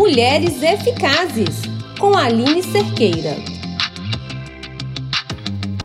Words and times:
Mulheres 0.00 0.62
Eficazes, 0.62 1.60
com 1.98 2.16
Aline 2.16 2.62
Cerqueira. 2.62 3.36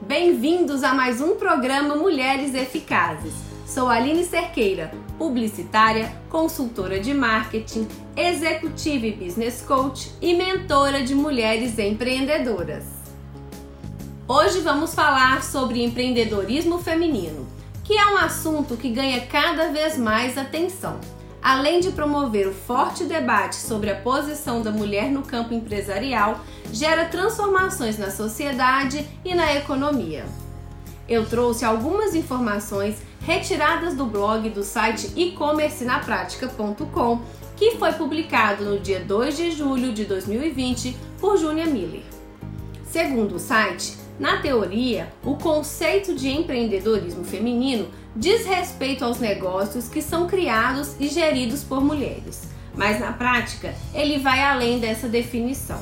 Bem-vindos 0.07 0.83
a 0.83 0.93
mais 0.93 1.19
um 1.19 1.35
programa 1.35 1.97
Mulheres 1.97 2.55
Eficazes. 2.55 3.33
Sou 3.67 3.89
Aline 3.89 4.23
Cerqueira, 4.23 4.89
publicitária, 5.17 6.15
consultora 6.29 6.97
de 6.97 7.13
marketing, 7.13 7.89
executiva 8.15 9.05
e 9.05 9.11
business 9.11 9.61
coach 9.61 10.09
e 10.21 10.33
mentora 10.33 11.03
de 11.03 11.13
mulheres 11.13 11.77
empreendedoras. 11.77 12.85
Hoje 14.29 14.61
vamos 14.61 14.95
falar 14.95 15.43
sobre 15.43 15.83
empreendedorismo 15.83 16.79
feminino, 16.79 17.45
que 17.83 17.97
é 17.97 18.07
um 18.07 18.15
assunto 18.15 18.77
que 18.77 18.89
ganha 18.89 19.25
cada 19.27 19.73
vez 19.73 19.97
mais 19.97 20.37
atenção 20.37 21.01
além 21.45 21.79
de 21.79 21.91
promover 21.91 22.47
o 22.47 22.51
forte 22.51 23.03
debate 23.03 23.57
sobre 23.57 23.91
a 23.91 23.95
posição 23.95 24.63
da 24.63 24.71
mulher 24.71 25.11
no 25.11 25.21
campo 25.21 25.53
empresarial, 25.53 26.39
gera 26.73 27.05
transformações 27.05 27.99
na 27.99 28.09
sociedade 28.09 29.07
e 29.23 29.35
na 29.35 29.53
economia. 29.53 30.25
Eu 31.07 31.23
trouxe 31.27 31.63
algumas 31.63 32.15
informações 32.15 32.97
retiradas 33.21 33.93
do 33.93 34.07
blog 34.07 34.49
do 34.49 34.63
site 34.63 35.11
e-commercenaprática.com, 35.15 37.21
que 37.55 37.77
foi 37.77 37.93
publicado 37.93 38.65
no 38.65 38.79
dia 38.79 39.01
2 39.01 39.37
de 39.37 39.51
julho 39.51 39.93
de 39.93 40.03
2020 40.03 40.97
por 41.19 41.37
Júnia 41.37 41.67
Miller. 41.67 42.01
Segundo 42.87 43.35
o 43.35 43.39
site, 43.39 43.95
na 44.19 44.37
teoria, 44.37 45.13
o 45.23 45.35
conceito 45.35 46.15
de 46.15 46.27
empreendedorismo 46.27 47.23
feminino 47.23 47.87
diz 48.15 48.45
respeito 48.45 49.03
aos 49.03 49.19
negócios 49.19 49.89
que 49.89 50.01
são 50.01 50.27
criados 50.27 50.95
e 50.99 51.07
geridos 51.07 51.63
por 51.63 51.83
mulheres, 51.83 52.43
mas 52.73 52.99
na 52.99 53.11
prática 53.11 53.75
ele 53.93 54.19
vai 54.19 54.41
além 54.41 54.79
dessa 54.79 55.07
definição. 55.07 55.79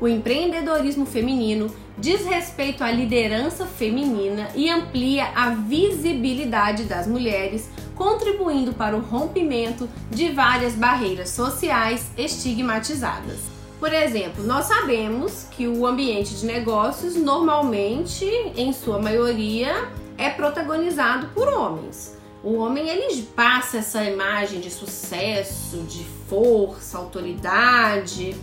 O 0.00 0.06
empreendedorismo 0.06 1.06
feminino 1.06 1.74
diz 1.96 2.24
respeito 2.24 2.84
à 2.84 2.90
liderança 2.90 3.66
feminina 3.66 4.48
e 4.54 4.70
amplia 4.70 5.26
a 5.34 5.50
visibilidade 5.50 6.84
das 6.84 7.06
mulheres, 7.06 7.68
contribuindo 7.96 8.72
para 8.72 8.96
o 8.96 9.00
rompimento 9.00 9.88
de 10.08 10.30
várias 10.30 10.74
barreiras 10.74 11.30
sociais 11.30 12.06
estigmatizadas. 12.16 13.40
Por 13.80 13.92
exemplo, 13.92 14.44
nós 14.44 14.66
sabemos 14.66 15.46
que 15.52 15.66
o 15.66 15.86
ambiente 15.86 16.34
de 16.34 16.46
negócios 16.46 17.16
normalmente, 17.16 18.24
em 18.56 18.72
sua 18.72 19.00
maioria, 19.00 19.88
é 20.18 20.28
protagonizado 20.28 21.28
por 21.28 21.48
homens. 21.48 22.18
O 22.42 22.54
homem 22.56 22.88
ele 22.88 23.22
passa 23.34 23.78
essa 23.78 24.04
imagem 24.04 24.60
de 24.60 24.70
sucesso, 24.70 25.78
de 25.84 26.04
força, 26.28 26.98
autoridade, 26.98 28.36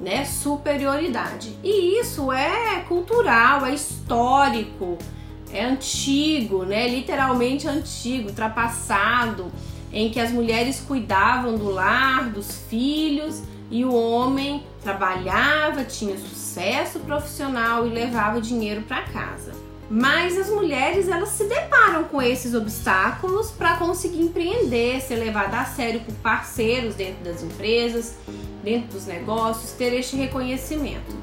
né, 0.00 0.24
superioridade. 0.24 1.58
E 1.62 1.98
isso 1.98 2.30
é 2.30 2.80
cultural, 2.88 3.64
é 3.66 3.74
histórico, 3.74 4.98
é 5.52 5.64
antigo, 5.64 6.64
né, 6.64 6.88
literalmente 6.88 7.66
antigo, 7.66 8.28
ultrapassado, 8.28 9.50
em 9.92 10.10
que 10.10 10.18
as 10.18 10.30
mulheres 10.30 10.80
cuidavam 10.80 11.56
do 11.56 11.70
lar, 11.70 12.30
dos 12.30 12.58
filhos 12.68 13.42
e 13.70 13.84
o 13.84 13.94
homem 13.94 14.64
trabalhava, 14.82 15.84
tinha 15.84 16.18
sucesso 16.18 16.98
profissional 17.00 17.86
e 17.86 17.90
levava 17.90 18.40
dinheiro 18.40 18.82
para 18.82 19.02
casa. 19.02 19.52
Mas 19.90 20.38
as 20.38 20.48
mulheres 20.48 21.08
elas 21.08 21.28
se 21.30 21.44
deparam 21.44 22.04
com 22.04 22.20
esses 22.20 22.54
obstáculos 22.54 23.50
para 23.50 23.76
conseguir 23.76 24.22
empreender, 24.22 25.00
ser 25.00 25.16
levada 25.16 25.58
a 25.58 25.64
sério 25.64 26.00
por 26.00 26.14
parceiros 26.16 26.94
dentro 26.94 27.22
das 27.22 27.42
empresas, 27.42 28.16
dentro 28.62 28.92
dos 28.92 29.06
negócios, 29.06 29.72
ter 29.72 29.92
este 29.92 30.16
reconhecimento. 30.16 31.14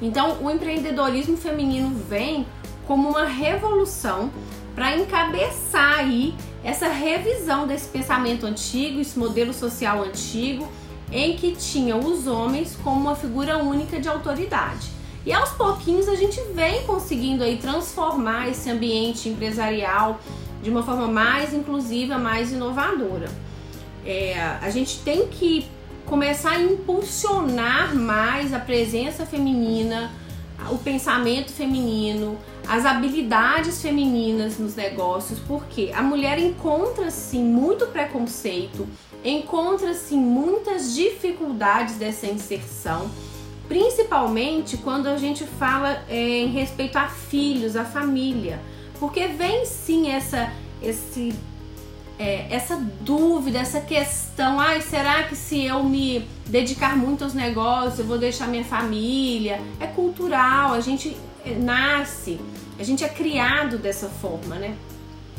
Então, 0.00 0.36
o 0.42 0.50
empreendedorismo 0.50 1.36
feminino 1.36 1.90
vem 2.08 2.46
como 2.86 3.08
uma 3.08 3.24
revolução 3.24 4.30
para 4.74 4.96
encabeçar 4.96 5.98
aí 5.98 6.34
essa 6.62 6.86
revisão 6.86 7.66
desse 7.66 7.88
pensamento 7.88 8.46
antigo, 8.46 9.00
esse 9.00 9.18
modelo 9.18 9.52
social 9.52 10.02
antigo, 10.02 10.68
em 11.10 11.36
que 11.36 11.56
tinha 11.56 11.96
os 11.96 12.26
homens 12.26 12.76
como 12.84 13.00
uma 13.00 13.16
figura 13.16 13.58
única 13.58 13.98
de 13.98 14.08
autoridade. 14.08 14.97
E 15.28 15.32
aos 15.34 15.50
pouquinhos 15.50 16.08
a 16.08 16.14
gente 16.14 16.40
vem 16.54 16.84
conseguindo 16.84 17.44
aí 17.44 17.58
transformar 17.58 18.48
esse 18.48 18.70
ambiente 18.70 19.28
empresarial 19.28 20.18
de 20.62 20.70
uma 20.70 20.82
forma 20.82 21.06
mais 21.06 21.52
inclusiva, 21.52 22.16
mais 22.16 22.50
inovadora. 22.50 23.28
É, 24.06 24.40
a 24.40 24.70
gente 24.70 25.00
tem 25.00 25.28
que 25.28 25.66
começar 26.06 26.52
a 26.52 26.62
impulsionar 26.62 27.94
mais 27.94 28.54
a 28.54 28.58
presença 28.58 29.26
feminina, 29.26 30.10
o 30.70 30.78
pensamento 30.78 31.52
feminino, 31.52 32.38
as 32.66 32.86
habilidades 32.86 33.82
femininas 33.82 34.56
nos 34.58 34.74
negócios, 34.74 35.38
porque 35.40 35.92
a 35.94 36.00
mulher 36.00 36.38
encontra 36.38 37.10
sim 37.10 37.44
muito 37.44 37.86
preconceito, 37.88 38.88
encontra 39.22 39.92
sim 39.92 40.18
muitas 40.18 40.94
dificuldades 40.94 41.96
dessa 41.96 42.26
inserção 42.26 43.10
principalmente 43.68 44.76
quando 44.78 45.06
a 45.06 45.16
gente 45.16 45.44
fala 45.44 46.02
é, 46.08 46.16
em 46.16 46.48
respeito 46.48 46.96
a 46.96 47.06
filhos, 47.08 47.76
a 47.76 47.84
família, 47.84 48.58
porque 48.98 49.28
vem 49.28 49.64
sim 49.66 50.10
essa 50.10 50.50
esse 50.80 51.34
é, 52.18 52.46
essa 52.50 52.76
dúvida, 53.02 53.60
essa 53.60 53.80
questão, 53.80 54.58
ai, 54.58 54.80
será 54.80 55.22
que 55.22 55.36
se 55.36 55.64
eu 55.64 55.84
me 55.84 56.28
dedicar 56.46 56.96
muito 56.96 57.22
aos 57.22 57.32
negócios, 57.32 58.00
eu 58.00 58.06
vou 58.06 58.18
deixar 58.18 58.48
minha 58.48 58.64
família? 58.64 59.60
É 59.78 59.86
cultural, 59.86 60.72
a 60.72 60.80
gente 60.80 61.16
é, 61.46 61.54
nasce, 61.54 62.40
a 62.78 62.82
gente 62.82 63.04
é 63.04 63.08
criado 63.08 63.78
dessa 63.78 64.08
forma, 64.08 64.56
né? 64.56 64.74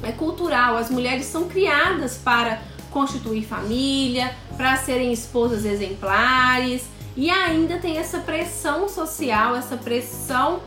É 0.02 0.14
cultural, 0.14 0.78
as 0.78 0.90
mulheres 0.90 1.26
são 1.26 1.50
criadas 1.50 2.18
para 2.18 2.62
constituir 2.90 3.46
família, 3.46 4.34
para 4.56 4.78
serem 4.78 5.12
esposas 5.12 5.66
exemplares, 5.66 6.84
e 7.16 7.30
ainda 7.30 7.78
tem 7.78 7.98
essa 7.98 8.20
pressão 8.20 8.88
social, 8.88 9.56
essa 9.56 9.76
pressão 9.76 10.62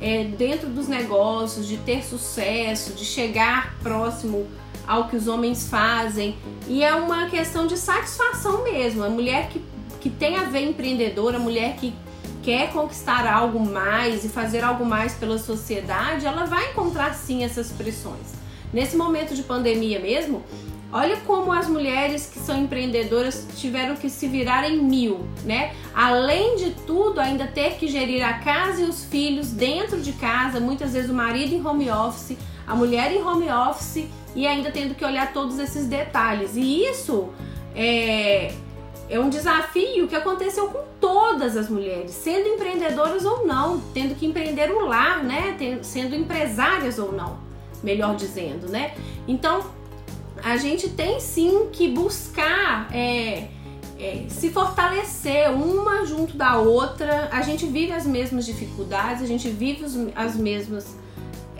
é, 0.00 0.24
dentro 0.24 0.68
dos 0.68 0.88
negócios 0.88 1.66
de 1.66 1.76
ter 1.76 2.04
sucesso, 2.04 2.92
de 2.94 3.04
chegar 3.04 3.76
próximo 3.82 4.46
ao 4.86 5.08
que 5.08 5.16
os 5.16 5.28
homens 5.28 5.68
fazem. 5.68 6.36
E 6.66 6.82
é 6.82 6.94
uma 6.94 7.28
questão 7.28 7.66
de 7.66 7.76
satisfação 7.76 8.64
mesmo. 8.64 9.04
A 9.04 9.08
mulher 9.08 9.48
que, 9.48 9.62
que 10.00 10.10
tem 10.10 10.36
a 10.36 10.44
ver 10.44 10.62
empreendedora, 10.62 11.36
a 11.36 11.40
mulher 11.40 11.76
que 11.76 11.94
quer 12.42 12.72
conquistar 12.72 13.26
algo 13.26 13.60
mais 13.60 14.24
e 14.24 14.28
fazer 14.28 14.64
algo 14.64 14.84
mais 14.84 15.14
pela 15.14 15.38
sociedade, 15.38 16.26
ela 16.26 16.44
vai 16.44 16.70
encontrar 16.70 17.14
sim 17.14 17.44
essas 17.44 17.70
pressões. 17.70 18.32
Nesse 18.72 18.96
momento 18.96 19.34
de 19.34 19.42
pandemia 19.42 20.00
mesmo, 20.00 20.42
Olha 20.92 21.16
como 21.20 21.50
as 21.50 21.68
mulheres 21.68 22.26
que 22.26 22.38
são 22.38 22.60
empreendedoras 22.60 23.46
tiveram 23.56 23.96
que 23.96 24.10
se 24.10 24.28
virar 24.28 24.68
em 24.68 24.76
mil, 24.76 25.26
né? 25.42 25.74
Além 25.94 26.56
de 26.56 26.72
tudo, 26.86 27.18
ainda 27.18 27.46
ter 27.46 27.76
que 27.76 27.88
gerir 27.88 28.22
a 28.22 28.34
casa 28.34 28.82
e 28.82 28.84
os 28.84 29.02
filhos 29.06 29.50
dentro 29.50 30.02
de 30.02 30.12
casa, 30.12 30.60
muitas 30.60 30.92
vezes 30.92 31.08
o 31.08 31.14
marido 31.14 31.54
em 31.54 31.66
home 31.66 31.90
office, 31.90 32.36
a 32.66 32.74
mulher 32.74 33.10
em 33.10 33.22
home 33.22 33.50
office 33.50 34.06
e 34.36 34.46
ainda 34.46 34.70
tendo 34.70 34.94
que 34.94 35.02
olhar 35.02 35.32
todos 35.32 35.58
esses 35.58 35.86
detalhes. 35.86 36.56
E 36.56 36.84
isso 36.84 37.30
é, 37.74 38.52
é 39.08 39.18
um 39.18 39.30
desafio 39.30 40.06
que 40.06 40.14
aconteceu 40.14 40.68
com 40.68 40.82
todas 41.00 41.56
as 41.56 41.70
mulheres, 41.70 42.10
sendo 42.10 42.48
empreendedoras 42.48 43.24
ou 43.24 43.46
não, 43.46 43.80
tendo 43.94 44.14
que 44.14 44.26
empreender 44.26 44.70
o 44.70 44.86
lar, 44.86 45.24
né? 45.24 45.56
Sendo 45.80 46.14
empresárias 46.14 46.98
ou 46.98 47.12
não, 47.12 47.38
melhor 47.82 48.14
dizendo, 48.14 48.68
né? 48.68 48.94
Então, 49.26 49.64
a 50.42 50.56
gente 50.56 50.88
tem 50.88 51.20
sim 51.20 51.68
que 51.72 51.88
buscar 51.88 52.88
é, 52.92 53.48
é, 53.98 54.24
se 54.28 54.50
fortalecer 54.50 55.50
uma 55.50 56.04
junto 56.04 56.36
da 56.36 56.58
outra. 56.58 57.28
A 57.30 57.42
gente 57.42 57.66
vive 57.66 57.92
as 57.92 58.06
mesmas 58.06 58.44
dificuldades, 58.44 59.22
a 59.22 59.26
gente 59.26 59.48
vive 59.48 59.84
os, 59.84 59.96
as 60.14 60.36
mesmas 60.36 60.96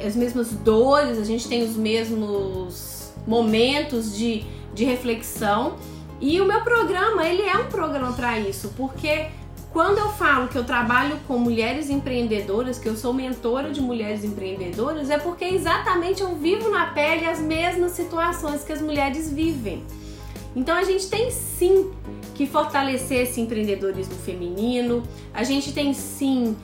as 0.05 0.17
mesmas 0.17 0.51
dores, 0.51 1.19
a 1.19 1.25
gente 1.25 1.47
tem 1.49 1.63
os 1.63 1.77
mesmos 1.77 3.13
momentos 3.27 4.17
de, 4.17 4.45
de 4.75 4.85
reflexão. 4.85 5.77
E 6.21 6.41
o 6.41 6.45
meu 6.45 6.61
programa, 6.63 7.27
ele 7.27 7.43
é 7.43 7.57
um 7.57 7.67
programa 7.67 8.13
para 8.13 8.39
isso, 8.39 8.73
porque 8.77 9.27
quando 9.73 9.99
eu 9.99 10.11
falo 10.11 10.49
que 10.49 10.57
eu 10.57 10.65
trabalho 10.65 11.19
com 11.27 11.39
mulheres 11.39 11.89
empreendedoras, 11.89 12.79
que 12.79 12.87
eu 12.87 12.95
sou 12.95 13.15
mentora 13.15 13.71
de 13.71 13.81
mulheres 13.81 14.23
empreendedoras, 14.23 15.09
é 15.09 15.19
porque 15.19 15.47
exatamente 15.47 16.21
eu 16.21 16.37
vivo 16.37 16.71
na 16.71 16.87
pele 16.87 17.25
as 17.25 17.41
mesmas 17.41 17.93
situações 17.93 18.63
que 18.63 18.73
as 18.73 18.83
mulheres 18.83 19.33
vivem. 19.33 19.83
Então 20.55 20.77
a 20.77 20.85
gente 20.85 21.09
tem 21.09 21.31
sim 21.31 21.91
que 22.35 22.47
fortalecer 22.47 23.23
esse 23.23 23.41
empreendedorismo 23.41 24.15
feminino, 24.17 25.03
a 25.33 25.43
gente 25.43 25.73
tem 25.73 25.95
sim 25.95 26.55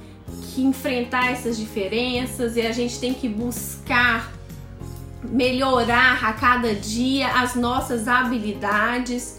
que 0.52 0.62
enfrentar 0.62 1.32
essas 1.32 1.56
diferenças 1.56 2.56
e 2.56 2.60
a 2.60 2.72
gente 2.72 3.00
tem 3.00 3.14
que 3.14 3.26
buscar 3.26 4.30
melhorar 5.22 6.22
a 6.22 6.32
cada 6.34 6.74
dia 6.74 7.28
as 7.28 7.54
nossas 7.54 8.06
habilidades 8.06 9.37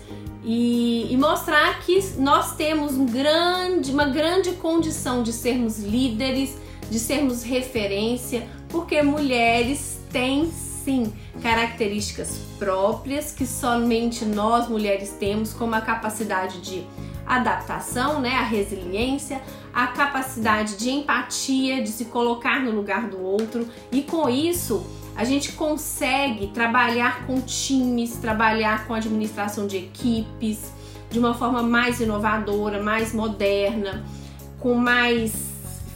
e, 0.51 1.13
e, 1.13 1.15
mostrar 1.15 1.79
que 1.81 2.01
nós 2.17 2.55
temos 2.55 2.95
um 2.95 3.05
grande, 3.05 3.91
uma 3.91 4.05
grande 4.05 4.53
condição 4.53 5.21
de 5.21 5.31
sermos 5.31 5.77
líderes, 5.77 6.57
de 6.89 6.97
sermos 6.97 7.43
referência, 7.43 8.47
porque 8.67 8.99
mulheres 9.03 9.99
têm 10.11 10.51
sim 10.51 11.13
características 11.43 12.39
próprias 12.57 13.31
que 13.31 13.45
somente 13.45 14.25
nós 14.25 14.67
mulheres 14.67 15.15
temos, 15.19 15.53
como 15.53 15.75
a 15.75 15.81
capacidade 15.81 16.59
de 16.61 16.83
adaptação, 17.27 18.19
né, 18.19 18.33
a 18.33 18.43
resiliência, 18.43 19.43
a 19.71 19.85
capacidade 19.85 20.77
de 20.77 20.89
empatia, 20.89 21.83
de 21.83 21.89
se 21.89 22.05
colocar 22.05 22.59
no 22.59 22.71
lugar 22.71 23.07
do 23.07 23.21
outro, 23.21 23.67
e 23.91 24.01
com 24.01 24.27
isso 24.27 24.83
a 25.19 25.25
gente 25.25 25.51
consegue 25.51 26.47
trabalhar 26.47 27.27
com 27.27 27.41
times, 27.41 28.15
trabalhar 28.15 28.87
com 28.87 28.93
administração 28.93 29.67
de 29.67 29.75
equipes 29.75 30.71
de 31.11 31.19
uma 31.19 31.33
forma 31.33 31.61
mais 31.61 31.99
inovadora, 31.99 32.81
mais 32.81 33.13
moderna, 33.13 34.05
com 34.61 34.75
mais 34.75 35.33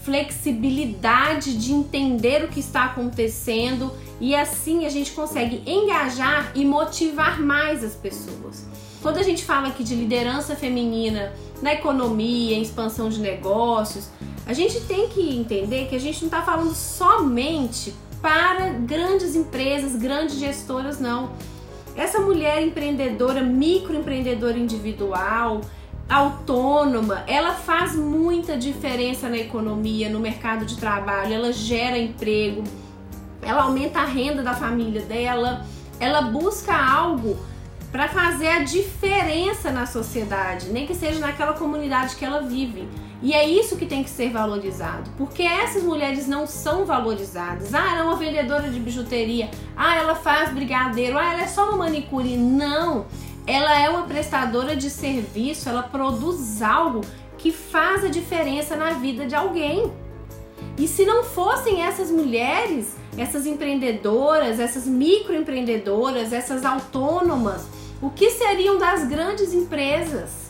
flexibilidade 0.04 1.58
de 1.58 1.72
entender 1.72 2.44
o 2.44 2.50
que 2.50 2.60
está 2.60 2.84
acontecendo 2.84 3.94
e 4.20 4.36
assim 4.36 4.86
a 4.86 4.90
gente 4.90 5.14
consegue 5.14 5.64
engajar 5.66 6.52
e 6.54 6.66
motivar 6.66 7.40
mais 7.40 7.81
as 7.81 7.96
pessoas. 7.96 8.66
Quando 9.02 9.20
a 9.20 9.24
gente 9.24 9.46
fala 9.46 9.70
aqui 9.70 9.86
de 9.86 9.96
liderança 9.96 10.54
feminina 10.54 11.31
na 11.62 11.72
economia, 11.72 12.58
em 12.58 12.62
expansão 12.62 13.08
de 13.08 13.22
negócios, 13.22 14.10
a 14.46 14.52
gente 14.52 14.81
tem 14.81 15.08
que 15.08 15.34
entender 15.34 15.88
que 15.88 15.96
a 15.96 16.00
gente 16.00 16.20
não 16.20 16.28
está 16.28 16.42
falando 16.42 16.75
somente 16.75 17.94
para 18.24 18.70
grandes 18.70 19.36
empresas, 19.36 19.98
grandes 19.98 20.38
gestoras, 20.40 20.98
não. 20.98 21.34
Essa 21.94 22.22
mulher 22.22 22.64
empreendedora, 22.64 23.42
microempreendedora 23.42 24.58
individual, 24.58 25.60
autônoma, 26.10 27.25
ela 27.28 27.52
faz 27.52 27.98
muita 27.98 28.56
diferença 28.56 29.28
na 29.28 29.38
economia, 29.38 30.10
no 30.10 30.22
mercado 30.22 30.66
de 30.66 30.78
trabalho, 30.78 31.34
ela 31.34 31.52
gera 31.52 31.98
emprego, 31.98 32.64
ela 33.42 33.64
aumenta 33.64 34.00
a 34.00 34.06
renda 34.06 34.42
da 34.42 34.54
família 34.54 35.02
dela, 35.02 35.66
ela 36.00 36.22
busca 36.22 36.74
algo 36.74 37.38
para 37.92 38.08
fazer 38.08 38.48
a 38.48 38.64
diferença 38.64 39.70
na 39.70 39.86
sociedade, 39.86 40.70
nem 40.70 40.88
que 40.88 40.96
seja 40.96 41.20
naquela 41.20 41.54
comunidade 41.54 42.16
que 42.16 42.24
ela 42.24 42.42
vive. 42.42 42.88
E 43.24 43.34
é 43.34 43.48
isso 43.48 43.78
que 43.78 43.86
tem 43.86 44.04
que 44.04 44.10
ser 44.10 44.31
valorizado, 44.31 45.10
porque 45.18 45.44
essas 45.44 45.81
mulheres 45.81 46.28
não 46.28 46.46
são 46.46 46.86
valorizadas. 46.86 47.74
Ah, 47.74 47.92
ela 47.92 48.00
é 48.00 48.04
uma 48.04 48.18
vendedora 48.18 48.70
de 48.70 48.78
bijuteria. 48.78 49.50
Ah, 49.78 49.96
ela 49.96 50.14
faz 50.14 50.52
brigadeiro. 50.52 51.18
Ah, 51.18 51.31
ela 51.31 51.44
é 51.44 51.48
só 51.48 51.70
uma 51.70 51.78
manicure. 51.78 52.36
Não, 52.36 53.06
ela 53.48 53.80
é 53.80 53.90
uma 53.90 54.04
prestadora 54.04 54.75
de 54.75 54.90
serviço, 54.90 55.70
ela 55.70 55.84
produz 55.84 56.62
algo 56.62 57.00
que 57.38 57.50
faz 57.50 58.04
a 58.04 58.10
diferença 58.10 58.75
na 58.75 58.92
vida 58.92 59.25
de 59.25 59.34
alguém. 59.34 59.90
E 60.78 60.86
se 60.86 61.06
não 61.06 61.24
fossem 61.24 61.81
essas 61.81 62.12
mulheres, 62.12 62.98
essas 63.18 63.46
empreendedoras, 63.46 64.60
essas 64.60 64.86
microempreendedoras, 64.86 66.34
essas 66.34 66.66
autônomas, 66.66 67.68
o 68.02 68.10
que 68.10 68.31
seriam 68.31 68.78
das 68.78 69.06
grandes 69.06 69.54
empresas. 69.54 70.43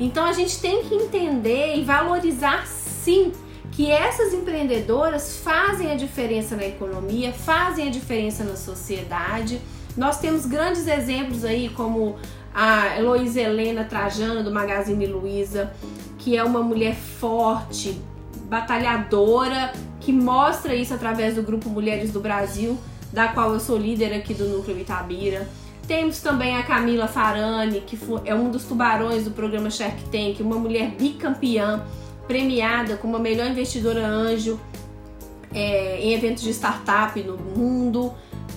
Então 0.00 0.24
a 0.24 0.32
gente 0.32 0.60
tem 0.60 0.84
que 0.84 0.94
entender 0.94 1.76
e 1.76 1.84
valorizar 1.84 2.66
sim 2.66 3.32
que 3.72 3.90
essas 3.90 4.32
empreendedoras 4.34 5.38
fazem 5.38 5.90
a 5.90 5.94
diferença 5.94 6.56
na 6.56 6.66
economia, 6.66 7.32
fazem 7.32 7.88
a 7.88 7.90
diferença 7.90 8.44
na 8.44 8.56
sociedade. 8.56 9.60
Nós 9.96 10.20
temos 10.20 10.46
grandes 10.46 10.86
exemplos 10.86 11.44
aí, 11.44 11.68
como 11.68 12.16
a 12.54 12.98
Heloísa 12.98 13.40
Helena 13.40 13.84
Trajano, 13.84 14.42
do 14.42 14.50
Magazine 14.50 15.06
Luiza, 15.06 15.72
que 16.18 16.36
é 16.36 16.42
uma 16.42 16.60
mulher 16.60 16.94
forte, 16.94 18.00
batalhadora, 18.44 19.72
que 20.00 20.12
mostra 20.12 20.74
isso 20.74 20.94
através 20.94 21.34
do 21.36 21.42
grupo 21.42 21.68
Mulheres 21.68 22.10
do 22.10 22.20
Brasil, 22.20 22.76
da 23.12 23.28
qual 23.28 23.52
eu 23.52 23.60
sou 23.60 23.78
líder 23.78 24.12
aqui 24.14 24.34
do 24.34 24.44
Núcleo 24.46 24.78
Itabira. 24.78 25.48
Temos 25.88 26.20
também 26.20 26.54
a 26.54 26.62
Camila 26.62 27.08
Farani, 27.08 27.80
que 27.80 27.98
é 28.26 28.34
um 28.34 28.50
dos 28.50 28.64
tubarões 28.64 29.24
do 29.24 29.30
programa 29.30 29.70
Shark 29.70 30.04
Tank, 30.12 30.38
uma 30.42 30.56
mulher 30.56 30.90
bicampeã, 30.90 31.82
premiada 32.26 32.98
como 32.98 33.16
a 33.16 33.18
melhor 33.18 33.50
investidora 33.50 34.06
anjo 34.06 34.60
é, 35.50 35.98
em 36.02 36.12
eventos 36.12 36.42
de 36.42 36.50
startup 36.50 37.18
no 37.22 37.38
mundo. 37.38 38.12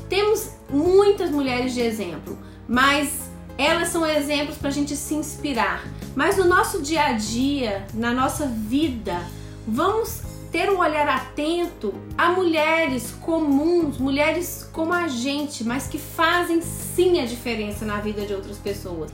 Temos 0.09 0.55
muitas 0.69 1.31
mulheres 1.31 1.73
de 1.73 1.79
exemplo, 1.79 2.37
mas 2.67 3.29
elas 3.57 3.87
são 3.87 4.05
exemplos 4.05 4.57
para 4.57 4.67
a 4.67 4.73
gente 4.73 4.93
se 4.97 5.15
inspirar. 5.15 5.85
Mas 6.13 6.35
no 6.35 6.43
nosso 6.43 6.81
dia 6.81 7.05
a 7.05 7.13
dia, 7.13 7.87
na 7.93 8.11
nossa 8.11 8.45
vida, 8.45 9.17
vamos 9.65 10.21
ter 10.51 10.69
um 10.69 10.79
olhar 10.79 11.07
atento 11.07 11.93
a 12.17 12.29
mulheres 12.29 13.11
comuns, 13.21 13.97
mulheres 13.97 14.69
como 14.71 14.93
a 14.93 15.07
gente, 15.07 15.63
mas 15.63 15.87
que 15.87 15.97
fazem 15.97 16.61
sim 16.61 17.21
a 17.21 17.25
diferença 17.25 17.85
na 17.85 17.97
vida 17.97 18.25
de 18.25 18.33
outras 18.33 18.57
pessoas. 18.57 19.11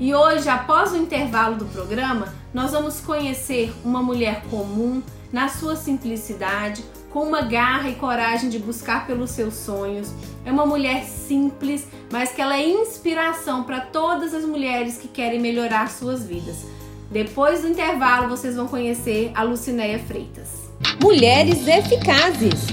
E 0.00 0.14
hoje, 0.14 0.48
após 0.48 0.92
o 0.92 0.96
intervalo 0.96 1.56
do 1.56 1.66
programa, 1.66 2.34
nós 2.52 2.72
vamos 2.72 3.00
conhecer 3.00 3.72
uma 3.84 4.02
mulher 4.02 4.42
comum, 4.50 5.02
na 5.32 5.48
sua 5.48 5.76
simplicidade, 5.76 6.84
com 7.10 7.20
uma 7.20 7.42
garra 7.42 7.88
e 7.88 7.94
coragem 7.94 8.50
de 8.50 8.58
buscar 8.58 9.06
pelos 9.06 9.30
seus 9.30 9.54
sonhos. 9.54 10.12
É 10.44 10.52
uma 10.52 10.66
mulher 10.66 11.04
simples, 11.04 11.86
mas 12.10 12.32
que 12.32 12.40
ela 12.40 12.56
é 12.56 12.68
inspiração 12.68 13.64
para 13.64 13.80
todas 13.80 14.34
as 14.34 14.44
mulheres 14.44 14.98
que 14.98 15.08
querem 15.08 15.40
melhorar 15.40 15.90
suas 15.90 16.24
vidas. 16.24 16.66
Depois 17.10 17.62
do 17.62 17.68
intervalo, 17.68 18.28
vocês 18.28 18.56
vão 18.56 18.66
conhecer 18.66 19.30
a 19.34 19.42
Lucinéia 19.42 19.98
Freitas. 19.98 20.61
Mulheres 21.00 21.66
Eficazes. 21.66 22.72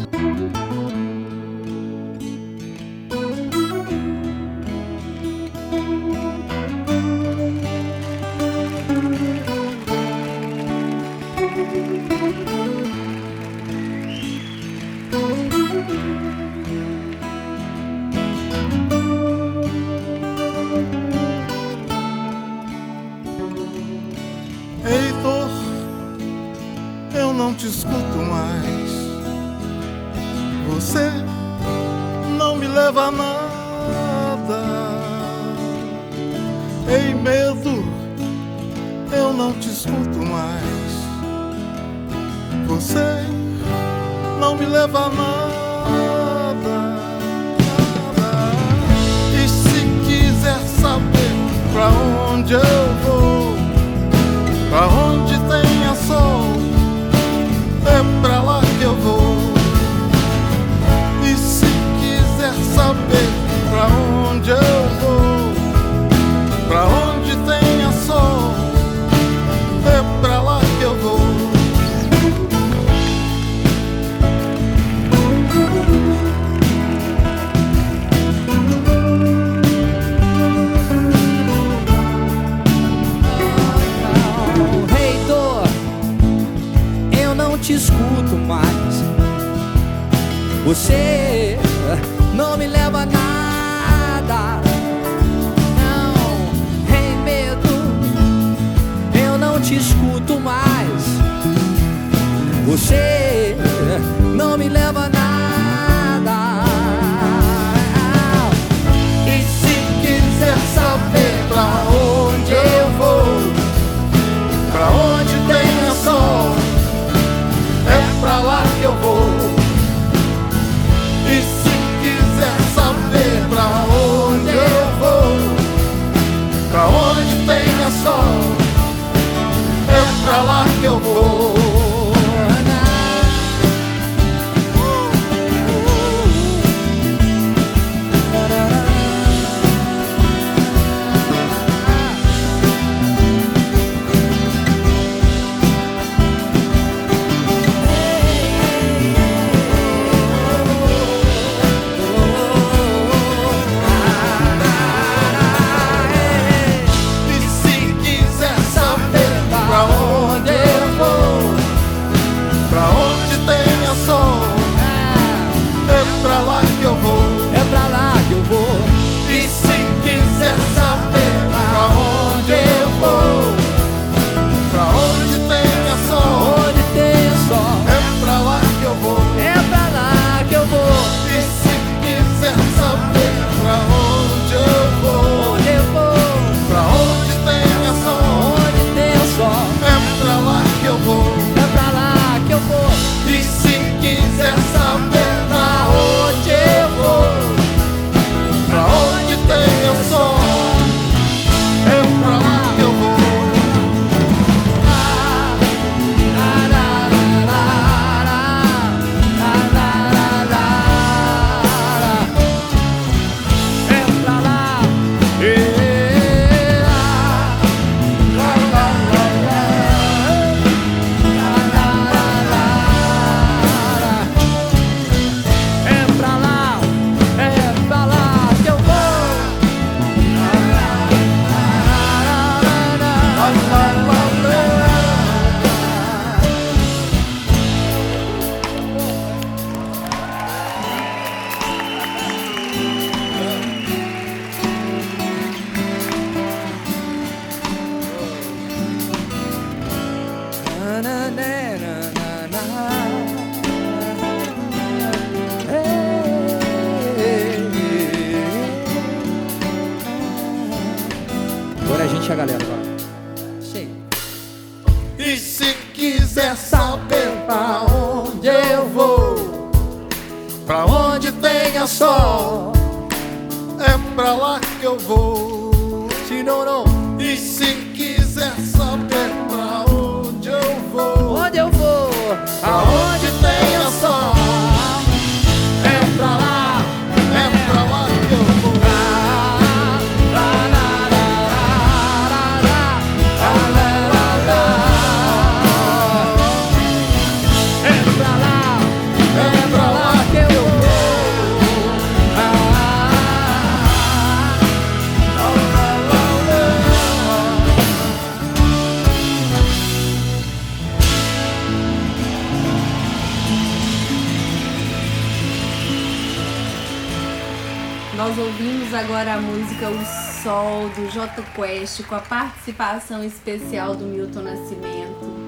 J 321.10 321.44
Quest 321.56 322.04
com 322.04 322.16
a 322.16 322.20
participação 322.20 323.24
especial 323.24 323.96
do 323.96 324.06
Milton 324.06 324.42
Nascimento. 324.42 325.40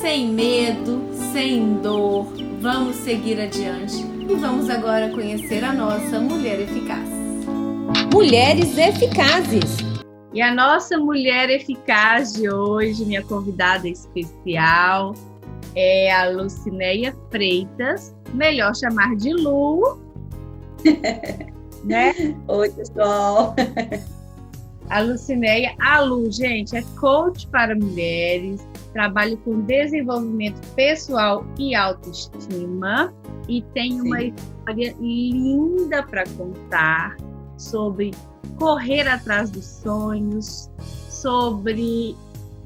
Sem 0.00 0.28
medo, 0.28 1.02
sem 1.32 1.74
dor, 1.74 2.26
vamos 2.60 2.96
seguir 2.96 3.38
adiante 3.40 3.96
e 3.96 4.34
vamos 4.34 4.70
agora 4.70 5.10
conhecer 5.10 5.62
a 5.64 5.72
nossa 5.72 6.18
mulher 6.20 6.60
eficaz. 6.60 7.08
Mulheres 8.12 8.78
eficazes. 8.78 9.76
E 10.32 10.40
a 10.40 10.54
nossa 10.54 10.96
mulher 10.96 11.50
eficaz 11.50 12.32
de 12.32 12.48
hoje, 12.48 13.04
minha 13.04 13.22
convidada 13.24 13.88
especial, 13.88 15.14
é 15.74 16.12
a 16.12 16.30
Lucinéia 16.30 17.14
Freitas, 17.30 18.14
melhor 18.32 18.74
chamar 18.74 19.16
de 19.16 19.32
Lu. 19.32 19.98
né? 21.84 22.14
Oi, 22.48 22.70
pessoal. 22.70 23.54
A 24.88 25.00
Lucinéia, 25.00 25.74
a 25.78 26.00
Lu, 26.00 26.30
gente, 26.32 26.76
é 26.76 26.82
coach 26.98 27.46
para 27.46 27.76
mulheres, 27.76 28.60
trabalha 28.92 29.36
com 29.38 29.60
desenvolvimento 29.60 30.60
pessoal 30.74 31.44
e 31.56 31.76
autoestima 31.76 33.14
e 33.48 33.62
tem 33.72 33.92
Sim. 33.92 34.00
uma 34.00 34.22
história 34.22 34.96
linda 35.00 36.02
para 36.02 36.24
contar 36.36 37.16
sobre 37.56 38.10
correr 38.58 39.06
atrás 39.08 39.50
dos 39.50 39.64
sonhos, 39.64 40.68
sobre 41.08 42.16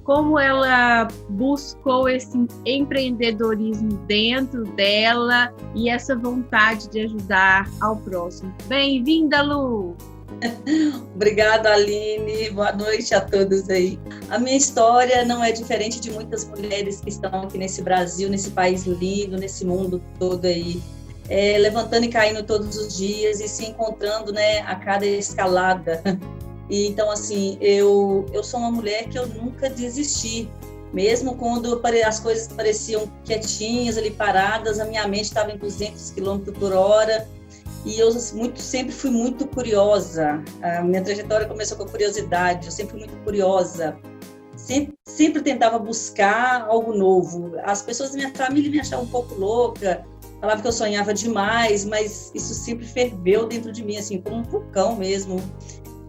como 0.05 0.39
ela 0.39 1.09
buscou 1.31 2.09
esse 2.09 2.47
empreendedorismo 2.65 3.95
dentro 4.07 4.65
dela 4.75 5.53
e 5.75 5.89
essa 5.89 6.15
vontade 6.15 6.89
de 6.91 7.01
ajudar 7.01 7.69
ao 7.81 7.97
próximo. 7.97 8.55
Bem-vinda, 8.67 9.43
Lu! 9.43 9.97
Obrigada, 11.15 11.73
Aline. 11.73 12.51
Boa 12.51 12.73
noite 12.73 13.15
a 13.15 13.21
todos 13.21 13.69
aí. 13.71 13.99
A 14.29 14.39
minha 14.39 14.57
história 14.57 15.25
não 15.25 15.43
é 15.43 15.53
diferente 15.53 16.01
de 16.01 16.11
muitas 16.11 16.45
mulheres 16.47 17.01
que 17.01 17.09
estão 17.09 17.43
aqui 17.43 17.57
nesse 17.57 17.83
Brasil, 17.83 18.29
nesse 18.29 18.51
país 18.51 18.85
lindo, 18.87 19.39
nesse 19.39 19.65
mundo 19.65 20.03
todo 20.19 20.45
aí, 20.45 20.83
é, 21.31 21.57
levantando 21.57 22.05
e 22.05 22.09
caindo 22.09 22.43
todos 22.43 22.77
os 22.77 22.97
dias 22.97 23.41
e 23.41 23.49
se 23.49 23.65
encontrando, 23.65 24.33
né, 24.33 24.61
a 24.61 24.75
cada 24.77 25.07
escalada. 25.07 26.03
E, 26.69 26.87
então, 26.87 27.11
assim, 27.11 27.59
eu, 27.61 28.25
eu 28.33 28.43
sou 28.43 28.61
uma 28.61 28.71
mulher 28.71 29.09
que 29.09 29.19
eu 29.19 29.27
nunca 29.27 29.69
desisti. 29.69 30.49
Mesmo 30.93 31.35
quando 31.35 31.81
as 32.07 32.21
coisas 32.21 32.47
pareciam 32.47 33.11
quietinhas 33.25 33.99
ali, 33.99 34.13
paradas, 34.13 34.79
a 34.79 34.85
minha 34.85 35.07
mente 35.09 35.25
estava 35.25 35.51
em 35.51 35.59
200 35.59 36.13
km 36.13 36.53
por 36.59 36.73
hora 36.73 37.27
e 37.85 37.99
eu 37.99 38.11
muito, 38.33 38.61
sempre 38.61 38.93
fui 38.93 39.11
muito 39.11 39.47
curiosa. 39.47 40.43
A 40.63 40.83
minha 40.83 41.03
trajetória 41.03 41.47
começou 41.47 41.77
com 41.77 41.85
a 41.85 41.89
curiosidade, 41.89 42.67
eu 42.67 42.73
sempre 42.73 42.93
fui 42.93 43.01
muito 43.01 43.17
curiosa. 43.25 43.97
Sempre, 44.57 44.95
sempre 45.05 45.43
tentava 45.43 45.79
buscar 45.79 46.63
algo 46.63 46.95
novo. 46.95 47.53
As 47.63 47.83
pessoas 47.83 48.11
da 48.11 48.17
minha 48.17 48.33
família 48.35 48.71
me 48.71 48.81
achavam 48.81 49.05
um 49.05 49.09
pouco 49.09 49.35
louca, 49.35 50.03
falavam 50.41 50.63
que 50.63 50.69
eu 50.69 50.73
sonhava 50.73 51.13
demais, 51.13 51.85
mas 51.85 52.31
isso 52.35 52.55
sempre 52.55 52.87
ferveu 52.87 53.47
dentro 53.47 53.71
de 53.71 53.85
mim, 53.85 53.99
assim, 53.99 54.19
como 54.21 54.37
um 54.37 54.43
vulcão 54.43 54.97
mesmo. 54.97 55.37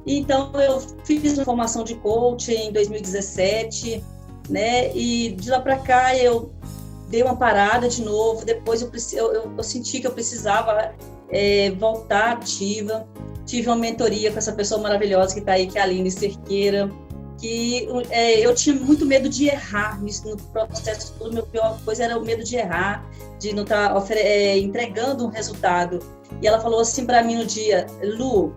Então, 0.05 0.51
eu 0.53 0.79
fiz 1.03 1.37
uma 1.37 1.45
formação 1.45 1.83
de 1.83 1.95
coach 1.95 2.51
em 2.51 2.71
2017, 2.71 4.03
né? 4.49 4.95
E 4.95 5.31
de 5.31 5.49
lá 5.49 5.59
para 5.59 5.77
cá 5.77 6.15
eu 6.15 6.53
dei 7.09 7.23
uma 7.23 7.35
parada 7.35 7.87
de 7.89 8.03
novo. 8.03 8.45
Depois 8.45 8.81
eu, 8.81 8.91
eu, 9.33 9.51
eu 9.57 9.63
senti 9.63 9.99
que 9.99 10.07
eu 10.07 10.11
precisava 10.11 10.93
é, 11.29 11.71
voltar 11.71 12.33
ativa. 12.33 13.07
Tive 13.45 13.67
uma 13.67 13.75
mentoria 13.75 14.31
com 14.31 14.37
essa 14.37 14.53
pessoa 14.53 14.81
maravilhosa 14.81 15.33
que 15.33 15.39
está 15.39 15.53
aí, 15.53 15.67
que 15.67 15.77
é 15.77 15.81
a 15.81 15.83
Aline 15.83 16.09
Cerqueira, 16.09 16.89
que 17.39 17.87
é, 18.09 18.39
eu 18.39 18.55
tinha 18.55 18.75
muito 18.75 19.05
medo 19.05 19.29
de 19.29 19.47
errar 19.47 20.01
nisso, 20.01 20.27
no 20.27 20.37
processo. 20.37 21.13
Tudo 21.17 21.33
meu 21.33 21.43
pior 21.43 21.79
coisa 21.83 22.03
era 22.03 22.17
o 22.17 22.23
medo 22.23 22.43
de 22.43 22.55
errar, 22.55 23.07
de 23.39 23.53
não 23.53 23.63
estar 23.63 23.93
tá, 23.93 24.15
é, 24.15 24.57
entregando 24.57 25.25
um 25.25 25.29
resultado. 25.29 25.99
E 26.41 26.47
ela 26.47 26.59
falou 26.59 26.79
assim 26.79 27.05
para 27.05 27.23
mim 27.23 27.35
no 27.35 27.45
dia, 27.45 27.85
Lu, 28.03 28.53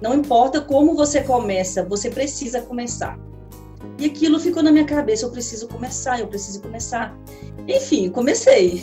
não 0.00 0.14
importa 0.14 0.60
como 0.60 0.94
você 0.94 1.22
começa, 1.22 1.84
você 1.84 2.10
precisa 2.10 2.62
começar. 2.62 3.18
E 3.98 4.06
aquilo 4.06 4.40
ficou 4.40 4.62
na 4.62 4.72
minha 4.72 4.84
cabeça, 4.84 5.26
eu 5.26 5.30
preciso 5.30 5.68
começar, 5.68 6.20
eu 6.20 6.26
preciso 6.26 6.60
começar. 6.62 7.14
Enfim, 7.68 8.08
comecei. 8.08 8.82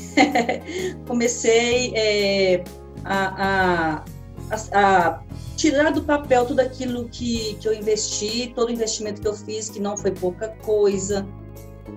comecei 1.08 1.92
é, 1.96 2.64
a, 3.04 4.04
a, 4.52 4.60
a, 4.74 5.20
tirar 5.56 5.92
do 5.92 6.04
papel 6.04 6.46
tudo 6.46 6.60
aquilo 6.60 7.10
que, 7.10 7.56
que 7.56 7.68
eu 7.68 7.74
investi, 7.74 8.54
todo 8.56 8.70
o 8.70 8.72
investimento 8.72 9.22
que 9.22 9.28
eu 9.28 9.34
fiz, 9.34 9.70
que 9.70 9.80
não 9.80 9.98
foi 9.98 10.12
pouca 10.12 10.50
coisa. 10.64 11.28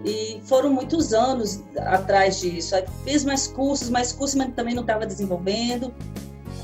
E 0.05 0.41
foram 0.45 0.71
muitos 0.71 1.13
anos 1.13 1.63
atrás 1.77 2.41
disso. 2.41 2.75
Aí 2.75 2.85
fiz 3.05 3.25
mais 3.25 3.47
cursos, 3.47 3.91
mais 3.91 4.13
cursos, 4.13 4.37
mas 4.37 4.55
também 4.55 4.75
não 4.75 4.83
estava 4.83 5.05
desenvolvendo. 5.05 5.93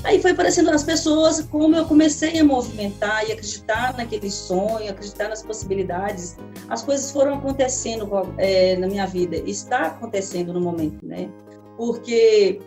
Aí 0.03 0.21
foi 0.21 0.31
aparecendo 0.31 0.69
as 0.69 0.83
pessoas, 0.83 1.41
como 1.41 1.75
eu 1.75 1.85
comecei 1.85 2.39
a 2.39 2.43
movimentar 2.43 3.27
e 3.27 3.31
acreditar 3.31 3.95
naquele 3.97 4.29
sonho, 4.29 4.89
acreditar 4.89 5.27
nas 5.27 5.41
possibilidades, 5.41 6.37
as 6.69 6.83
coisas 6.83 7.11
foram 7.11 7.35
acontecendo 7.35 8.09
é, 8.37 8.75
na 8.77 8.87
minha 8.87 9.05
vida, 9.05 9.37
está 9.37 9.87
acontecendo 9.87 10.53
no 10.53 10.61
momento, 10.61 11.05
né? 11.05 11.29
Porque 11.75 12.59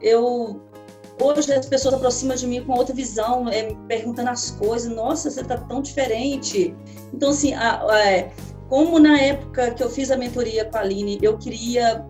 eu 0.00 0.60
hoje 1.20 1.52
as 1.52 1.66
pessoas 1.66 1.94
aproximam 1.94 2.36
de 2.36 2.46
mim 2.46 2.64
com 2.64 2.72
outra 2.72 2.94
visão, 2.94 3.48
é, 3.48 3.74
perguntando 3.88 4.30
as 4.30 4.52
coisas, 4.52 4.90
nossa, 4.90 5.30
você 5.30 5.40
está 5.40 5.56
tão 5.56 5.82
diferente. 5.82 6.74
Então 7.12 7.30
assim, 7.30 7.54
a, 7.54 7.84
a, 7.84 8.10
é, 8.10 8.32
como 8.68 8.98
na 8.98 9.20
época 9.20 9.72
que 9.72 9.82
eu 9.82 9.90
fiz 9.90 10.10
a 10.10 10.16
mentoria 10.16 10.64
com 10.64 10.76
a 10.76 10.80
Aline, 10.80 11.18
eu 11.22 11.36
queria 11.38 12.06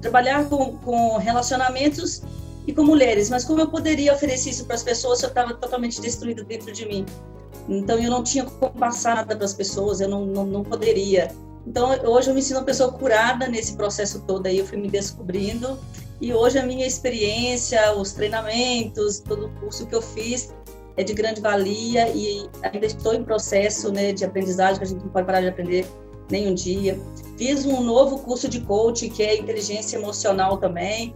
trabalhar 0.00 0.48
com, 0.48 0.76
com 0.78 1.16
relacionamentos 1.16 2.22
e 2.66 2.72
com 2.72 2.84
mulheres, 2.84 3.28
mas 3.28 3.44
como 3.44 3.60
eu 3.60 3.68
poderia 3.68 4.12
oferecer 4.12 4.50
isso 4.50 4.64
para 4.64 4.76
as 4.76 4.82
pessoas 4.82 5.18
se 5.18 5.24
eu 5.24 5.28
estava 5.28 5.54
totalmente 5.54 6.00
destruída 6.00 6.44
dentro 6.44 6.72
de 6.72 6.86
mim? 6.86 7.04
Então 7.68 7.98
eu 7.98 8.10
não 8.10 8.22
tinha 8.22 8.44
como 8.44 8.72
passar 8.72 9.16
nada 9.16 9.36
para 9.36 9.44
as 9.44 9.54
pessoas, 9.54 10.00
eu 10.00 10.08
não, 10.08 10.26
não, 10.26 10.44
não 10.44 10.62
poderia. 10.62 11.30
Então 11.66 11.90
hoje 12.04 12.30
eu 12.30 12.34
me 12.34 12.42
sinto 12.42 12.58
uma 12.58 12.64
pessoa 12.64 12.92
curada 12.92 13.46
nesse 13.48 13.76
processo 13.76 14.20
todo 14.26 14.46
aí, 14.46 14.58
eu 14.58 14.66
fui 14.66 14.78
me 14.78 14.88
descobrindo 14.88 15.78
e 16.20 16.32
hoje 16.32 16.58
a 16.58 16.64
minha 16.64 16.86
experiência, 16.86 17.96
os 17.96 18.12
treinamentos, 18.12 19.20
todo 19.20 19.46
o 19.46 19.50
curso 19.60 19.86
que 19.86 19.94
eu 19.94 20.02
fiz 20.02 20.52
é 20.96 21.02
de 21.02 21.12
grande 21.14 21.40
valia 21.40 22.08
e 22.10 22.48
ainda 22.62 22.86
estou 22.86 23.14
em 23.14 23.24
processo 23.24 23.90
né, 23.90 24.12
de 24.12 24.24
aprendizagem, 24.24 24.76
que 24.76 24.84
a 24.84 24.86
gente 24.86 25.02
não 25.02 25.08
pode 25.08 25.26
parar 25.26 25.40
de 25.40 25.48
aprender 25.48 25.86
nem 26.30 26.48
um 26.48 26.54
dia. 26.54 26.98
Fiz 27.36 27.64
um 27.64 27.82
novo 27.82 28.18
curso 28.18 28.48
de 28.48 28.60
coaching, 28.60 29.08
que 29.08 29.22
é 29.22 29.38
inteligência 29.38 29.96
emocional 29.96 30.58
também. 30.58 31.14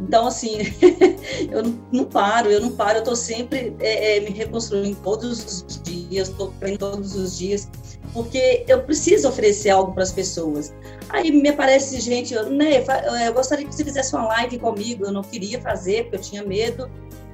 Então, 0.00 0.26
assim, 0.26 0.58
eu 1.50 1.62
não 1.92 2.04
paro, 2.04 2.50
eu 2.50 2.60
não 2.60 2.72
paro, 2.72 2.98
eu 2.98 3.02
estou 3.02 3.16
sempre 3.16 3.74
é, 3.78 4.16
é, 4.16 4.20
me 4.20 4.30
reconstruindo 4.30 4.96
todos 5.02 5.64
os 5.68 5.82
dias, 5.82 6.28
estou 6.28 6.48
aprendendo 6.48 6.78
todos 6.78 7.14
os 7.14 7.38
dias, 7.38 7.68
porque 8.12 8.64
eu 8.68 8.82
preciso 8.82 9.28
oferecer 9.28 9.70
algo 9.70 9.92
para 9.92 10.02
as 10.02 10.12
pessoas. 10.12 10.74
Aí 11.08 11.30
me 11.30 11.48
aparece 11.48 12.00
gente, 12.00 12.34
né, 12.34 12.84
eu 13.26 13.34
gostaria 13.34 13.66
que 13.66 13.74
você 13.74 13.84
fizesse 13.84 14.14
uma 14.14 14.26
live 14.26 14.58
comigo, 14.58 15.04
eu 15.04 15.12
não 15.12 15.22
queria 15.22 15.60
fazer, 15.60 16.04
porque 16.04 16.16
eu 16.16 16.20
tinha 16.20 16.44
medo. 16.44 16.90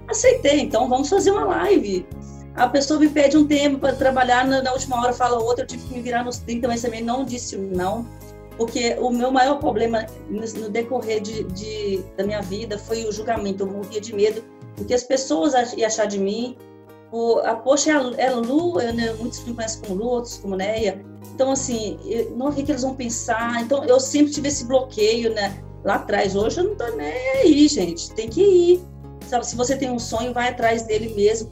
Aceitei, 0.09 0.61
então 0.61 0.89
vamos 0.89 1.09
fazer 1.09 1.31
uma 1.31 1.45
live. 1.45 2.07
A 2.57 2.69
pessoa 2.69 2.99
me 2.99 3.09
pede 3.09 3.37
um 3.37 3.47
tempo 3.47 3.79
para 3.79 3.95
trabalhar, 3.95 4.47
na, 4.47 4.61
na, 4.61 4.73
última 4.73 5.01
hora 5.01 5.13
fala 5.13 5.41
outra, 5.41 5.65
eu 5.65 5.69
tive 5.69 5.85
que 5.87 5.95
me 5.95 6.03
virar 6.03 6.25
nos 6.25 6.39
30, 6.39 6.67
mas 6.67 6.83
também 6.83 7.03
não 7.03 7.25
disse 7.25 7.57
não 7.57 8.07
porque 8.61 8.95
o 9.01 9.09
meu 9.09 9.31
maior 9.31 9.59
problema 9.59 10.05
no 10.29 10.69
decorrer 10.69 11.23
de, 11.23 11.45
de, 11.45 12.05
da 12.15 12.25
minha 12.25 12.43
vida 12.43 12.77
foi 12.77 13.07
o 13.07 13.11
julgamento. 13.11 13.63
Eu 13.63 13.69
morria 13.69 14.03
de 14.03 14.15
medo 14.15 14.45
porque 14.77 14.93
as 14.93 15.03
pessoas 15.03 15.55
iam 15.73 15.87
achar 15.87 16.05
de 16.05 16.19
mim. 16.19 16.59
O, 17.11 17.39
a, 17.39 17.57
poxa, 17.57 17.91
é, 17.91 18.27
é 18.27 18.31
Lu, 18.31 18.79
eu, 18.79 18.93
né, 18.93 19.15
muitos 19.15 19.43
me 19.47 19.55
conhecem 19.55 19.81
como 19.81 19.95
Lu, 19.95 20.11
outros 20.11 20.37
como 20.37 20.57
Neia. 20.57 21.03
Então, 21.35 21.51
assim, 21.51 21.99
eu, 22.05 22.37
não, 22.37 22.51
o 22.51 22.53
que, 22.53 22.63
que 22.63 22.71
eles 22.71 22.83
vão 22.83 22.95
pensar? 22.95 23.63
Então, 23.63 23.83
eu 23.87 23.99
sempre 23.99 24.31
tive 24.31 24.49
esse 24.49 24.67
bloqueio, 24.67 25.33
né? 25.33 25.59
Lá 25.83 25.95
atrás, 25.95 26.37
hoje 26.37 26.61
eu 26.61 26.65
não 26.65 26.77
tô 26.77 26.87
nem 26.97 27.31
aí, 27.39 27.67
gente. 27.67 28.13
Tem 28.13 28.29
que 28.29 28.43
ir. 28.43 28.81
Sabe, 29.27 29.47
se 29.47 29.57
você 29.57 29.75
tem 29.75 29.91
um 29.91 29.99
sonho, 29.99 30.35
vai 30.35 30.51
atrás 30.51 30.83
dele 30.83 31.15
mesmo 31.15 31.51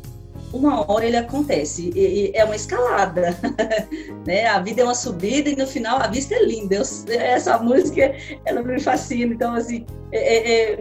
uma 0.52 0.90
hora 0.90 1.04
ele 1.04 1.16
acontece. 1.16 1.90
E, 1.94 2.30
e 2.30 2.32
é 2.34 2.44
uma 2.44 2.56
escalada, 2.56 3.36
né? 4.26 4.46
A 4.46 4.60
vida 4.60 4.82
é 4.82 4.84
uma 4.84 4.94
subida 4.94 5.48
e 5.50 5.56
no 5.56 5.66
final 5.66 6.00
a 6.00 6.06
vista 6.06 6.34
é 6.34 6.42
linda. 6.44 6.76
Eu, 6.76 6.82
essa 7.14 7.58
música, 7.58 8.14
ela 8.44 8.62
me 8.62 8.80
fascina. 8.80 9.34
Então, 9.34 9.54
assim, 9.54 9.84
é, 10.12 10.72
é, 10.72 10.80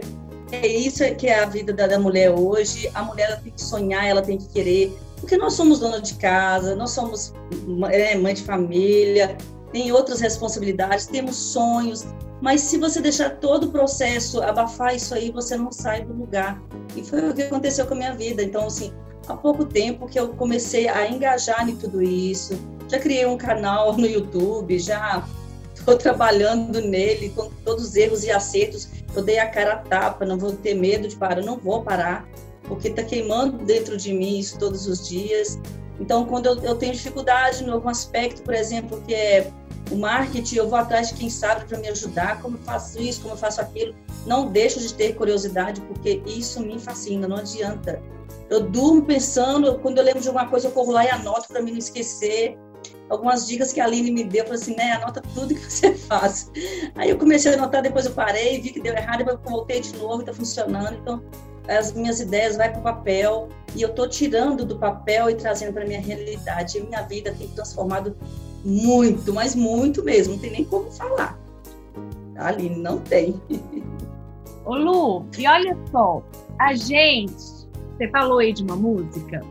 é 0.52 0.66
isso 0.66 1.04
que 1.16 1.26
é 1.26 1.40
a 1.40 1.46
vida 1.46 1.72
da, 1.72 1.86
da 1.86 1.98
mulher 1.98 2.30
hoje. 2.30 2.90
A 2.94 3.02
mulher 3.02 3.30
ela 3.30 3.36
tem 3.36 3.52
que 3.52 3.62
sonhar, 3.62 4.06
ela 4.06 4.22
tem 4.22 4.38
que 4.38 4.48
querer. 4.48 4.96
Porque 5.20 5.36
nós 5.36 5.54
somos 5.54 5.80
dona 5.80 6.00
de 6.00 6.14
casa, 6.14 6.76
nós 6.76 6.90
somos 6.90 7.32
é, 7.90 8.14
mãe 8.14 8.34
de 8.34 8.42
família, 8.44 9.36
tem 9.72 9.90
outras 9.90 10.20
responsabilidades, 10.20 11.06
temos 11.06 11.34
sonhos, 11.34 12.06
mas 12.40 12.60
se 12.60 12.78
você 12.78 13.00
deixar 13.00 13.30
todo 13.38 13.64
o 13.64 13.70
processo 13.70 14.40
abafar 14.42 14.94
isso 14.94 15.14
aí, 15.14 15.30
você 15.30 15.56
não 15.56 15.72
sai 15.72 16.04
do 16.04 16.12
lugar. 16.12 16.62
E 16.96 17.02
foi 17.02 17.28
o 17.28 17.34
que 17.34 17.42
aconteceu 17.42 17.86
com 17.86 17.94
a 17.94 17.96
minha 17.96 18.14
vida. 18.14 18.42
Então, 18.42 18.66
assim, 18.66 18.92
há 19.32 19.36
pouco 19.36 19.64
tempo 19.64 20.06
que 20.06 20.18
eu 20.18 20.28
comecei 20.30 20.88
a 20.88 21.08
engajar 21.08 21.68
em 21.68 21.76
tudo 21.76 22.02
isso. 22.02 22.58
Já 22.88 22.98
criei 22.98 23.26
um 23.26 23.36
canal 23.36 23.96
no 23.96 24.06
YouTube, 24.06 24.78
já 24.78 25.26
estou 25.74 25.96
trabalhando 25.96 26.80
nele 26.80 27.30
com 27.30 27.50
todos 27.64 27.88
os 27.88 27.96
erros 27.96 28.24
e 28.24 28.30
acertos. 28.30 28.88
Eu 29.14 29.22
dei 29.22 29.38
a 29.38 29.48
cara 29.48 29.74
a 29.74 29.76
tapa, 29.76 30.24
não 30.24 30.38
vou 30.38 30.52
ter 30.52 30.74
medo 30.74 31.08
de 31.08 31.16
parar, 31.16 31.42
não 31.42 31.56
vou 31.56 31.82
parar, 31.82 32.28
porque 32.64 32.88
está 32.88 33.02
queimando 33.02 33.64
dentro 33.64 33.96
de 33.96 34.12
mim 34.12 34.38
isso 34.38 34.58
todos 34.58 34.86
os 34.86 35.08
dias. 35.08 35.58
Então, 36.00 36.24
quando 36.26 36.46
eu, 36.46 36.62
eu 36.62 36.74
tenho 36.76 36.92
dificuldade 36.92 37.64
em 37.64 37.70
algum 37.70 37.88
aspecto, 37.88 38.42
por 38.42 38.54
exemplo, 38.54 39.02
que 39.06 39.14
é 39.14 39.50
o 39.90 39.96
marketing, 39.96 40.56
eu 40.56 40.68
vou 40.68 40.78
atrás 40.78 41.08
de 41.08 41.14
quem 41.14 41.30
sabe 41.30 41.64
para 41.64 41.78
me 41.78 41.88
ajudar, 41.88 42.40
como 42.40 42.56
eu 42.56 42.62
faço 42.62 43.00
isso, 43.00 43.22
como 43.22 43.34
eu 43.34 43.38
faço 43.38 43.60
aquilo. 43.60 43.94
Não 44.28 44.46
deixo 44.46 44.78
de 44.78 44.92
ter 44.92 45.14
curiosidade, 45.14 45.80
porque 45.80 46.22
isso 46.26 46.60
me 46.60 46.78
fascina, 46.78 47.26
não 47.26 47.38
adianta. 47.38 47.98
Eu 48.50 48.60
durmo 48.60 49.02
pensando, 49.02 49.78
quando 49.78 49.96
eu 49.96 50.04
lembro 50.04 50.20
de 50.20 50.28
alguma 50.28 50.46
coisa, 50.46 50.68
eu 50.68 50.70
corro 50.70 50.92
lá 50.92 51.02
e 51.02 51.08
anoto 51.08 51.48
para 51.48 51.62
mim 51.62 51.70
não 51.70 51.78
esquecer. 51.78 52.58
Algumas 53.08 53.46
dicas 53.46 53.72
que 53.72 53.80
a 53.80 53.86
Aline 53.86 54.10
me 54.10 54.24
deu, 54.24 54.44
falou 54.44 54.60
assim, 54.60 54.76
né, 54.76 54.92
anota 54.92 55.22
tudo 55.34 55.54
que 55.54 55.64
você 55.72 55.94
faz. 55.94 56.50
Aí 56.94 57.08
eu 57.08 57.16
comecei 57.16 57.52
a 57.52 57.54
anotar, 57.54 57.80
depois 57.80 58.04
eu 58.04 58.12
parei, 58.12 58.60
vi 58.60 58.70
que 58.70 58.80
deu 58.80 58.94
errado, 58.94 59.20
depois 59.20 59.38
eu 59.42 59.50
voltei 59.50 59.80
de 59.80 59.96
novo 59.96 60.20
está 60.20 60.34
funcionando. 60.34 60.98
Então, 60.98 61.22
as 61.66 61.92
minhas 61.92 62.20
ideias 62.20 62.58
vai 62.58 62.70
para 62.70 62.80
o 62.80 62.82
papel 62.82 63.48
e 63.74 63.80
eu 63.80 63.88
estou 63.88 64.06
tirando 64.06 64.62
do 64.62 64.78
papel 64.78 65.30
e 65.30 65.36
trazendo 65.36 65.72
para 65.72 65.86
minha 65.86 66.00
realidade. 66.00 66.76
E 66.76 66.82
minha 66.82 67.00
vida 67.00 67.34
tem 67.38 67.48
transformado 67.48 68.14
muito, 68.62 69.32
mas 69.32 69.54
muito 69.54 70.04
mesmo, 70.04 70.34
não 70.34 70.40
tem 70.40 70.50
nem 70.50 70.64
como 70.66 70.90
falar. 70.90 71.38
Aline, 72.36 72.76
não 72.76 72.98
tem. 72.98 73.40
Ô 74.68 74.76
Lu, 74.76 75.24
e 75.38 75.48
olha 75.48 75.74
só, 75.90 76.22
a 76.58 76.74
gente 76.74 77.58
você 77.96 78.06
falou 78.10 78.38
aí 78.38 78.52
de 78.52 78.62
uma 78.62 78.76
música. 78.76 79.42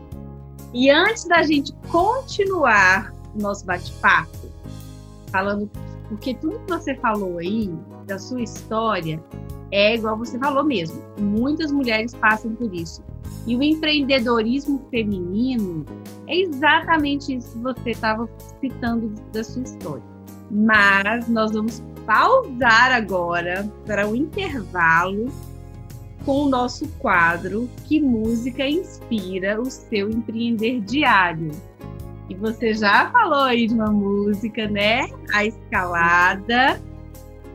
E 0.72 0.88
antes 0.88 1.24
da 1.24 1.42
gente 1.42 1.72
continuar 1.90 3.12
o 3.34 3.42
nosso 3.42 3.66
bate-papo, 3.66 4.48
falando, 5.32 5.68
porque 6.08 6.34
tudo 6.34 6.60
que 6.60 6.72
você 6.72 6.94
falou 6.94 7.38
aí, 7.38 7.68
da 8.06 8.16
sua 8.16 8.42
história, 8.42 9.20
é 9.72 9.96
igual 9.96 10.16
você 10.16 10.38
falou 10.38 10.62
mesmo. 10.62 11.02
Muitas 11.18 11.72
mulheres 11.72 12.14
passam 12.14 12.54
por 12.54 12.72
isso. 12.72 13.02
E 13.44 13.56
o 13.56 13.62
empreendedorismo 13.62 14.86
feminino 14.88 15.84
é 16.28 16.42
exatamente 16.42 17.34
isso 17.34 17.54
que 17.54 17.58
você 17.58 17.90
estava 17.90 18.28
citando 18.60 19.12
da 19.32 19.42
sua 19.42 19.62
história. 19.62 20.04
Mas 20.48 21.26
nós 21.26 21.50
vamos 21.50 21.82
pausar 22.08 22.90
agora 22.90 23.70
para 23.84 24.08
o 24.08 24.16
intervalo 24.16 25.30
com 26.24 26.44
o 26.44 26.48
nosso 26.48 26.88
quadro 26.98 27.68
Que 27.84 28.00
Música 28.00 28.66
Inspira 28.66 29.60
o 29.60 29.70
Seu 29.70 30.08
Empreender 30.08 30.80
Diário. 30.80 31.50
E 32.30 32.34
você 32.34 32.72
já 32.72 33.10
falou 33.10 33.40
aí 33.40 33.66
de 33.66 33.74
uma 33.74 33.90
música, 33.90 34.66
né? 34.66 35.06
A 35.34 35.44
Escalada, 35.44 36.80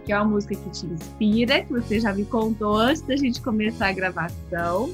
que 0.05 0.13
é 0.13 0.17
uma 0.17 0.25
música 0.25 0.55
que 0.55 0.69
te 0.69 0.85
inspira, 0.85 1.63
que 1.63 1.73
você 1.73 1.99
já 1.99 2.13
me 2.13 2.23
contou 2.23 2.75
antes 2.75 3.01
da 3.01 3.15
gente 3.15 3.41
começar 3.41 3.87
a 3.87 3.91
gravação, 3.91 4.93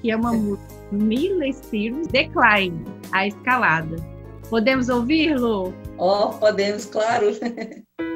que 0.00 0.10
é 0.10 0.16
uma 0.16 0.32
música 0.32 0.66
Miley 0.90 1.52
Cyrus, 1.52 2.08
Decline, 2.08 2.84
a 3.12 3.28
escalada. 3.28 3.96
Podemos 4.50 4.88
ouvir, 4.88 5.36
Lu? 5.36 5.72
Ó, 5.96 6.30
oh, 6.30 6.32
podemos, 6.38 6.86
claro. 6.86 7.26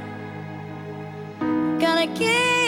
trying 1.93 2.07
to 2.07 2.19
keep. 2.19 2.60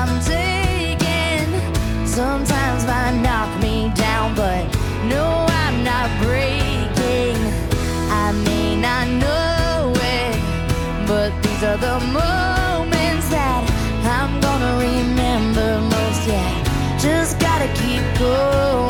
I'm 0.00 0.20
taking, 0.20 1.50
sometimes 2.06 2.86
might 2.86 3.20
knock 3.20 3.50
me 3.60 3.90
down, 3.96 4.32
but 4.36 4.62
no, 5.08 5.24
I'm 5.64 5.82
not 5.82 6.08
breaking. 6.22 7.34
I 8.08 8.30
may 8.46 8.76
not 8.76 9.08
know 9.08 9.92
it, 9.96 10.36
but 11.04 11.30
these 11.42 11.64
are 11.64 11.78
the 11.78 11.98
moments 12.14 13.28
that 13.30 13.60
I'm 14.04 14.40
gonna 14.40 14.72
remember 14.78 15.80
most. 15.80 16.28
Yeah, 16.28 16.98
just 17.00 17.40
gotta 17.40 17.66
keep 17.82 18.04
going, 18.20 18.87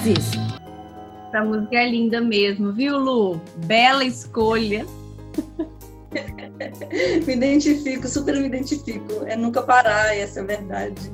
eficazes. 0.00 0.30
Essa 1.28 1.44
música 1.44 1.76
é 1.76 1.88
linda 1.88 2.20
mesmo, 2.20 2.72
viu, 2.72 2.98
Lu? 2.98 3.40
Bela 3.66 4.04
escolha. 4.04 4.84
me 7.26 7.34
identifico, 7.34 8.08
super 8.08 8.36
me 8.36 8.46
identifico. 8.46 9.24
É 9.26 9.36
nunca 9.36 9.62
parar, 9.62 10.16
essa 10.16 10.40
é 10.40 10.42
a 10.42 10.46
verdade. 10.46 11.12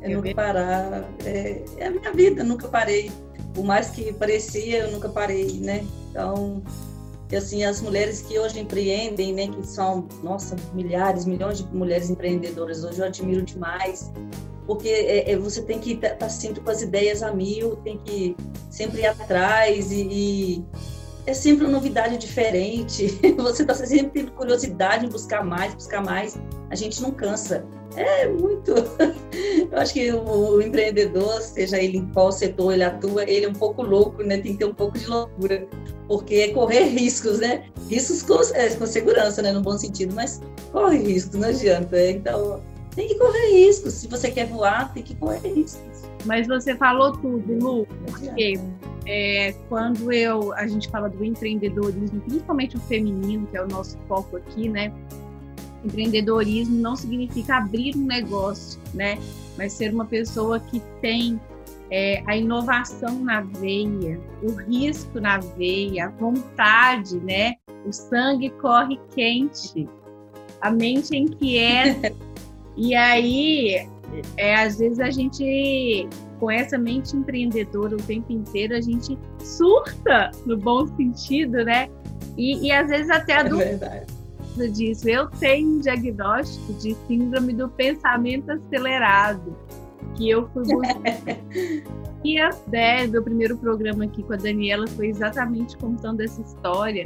É, 0.00 0.12
É 0.12 0.14
nunca 0.14 0.34
parar. 0.34 1.04
É, 1.24 1.64
é 1.78 1.86
a 1.86 1.90
minha 1.90 2.12
vida, 2.12 2.44
nunca 2.44 2.68
parei. 2.68 3.10
Por 3.54 3.64
mais 3.64 3.90
que 3.90 4.12
parecia, 4.12 4.84
eu 4.84 4.92
nunca 4.92 5.08
parei, 5.08 5.58
né? 5.60 5.84
Então, 6.10 6.62
assim, 7.36 7.64
as 7.64 7.80
mulheres 7.80 8.22
que 8.22 8.38
hoje 8.38 8.60
empreendem, 8.60 9.32
né, 9.32 9.48
que 9.48 9.66
são, 9.66 10.06
nossa, 10.22 10.54
milhares, 10.74 11.24
milhões 11.24 11.58
de 11.58 11.74
mulheres 11.74 12.08
empreendedoras, 12.10 12.84
hoje 12.84 13.00
eu 13.00 13.06
admiro 13.06 13.42
demais, 13.42 14.12
porque 14.66 14.88
é, 14.88 15.30
é, 15.30 15.36
você 15.36 15.62
tem 15.62 15.78
que 15.78 15.92
estar 15.92 16.10
tá, 16.16 16.28
sempre 16.28 16.60
com 16.60 16.70
as 16.70 16.82
ideias 16.82 17.22
a 17.22 17.32
mil, 17.32 17.76
tem 17.76 17.98
que 17.98 18.36
sempre 18.70 19.02
ir 19.02 19.06
atrás 19.06 19.92
e, 19.92 20.02
e 20.10 20.64
é 21.26 21.34
sempre 21.34 21.64
uma 21.64 21.72
novidade 21.72 22.16
diferente. 22.16 23.18
Você 23.36 23.62
está 23.62 23.74
sempre 23.74 24.22
tendo 24.22 24.32
curiosidade 24.32 25.04
em 25.04 25.08
buscar 25.08 25.44
mais, 25.44 25.74
buscar 25.74 26.02
mais. 26.02 26.38
A 26.70 26.74
gente 26.74 27.02
não 27.02 27.10
cansa. 27.10 27.64
É 27.96 28.28
muito. 28.28 28.72
Eu 29.72 29.78
acho 29.78 29.92
que 29.92 30.12
o, 30.12 30.56
o 30.56 30.62
empreendedor, 30.62 31.40
seja 31.40 31.78
ele 31.78 31.98
em 31.98 32.06
qual 32.08 32.30
setor 32.30 32.72
ele 32.72 32.84
atua, 32.84 33.24
ele 33.24 33.46
é 33.46 33.48
um 33.48 33.54
pouco 33.54 33.82
louco, 33.82 34.22
né? 34.22 34.38
Tem 34.38 34.52
que 34.52 34.58
ter 34.58 34.66
um 34.66 34.74
pouco 34.74 34.98
de 34.98 35.06
loucura, 35.06 35.66
porque 36.06 36.34
é 36.34 36.52
correr 36.52 36.84
riscos, 36.94 37.40
né? 37.40 37.64
Riscos 37.88 38.22
com, 38.22 38.40
é, 38.54 38.68
com 38.70 38.86
segurança, 38.86 39.42
né? 39.42 39.50
No 39.50 39.62
bom 39.62 39.76
sentido, 39.76 40.14
mas 40.14 40.40
corre 40.70 40.98
riscos, 40.98 41.40
não 41.40 41.48
adianta. 41.48 41.98
Então, 42.10 42.62
tem 42.96 43.06
que 43.06 43.14
correr 43.16 43.50
riscos. 43.52 43.92
Se 43.92 44.08
você 44.08 44.30
quer 44.30 44.46
voar, 44.46 44.92
tem 44.92 45.02
que 45.02 45.14
correr 45.14 45.52
riscos. 45.52 46.02
Mas 46.24 46.48
você 46.48 46.74
falou 46.74 47.12
tudo, 47.12 47.52
Lu, 47.58 47.86
porque 48.06 48.58
é, 49.06 49.54
quando 49.68 50.10
eu 50.10 50.52
a 50.54 50.66
gente 50.66 50.88
fala 50.88 51.08
do 51.08 51.22
empreendedorismo, 51.22 52.20
principalmente 52.22 52.76
o 52.76 52.80
feminino, 52.80 53.46
que 53.46 53.56
é 53.56 53.62
o 53.62 53.68
nosso 53.68 53.98
foco 54.08 54.38
aqui, 54.38 54.68
né? 54.68 54.92
Empreendedorismo 55.84 56.76
não 56.76 56.96
significa 56.96 57.58
abrir 57.58 57.94
um 57.94 58.06
negócio, 58.06 58.80
né? 58.94 59.18
Mas 59.58 59.74
ser 59.74 59.92
uma 59.92 60.06
pessoa 60.06 60.58
que 60.58 60.80
tem 61.00 61.38
é, 61.90 62.22
a 62.26 62.34
inovação 62.34 63.20
na 63.20 63.42
veia, 63.42 64.18
o 64.42 64.52
risco 64.52 65.20
na 65.20 65.38
veia, 65.38 66.06
a 66.06 66.08
vontade, 66.08 67.20
né? 67.20 67.56
O 67.86 67.92
sangue 67.92 68.50
corre 68.50 68.98
quente, 69.14 69.86
a 70.60 70.70
mente 70.70 71.14
inquieta. 71.14 72.12
e 72.76 72.94
aí, 72.94 73.88
é, 74.36 74.54
às 74.56 74.78
vezes 74.78 75.00
a 75.00 75.10
gente, 75.10 76.08
com 76.38 76.50
essa 76.50 76.76
mente 76.76 77.16
empreendedora 77.16 77.94
o 77.94 78.02
tempo 78.02 78.32
inteiro, 78.32 78.74
a 78.74 78.80
gente 78.80 79.18
surta 79.40 80.30
no 80.44 80.56
bom 80.56 80.86
sentido, 80.86 81.64
né? 81.64 81.88
E, 82.36 82.66
e 82.66 82.72
às 82.72 82.88
vezes 82.88 83.10
até 83.10 83.34
a 83.34 83.40
é 83.40 84.68
disso. 84.68 85.08
Eu 85.08 85.28
tenho 85.28 85.76
um 85.76 85.80
diagnóstico 85.80 86.72
de 86.74 86.94
síndrome 87.06 87.52
do 87.52 87.68
pensamento 87.68 88.50
acelerado 88.50 89.56
que 90.14 90.30
eu 90.30 90.48
fui 90.48 90.64
buscar. 90.72 91.02
e 92.24 92.40
a 92.40 92.50
ideia 92.66 93.08
do 93.08 93.22
primeiro 93.22 93.56
programa 93.56 94.04
aqui 94.04 94.22
com 94.22 94.32
a 94.32 94.36
Daniela 94.36 94.86
foi 94.88 95.08
exatamente 95.08 95.76
contando 95.76 96.20
essa 96.22 96.40
história. 96.40 97.04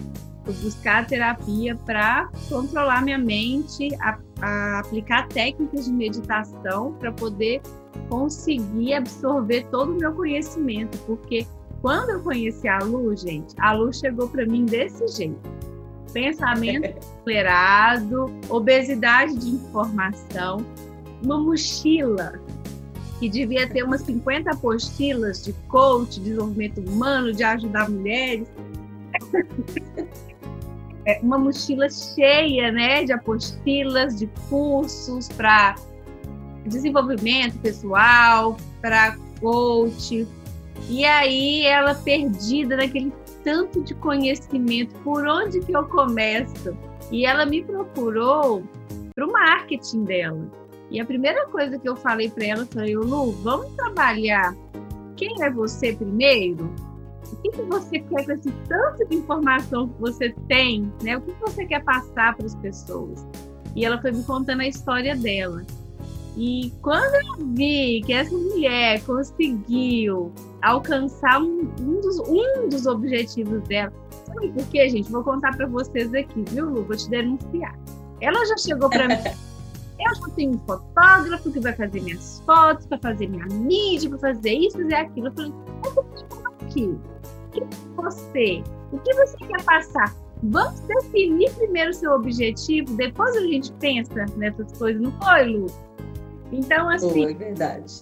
Fui 0.51 0.65
buscar 0.65 1.07
terapia 1.07 1.77
para 1.87 2.29
controlar 2.49 3.05
minha 3.05 3.19
mente, 3.19 3.89
a, 4.01 4.19
a 4.43 4.81
aplicar 4.81 5.29
técnicas 5.29 5.85
de 5.85 5.93
meditação 5.93 6.93
para 6.95 7.13
poder 7.13 7.63
conseguir 8.09 8.95
absorver 8.95 9.65
todo 9.71 9.93
o 9.93 9.95
meu 9.95 10.13
conhecimento, 10.13 10.99
porque 11.07 11.47
quando 11.81 12.11
eu 12.11 12.21
conheci 12.21 12.67
a 12.67 12.79
Lu, 12.79 13.17
gente, 13.17 13.55
a 13.61 13.73
Lu 13.73 13.93
chegou 13.93 14.29
para 14.29 14.45
mim 14.45 14.65
desse 14.65 15.07
jeito. 15.09 15.39
Pensamento 16.13 16.99
acelerado, 17.21 18.27
obesidade 18.49 19.37
de 19.37 19.51
informação, 19.51 20.67
uma 21.23 21.39
mochila 21.39 22.41
que 23.21 23.29
devia 23.29 23.69
ter 23.69 23.85
umas 23.85 24.01
50 24.01 24.51
apostilas 24.51 25.45
de 25.45 25.53
coach, 25.69 26.19
desenvolvimento 26.19 26.81
humano, 26.81 27.33
de 27.33 27.45
ajudar 27.45 27.89
mulheres. 27.89 28.49
É 31.07 31.19
uma 31.23 31.39
mochila 31.39 31.89
cheia 31.89 32.71
né, 32.71 33.05
de 33.05 33.13
apostilas, 33.13 34.19
de 34.19 34.27
cursos 34.49 35.29
para 35.29 35.75
desenvolvimento 36.67 37.59
pessoal, 37.59 38.57
para 38.81 39.17
coach. 39.41 40.27
E 40.89 41.05
aí 41.05 41.65
ela 41.67 41.95
perdida 41.95 42.77
naquele 42.77 43.13
tanto 43.43 43.83
de 43.83 43.95
conhecimento, 43.95 44.95
por 45.01 45.27
onde 45.27 45.61
que 45.61 45.73
eu 45.73 45.85
começo? 45.85 46.77
E 47.11 47.25
ela 47.25 47.47
me 47.47 47.65
procurou 47.65 48.63
para 49.15 49.27
o 49.27 49.33
marketing 49.33 50.05
dela. 50.05 50.51
E 50.91 51.01
a 51.01 51.05
primeira 51.05 51.47
coisa 51.47 51.79
que 51.79 51.89
eu 51.89 51.97
falei 51.97 52.29
para 52.29 52.45
ela 52.45 52.67
foi: 52.67 52.95
Lu, 52.95 53.33
vamos 53.43 53.73
trabalhar 53.75 54.55
quem 55.17 55.43
é 55.43 55.51
você 55.51 55.93
primeiro? 55.93 56.73
O 57.33 57.37
que, 57.37 57.51
que 57.51 57.63
você 57.63 57.99
quer 58.01 58.25
com 58.25 58.33
esse 58.33 58.51
tanto 58.69 59.07
de 59.09 59.17
informação 59.17 59.89
que 59.89 60.01
você 60.01 60.35
tem? 60.49 60.93
Né? 61.03 61.17
O 61.17 61.21
que, 61.21 61.33
que 61.33 61.41
você 61.41 61.65
quer 61.65 61.83
passar 61.85 62.37
para 62.37 62.47
as 62.47 62.55
pessoas? 62.57 63.27
E 63.75 63.85
ela 63.85 64.01
foi 64.01 64.13
me 64.13 64.23
contando 64.25 64.61
a 64.61 64.67
história 64.67 65.15
dela. 65.17 65.65
E 66.37 66.73
quando 66.83 67.15
eu 67.15 67.47
vi 67.55 68.03
que 68.05 68.13
essa 68.13 68.37
mulher 68.37 69.03
conseguiu 69.03 70.33
alcançar 70.63 71.41
um, 71.41 71.69
um, 71.81 72.01
dos, 72.01 72.19
um 72.21 72.69
dos 72.69 72.87
objetivos 72.87 73.63
dela, 73.69 73.93
sabe 74.27 74.49
por 74.51 74.67
quê, 74.69 74.89
gente? 74.89 75.11
Vou 75.11 75.25
contar 75.25 75.57
para 75.57 75.67
vocês 75.67 76.13
aqui, 76.15 76.45
viu, 76.49 76.69
Lu? 76.71 76.85
Vou 76.85 76.97
te 76.97 77.09
denunciar. 77.11 77.79
Ela 78.21 78.45
já 78.47 78.57
chegou 78.57 78.89
para 78.89 79.09
mim 79.09 79.15
eu 80.01 80.15
já 80.15 80.29
tenho 80.35 80.53
um 80.53 80.59
fotógrafo 80.61 81.51
que 81.51 81.61
vai 81.61 81.73
fazer 81.75 82.01
minhas 82.01 82.43
fotos, 82.47 82.87
para 82.87 82.99
fazer 82.99 83.29
minha 83.29 83.47
mídia, 83.47 84.09
para 84.09 84.19
fazer 84.19 84.53
isso, 84.53 84.79
fazer 84.79 84.95
aquilo. 84.95 85.27
Eu 85.29 85.33
falei, 85.33 85.53
mas 85.83 85.97
eu 85.97 86.51
aqui. 86.71 86.99
O 87.51 87.67
que 87.67 87.77
você? 87.97 88.63
O 88.93 88.99
que 88.99 89.15
você 89.15 89.37
quer 89.39 89.63
passar? 89.65 90.15
Vamos 90.43 90.81
definir 90.81 91.53
primeiro 91.55 91.91
o 91.91 91.95
seu 91.95 92.13
objetivo, 92.13 92.95
depois 92.95 93.37
a 93.37 93.41
gente 93.41 93.73
pensa 93.75 94.25
nessas 94.37 94.73
coisas, 94.79 95.01
não 95.01 95.13
foi, 95.21 95.45
Lu? 95.45 95.67
Então, 96.53 96.89
assim. 96.89 97.25
Foi 97.25 97.35
verdade. 97.35 98.01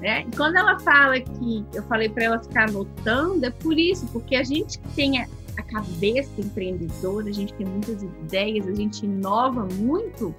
Né? 0.00 0.26
Quando 0.36 0.56
ela 0.56 0.78
fala 0.80 1.20
que 1.20 1.64
eu 1.74 1.82
falei 1.84 2.08
para 2.08 2.24
ela 2.24 2.38
ficar 2.38 2.68
anotando, 2.68 3.44
é 3.44 3.50
por 3.50 3.78
isso, 3.78 4.06
porque 4.12 4.36
a 4.36 4.42
gente 4.42 4.78
tem 4.94 5.22
a, 5.22 5.26
a 5.58 5.62
cabeça 5.62 6.30
empreendedora, 6.38 7.28
a 7.28 7.32
gente 7.32 7.52
tem 7.54 7.66
muitas 7.66 8.02
ideias, 8.02 8.66
a 8.66 8.74
gente 8.74 9.04
inova 9.04 9.66
muito, 9.74 10.34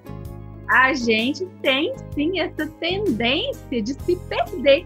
a 0.68 0.94
gente 0.94 1.46
tem 1.62 1.94
sim 2.14 2.40
essa 2.40 2.68
tendência 2.80 3.82
de 3.82 3.94
se 3.94 4.16
perder. 4.28 4.86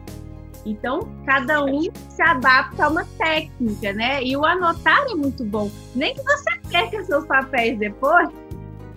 Então, 0.65 0.99
cada 1.25 1.63
um 1.63 1.81
se 2.09 2.21
adapta 2.21 2.85
a 2.85 2.89
uma 2.89 3.05
técnica, 3.17 3.93
né? 3.93 4.23
E 4.23 4.35
o 4.37 4.45
anotar 4.45 5.05
é 5.09 5.15
muito 5.15 5.43
bom. 5.43 5.69
Nem 5.95 6.13
que 6.13 6.23
você 6.23 6.59
perca 6.69 7.03
seus 7.03 7.25
papéis 7.25 7.77
depois, 7.79 8.29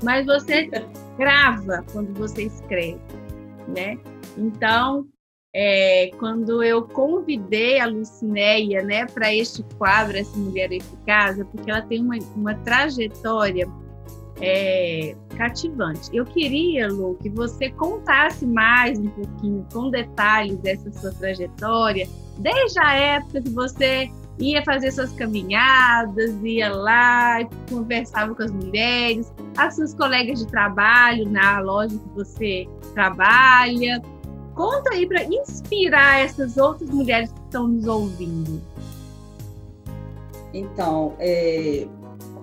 mas 0.02 0.26
você 0.26 0.68
grava 1.16 1.84
quando 1.92 2.12
você 2.14 2.44
escreve, 2.44 3.00
né? 3.68 3.98
Então, 4.36 5.06
é, 5.54 6.10
quando 6.18 6.62
eu 6.62 6.82
convidei 6.82 7.78
a 7.78 7.86
Lucinéia, 7.86 8.82
né, 8.82 9.06
para 9.06 9.32
este 9.32 9.62
quadro, 9.78 10.16
essa 10.16 10.36
mulher 10.36 10.72
eficaz, 10.72 11.38
é 11.38 11.44
porque 11.44 11.70
ela 11.70 11.82
tem 11.82 12.02
uma, 12.02 12.16
uma 12.34 12.54
trajetória 12.56 13.68
é, 14.40 15.14
cativante. 15.36 16.10
Eu 16.12 16.24
queria, 16.24 16.88
Lu, 16.88 17.16
que 17.22 17.30
você 17.30 17.70
contasse 17.70 18.46
mais 18.46 18.98
um 18.98 19.08
pouquinho, 19.08 19.66
com 19.72 19.90
detalhes, 19.90 20.56
dessa 20.58 20.92
sua 20.92 21.12
trajetória, 21.12 22.08
desde 22.38 22.80
a 22.80 22.94
época 22.94 23.42
que 23.42 23.50
você 23.50 24.10
ia 24.38 24.64
fazer 24.64 24.90
suas 24.90 25.12
caminhadas, 25.12 26.34
ia 26.42 26.74
lá, 26.74 27.38
conversava 27.70 28.34
com 28.34 28.42
as 28.42 28.50
mulheres, 28.50 29.32
as 29.56 29.76
suas 29.76 29.94
colegas 29.94 30.40
de 30.40 30.46
trabalho 30.46 31.28
na 31.28 31.60
loja 31.60 31.96
que 31.96 32.08
você 32.14 32.68
trabalha. 32.94 34.02
Conta 34.54 34.90
aí 34.90 35.06
para 35.06 35.24
inspirar 35.24 36.20
essas 36.20 36.56
outras 36.56 36.90
mulheres 36.90 37.30
que 37.32 37.40
estão 37.40 37.68
nos 37.68 37.86
ouvindo. 37.86 38.62
Então, 40.52 41.14
é, 41.18 41.86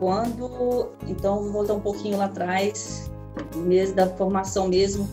quando, 0.02 0.90
então 1.08 1.44
vou 1.44 1.52
voltar 1.52 1.76
um 1.76 1.80
pouquinho 1.80 2.18
lá 2.18 2.26
atrás, 2.26 3.12
mesmo 3.56 3.96
da 3.96 4.08
formação 4.08 4.68
mesmo, 4.68 5.08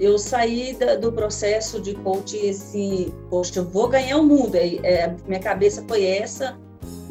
eu 0.00 0.18
saí 0.18 0.72
da, 0.72 0.96
do 0.96 1.12
processo 1.12 1.78
de 1.78 1.94
coach 1.96 2.48
assim, 2.48 3.12
poxa, 3.28 3.60
eu 3.60 3.66
vou 3.66 3.86
ganhar 3.86 4.16
o 4.16 4.22
mundo, 4.22 4.54
é, 4.54 4.76
é, 4.76 5.14
minha 5.26 5.40
cabeça 5.40 5.84
foi 5.86 6.06
essa, 6.06 6.58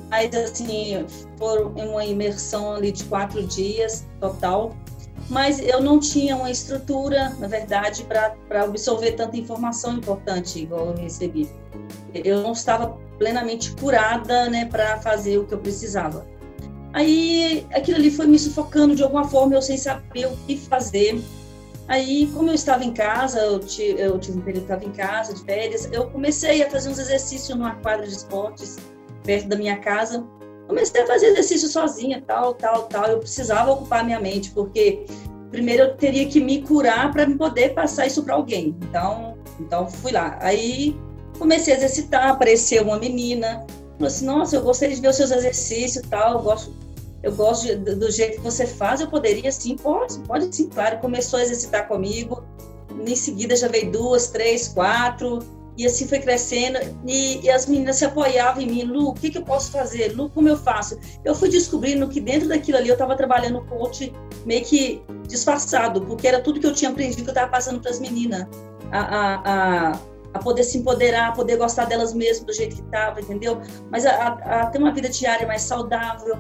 mas 0.10 0.34
assim, 0.34 1.06
foi 1.38 1.66
uma 1.66 2.04
imersão 2.04 2.74
ali 2.74 2.92
de 2.92 3.04
quatro 3.04 3.44
dias 3.44 4.08
total, 4.20 4.76
mas 5.30 5.60
eu 5.60 5.84
não 5.84 6.00
tinha 6.00 6.36
uma 6.36 6.50
estrutura, 6.50 7.30
na 7.38 7.48
verdade, 7.48 8.06
para 8.06 8.64
absorver 8.64 9.12
tanta 9.12 9.38
informação 9.38 9.98
importante 9.98 10.64
igual 10.64 10.88
eu 10.88 10.96
recebi. 10.96 11.48
Eu 12.12 12.42
não 12.42 12.54
estava 12.54 12.98
plenamente 13.20 13.72
curada, 13.76 14.50
né, 14.50 14.66
para 14.66 15.00
fazer 15.02 15.38
o 15.38 15.46
que 15.46 15.54
eu 15.54 15.60
precisava. 15.60 16.26
Aí 16.94 17.66
aquilo 17.74 17.98
ali 17.98 18.10
foi 18.10 18.26
me 18.28 18.40
sufocando 18.40 18.96
de 18.96 19.04
alguma 19.04 19.26
forma, 19.26 19.56
eu 19.56 19.62
sem 19.62 19.78
saber 19.78 20.28
o 20.28 20.36
que 20.48 20.58
fazer. 20.58 21.22
Aí, 21.88 22.28
como 22.36 22.50
eu 22.50 22.54
estava 22.54 22.84
em 22.84 22.94
casa, 22.94 23.40
eu, 23.40 23.60
tive, 23.60 24.00
eu 24.00 24.20
tive 24.20 24.38
um 24.38 24.42
período 24.42 24.66
que 24.66 24.72
estava 24.72 24.86
em 24.86 24.96
casa, 24.96 25.34
de 25.34 25.44
férias, 25.44 25.90
eu 25.92 26.08
comecei 26.12 26.62
a 26.62 26.70
fazer 26.70 26.90
uns 26.90 27.00
exercícios 27.00 27.58
numa 27.58 27.76
quadra 27.76 28.06
de 28.06 28.14
esportes 28.14 28.78
perto 29.24 29.48
da 29.48 29.56
minha 29.56 29.78
casa. 29.78 30.24
Comecei 30.68 31.02
a 31.02 31.08
fazer 31.08 31.28
exercício 31.28 31.68
sozinha, 31.68 32.24
tal, 32.28 32.54
tal, 32.54 32.84
tal. 32.84 33.06
Eu 33.06 33.20
precisava 33.20 33.72
ocupar 33.72 34.06
minha 34.06 34.20
mente, 34.20 34.52
porque 34.52 35.06
primeiro 35.50 35.84
eu 35.84 35.98
teria 35.98 36.28
que 36.28 36.40
me 36.40 36.62
curar 36.62 37.12
para 37.12 37.28
poder 37.36 37.74
passar 37.74 38.06
isso 38.06 38.24
para 38.24 38.36
alguém. 38.36 38.78
Então, 38.84 39.36
então 39.60 39.90
fui 39.90 40.12
lá. 40.12 40.38
Aí 40.42 40.96
comecei 41.40 41.74
a 41.74 41.78
exercitar, 41.78 42.30
apareceu 42.30 42.84
uma 42.84 43.00
menina, 43.00 43.66
assim, 44.06 44.26
nossa, 44.26 44.56
eu 44.56 44.62
gostei 44.62 44.90
de 44.90 45.02
ver 45.02 45.10
os 45.10 45.16
seus 45.16 45.32
exercícios 45.32 46.06
tal, 46.10 46.34
eu 46.34 46.40
gosto, 46.40 46.74
eu 47.22 47.36
gosto 47.36 47.66
de, 47.66 47.76
do 47.76 48.12
jeito 48.12 48.38
que 48.38 48.42
você 48.42 48.66
faz, 48.66 49.02
eu 49.02 49.08
poderia 49.08 49.52
sim, 49.52 49.76
pode, 49.76 50.18
pode 50.20 50.56
sim, 50.56 50.70
claro. 50.70 51.00
Começou 51.00 51.40
a 51.40 51.44
exercitar 51.44 51.88
comigo, 51.88 52.44
em 53.06 53.16
seguida 53.16 53.56
já 53.56 53.68
veio 53.68 53.92
duas, 53.92 54.28
três, 54.28 54.70
quatro, 54.70 55.40
e 55.78 55.86
assim 55.86 56.06
foi 56.06 56.20
crescendo, 56.20 56.78
e, 57.08 57.40
e 57.42 57.50
as 57.50 57.66
meninas 57.66 57.96
se 57.96 58.06
apoiavam 58.06 58.62
em 58.62 58.68
mim, 58.68 58.84
Lu, 58.84 59.10
o 59.10 59.14
que, 59.14 59.30
que 59.30 59.38
eu 59.38 59.44
posso 59.44 59.72
fazer? 59.72 60.14
Lu, 60.14 60.30
como 60.30 60.50
eu 60.50 60.58
faço? 60.58 61.00
Eu 61.24 61.34
fui 61.34 61.48
descobrindo 61.48 62.08
que 62.10 62.20
dentro 62.20 62.50
daquilo 62.50 62.78
ali 62.78 62.90
eu 62.90 62.94
estava 62.94 63.16
trabalhando 63.16 63.62
coach 63.66 64.12
meio 64.46 64.64
que 64.66 65.02
disfarçado, 65.28 66.02
porque 66.02 66.28
era 66.28 66.42
tudo 66.42 66.60
que 66.60 66.68
eu 66.68 66.74
tinha 66.74 66.92
aprendido 66.92 67.24
que 67.24 67.30
eu 67.30 67.34
estava 67.34 67.50
passando 67.50 67.80
para 67.80 67.92
as 67.92 68.00
meninas. 68.00 68.46
A, 68.92 69.00
a, 69.00 69.92
a 69.92 70.00
a 70.34 70.40
poder 70.40 70.64
se 70.64 70.78
empoderar, 70.78 71.30
a 71.30 71.32
poder 71.32 71.58
gostar 71.58 71.86
delas 71.86 72.14
mesmas 72.14 72.46
do 72.46 72.54
jeito 72.54 72.76
que 72.76 72.82
estava, 72.82 73.20
entendeu? 73.20 73.60
Mas 73.92 74.06
a, 74.06 74.12
a, 74.12 74.62
a, 74.62 74.66
ter 74.68 74.78
uma 74.78 74.94
vida 74.94 75.10
diária 75.10 75.48
mais 75.48 75.64
saudável, 75.64 76.38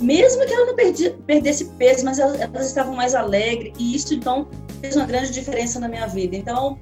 mesmo 0.00 0.44
que 0.44 0.52
ela 0.52 0.66
não 0.66 0.74
perdi, 0.74 1.10
perdesse 1.26 1.66
peso, 1.76 2.04
mas 2.04 2.18
elas, 2.18 2.40
elas, 2.40 2.66
estavam 2.66 2.94
mais 2.94 3.14
alegres, 3.14 3.72
e 3.78 3.94
isso 3.94 4.14
então 4.14 4.48
fez 4.80 4.96
uma 4.96 5.06
grande 5.06 5.30
diferença 5.30 5.78
na 5.80 5.88
minha 5.88 6.06
vida. 6.06 6.36
Então, 6.36 6.78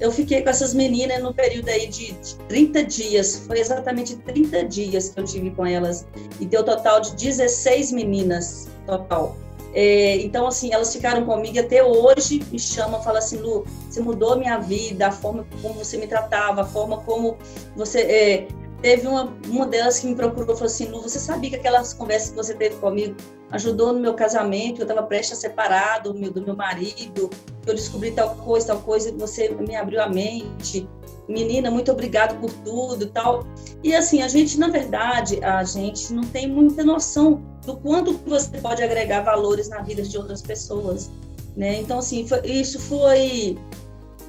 eu 0.00 0.10
fiquei 0.10 0.42
com 0.42 0.50
essas 0.50 0.74
meninas 0.74 1.22
no 1.22 1.32
período 1.32 1.68
aí 1.68 1.86
de, 1.86 2.12
de 2.12 2.34
30 2.48 2.84
dias, 2.84 3.44
foi 3.46 3.60
exatamente 3.60 4.16
30 4.16 4.64
dias 4.64 5.10
que 5.10 5.20
eu 5.20 5.24
tive 5.24 5.50
com 5.52 5.64
elas, 5.64 6.06
e 6.40 6.44
deu 6.44 6.64
total 6.64 7.00
de 7.00 7.14
16 7.14 7.92
meninas 7.92 8.68
total. 8.86 9.36
É, 9.74 10.16
então, 10.18 10.46
assim, 10.46 10.72
elas 10.72 10.92
ficaram 10.92 11.24
comigo 11.24 11.58
até 11.58 11.82
hoje, 11.82 12.40
me 12.50 12.58
chamam, 12.58 13.02
falam 13.02 13.18
assim, 13.18 13.38
Lu, 13.38 13.64
você 13.88 14.00
mudou 14.00 14.38
minha 14.38 14.58
vida, 14.58 15.08
a 15.08 15.12
forma 15.12 15.46
como 15.60 15.74
você 15.74 15.98
me 15.98 16.06
tratava, 16.06 16.62
a 16.62 16.64
forma 16.64 16.98
como 16.98 17.36
você... 17.76 18.00
É, 18.00 18.48
teve 18.84 19.06
uma, 19.06 19.32
uma 19.46 19.66
delas 19.66 19.98
que 19.98 20.06
me 20.06 20.14
procurou, 20.14 20.54
falou 20.54 20.66
assim, 20.66 20.84
Lu, 20.84 21.00
você 21.00 21.18
sabia 21.18 21.48
que 21.48 21.56
aquelas 21.56 21.94
conversas 21.94 22.30
que 22.30 22.36
você 22.36 22.52
teve 22.52 22.76
comigo 22.76 23.16
ajudou 23.50 23.94
no 23.94 23.98
meu 23.98 24.12
casamento, 24.12 24.80
eu 24.80 24.84
estava 24.84 25.02
prestes 25.02 25.38
a 25.38 25.40
separar 25.40 26.02
do 26.02 26.12
meu, 26.12 26.30
do 26.30 26.42
meu 26.42 26.54
marido, 26.54 27.30
eu 27.66 27.74
descobri 27.74 28.10
tal 28.10 28.34
coisa, 28.36 28.68
tal 28.68 28.80
coisa, 28.80 29.10
você 29.12 29.48
me 29.48 29.74
abriu 29.74 30.02
a 30.02 30.08
mente, 30.08 30.86
menina, 31.26 31.70
muito 31.70 31.90
obrigado 31.90 32.38
por 32.40 32.52
tudo 32.62 33.06
tal. 33.06 33.46
E 33.82 33.94
assim, 33.94 34.22
a 34.22 34.28
gente, 34.28 34.58
na 34.58 34.68
verdade, 34.68 35.42
a 35.42 35.64
gente 35.64 36.12
não 36.12 36.24
tem 36.24 36.46
muita 36.46 36.84
noção 36.84 37.42
do 37.64 37.76
quanto 37.76 38.12
você 38.26 38.58
pode 38.58 38.82
agregar 38.82 39.22
valores 39.22 39.68
na 39.68 39.80
vida 39.82 40.02
de 40.02 40.16
outras 40.16 40.42
pessoas, 40.42 41.10
né? 41.56 41.80
Então, 41.80 41.98
assim, 41.98 42.26
foi, 42.26 42.40
isso 42.44 42.78
foi 42.78 43.58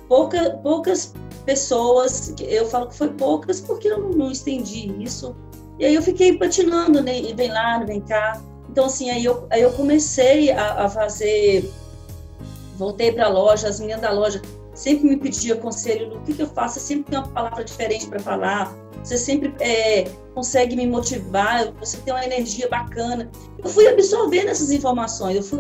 pouca, 0.08 0.52
poucas 0.64 1.14
pessoas, 1.46 2.34
eu 2.40 2.66
falo 2.68 2.88
que 2.88 2.96
foi 2.96 3.10
poucas 3.10 3.62
porque 3.62 3.88
eu 3.88 4.10
não, 4.10 4.32
estendi 4.32 4.92
isso, 5.02 5.36
e 5.78 5.86
aí 5.86 5.96
eu 5.96 6.02
fiquei 6.02 6.38
patinando, 6.38 7.02
né? 7.02 7.20
E 7.20 7.34
vem 7.34 7.52
lá, 7.52 7.80
vem 7.80 8.02
cá. 8.02 8.42
Então, 8.70 8.86
assim, 8.86 9.10
aí 9.10 9.24
eu, 9.26 9.46
aí 9.50 9.62
eu 9.62 9.72
comecei 9.74 10.52
a, 10.52 10.86
a 10.86 10.90
fazer, 10.90 11.70
voltei 12.78 13.12
para 13.12 13.26
a 13.26 13.30
loja, 13.30 13.68
as 13.68 13.80
meninas 13.80 14.02
da 14.02 14.12
loja 14.12 14.42
sempre 14.74 15.08
me 15.08 15.18
pediam 15.18 15.58
conselho 15.58 16.10
do 16.10 16.20
que, 16.22 16.34
que 16.34 16.42
eu 16.42 16.48
faço, 16.48 16.78
eu 16.78 16.84
sempre 16.84 17.12
tenho 17.12 17.24
uma 17.24 17.32
palavra 17.32 17.64
diferente 17.64 18.08
para 18.08 18.20
falar, 18.20 18.74
você 19.06 19.18
sempre 19.20 19.54
é, 19.60 20.06
consegue 20.34 20.76
me 20.76 20.88
motivar, 20.88 21.72
você 21.74 21.98
tem 21.98 22.12
uma 22.12 22.26
energia 22.26 22.68
bacana. 22.68 23.30
Eu 23.64 23.70
fui 23.70 23.88
absorvendo 23.88 24.48
essas 24.50 24.72
informações, 24.72 25.36
eu 25.36 25.44
fui 25.44 25.60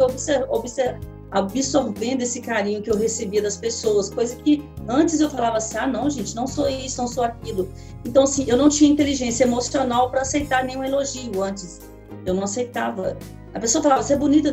absorvendo 1.32 2.22
esse 2.22 2.42
carinho 2.42 2.82
que 2.82 2.90
eu 2.90 2.98
recebia 2.98 3.44
das 3.44 3.56
pessoas, 3.56 4.10
coisa 4.10 4.36
que 4.38 4.68
antes 4.88 5.20
eu 5.20 5.30
falava 5.30 5.58
assim, 5.58 5.78
ah, 5.78 5.86
não, 5.86 6.10
gente, 6.10 6.36
não 6.36 6.48
sou 6.48 6.68
isso, 6.68 7.00
não 7.00 7.08
sou 7.08 7.24
aquilo. 7.24 7.70
Então, 8.04 8.24
assim, 8.24 8.46
eu 8.48 8.58
não 8.58 8.68
tinha 8.68 8.90
inteligência 8.90 9.44
emocional 9.44 10.10
para 10.10 10.22
aceitar 10.22 10.64
nenhum 10.64 10.84
elogio 10.84 11.44
antes. 11.44 11.82
Eu 12.26 12.34
não 12.34 12.44
aceitava. 12.44 13.18
A 13.54 13.60
pessoa 13.60 13.82
falava, 13.82 14.04
você 14.04 14.14
é 14.14 14.18
bonita, 14.18 14.50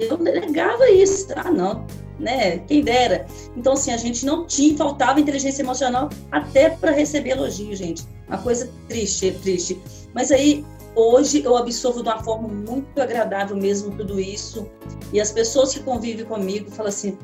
eu 0.00 0.18
negava 0.18 0.90
isso. 0.90 1.26
Ah, 1.36 1.50
não, 1.50 1.86
né? 2.18 2.58
Quem 2.60 2.82
dera. 2.82 3.26
Então, 3.56 3.74
assim, 3.74 3.92
a 3.92 3.96
gente 3.96 4.24
não 4.24 4.46
tinha, 4.46 4.76
faltava 4.76 5.20
inteligência 5.20 5.62
emocional 5.62 6.08
até 6.32 6.70
para 6.70 6.90
receber 6.90 7.30
elogio, 7.30 7.74
gente. 7.74 8.04
Uma 8.26 8.38
coisa 8.38 8.70
triste, 8.88 9.32
triste. 9.42 9.80
Mas 10.14 10.30
aí, 10.30 10.64
hoje, 10.94 11.42
eu 11.44 11.56
absorvo 11.56 12.02
de 12.02 12.08
uma 12.08 12.22
forma 12.22 12.48
muito 12.48 13.00
agradável 13.00 13.56
mesmo 13.56 13.94
tudo 13.96 14.18
isso. 14.18 14.68
E 15.12 15.20
as 15.20 15.30
pessoas 15.30 15.74
que 15.74 15.80
convivem 15.80 16.24
comigo 16.24 16.70
falam 16.70 16.88
assim, 16.88 17.18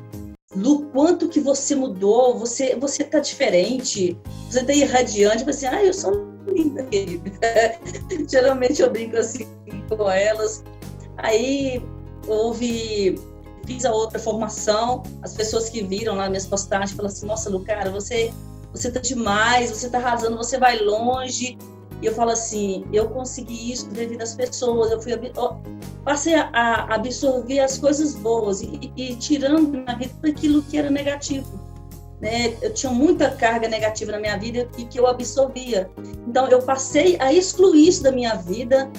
Lu, 0.55 0.85
quanto 0.93 1.27
que 1.27 1.41
você 1.41 1.75
mudou, 1.75 2.37
você 2.37 2.75
você 2.75 3.03
tá 3.03 3.19
diferente, 3.19 4.17
você 4.49 4.63
tá 4.63 4.73
irradiante, 4.73 5.43
você, 5.43 5.67
assim, 5.67 5.75
ah, 5.75 5.83
eu 5.83 5.93
sou 5.93 6.27
linda, 6.47 6.83
querida. 6.83 7.29
Geralmente 8.29 8.81
eu 8.81 8.89
brinco 8.89 9.17
assim 9.17 9.45
com 9.89 10.09
elas. 10.09 10.63
Aí 11.17 11.83
houve 12.27 13.15
fiz 13.65 13.83
a 13.83 13.91
outra 13.91 14.19
formação, 14.19 15.03
as 15.21 15.33
pessoas 15.33 15.69
que 15.69 15.83
viram 15.83 16.15
lá 16.15 16.29
minhas 16.29 16.45
postagens 16.45 16.91
falaram 16.91 17.13
assim, 17.13 17.25
nossa, 17.25 17.49
Lu, 17.49 17.61
cara, 17.61 17.89
você, 17.89 18.31
você 18.71 18.91
tá 18.91 18.99
demais, 18.99 19.71
você 19.71 19.89
tá 19.89 19.97
arrasando, 19.97 20.37
você 20.37 20.57
vai 20.57 20.79
longe. 20.79 21.57
E 22.01 22.05
eu 22.05 22.13
falo 22.13 22.31
assim, 22.31 22.85
eu 22.91 23.09
consegui 23.09 23.71
isso 23.71 23.89
devido 23.89 24.21
às 24.21 24.35
pessoas, 24.35 24.91
eu 24.91 25.01
fui 25.01 25.13
passei 26.03 26.35
a, 26.35 26.93
absorver 26.93 27.59
as 27.59 27.77
coisas 27.77 28.13
boas 28.15 28.61
e, 28.61 28.91
e 28.95 29.15
tirando 29.15 29.83
na 29.85 29.95
vida 29.95 30.13
aquilo 30.27 30.61
que 30.61 30.77
era 30.77 30.89
negativo. 30.89 31.59
Né? 32.19 32.55
Eu 32.61 32.73
tinha 32.73 32.91
muita 32.91 33.31
carga 33.31 33.67
negativa 33.67 34.11
na 34.11 34.19
minha 34.19 34.37
vida 34.37 34.69
e 34.77 34.85
que 34.85 34.99
eu 34.99 35.07
absorvia. 35.07 35.89
Então 36.27 36.47
eu 36.49 36.61
passei 36.61 37.17
a 37.19 37.31
excluir 37.31 37.87
isso 37.87 38.03
da 38.03 38.11
minha 38.11 38.35
vida, 38.35 38.91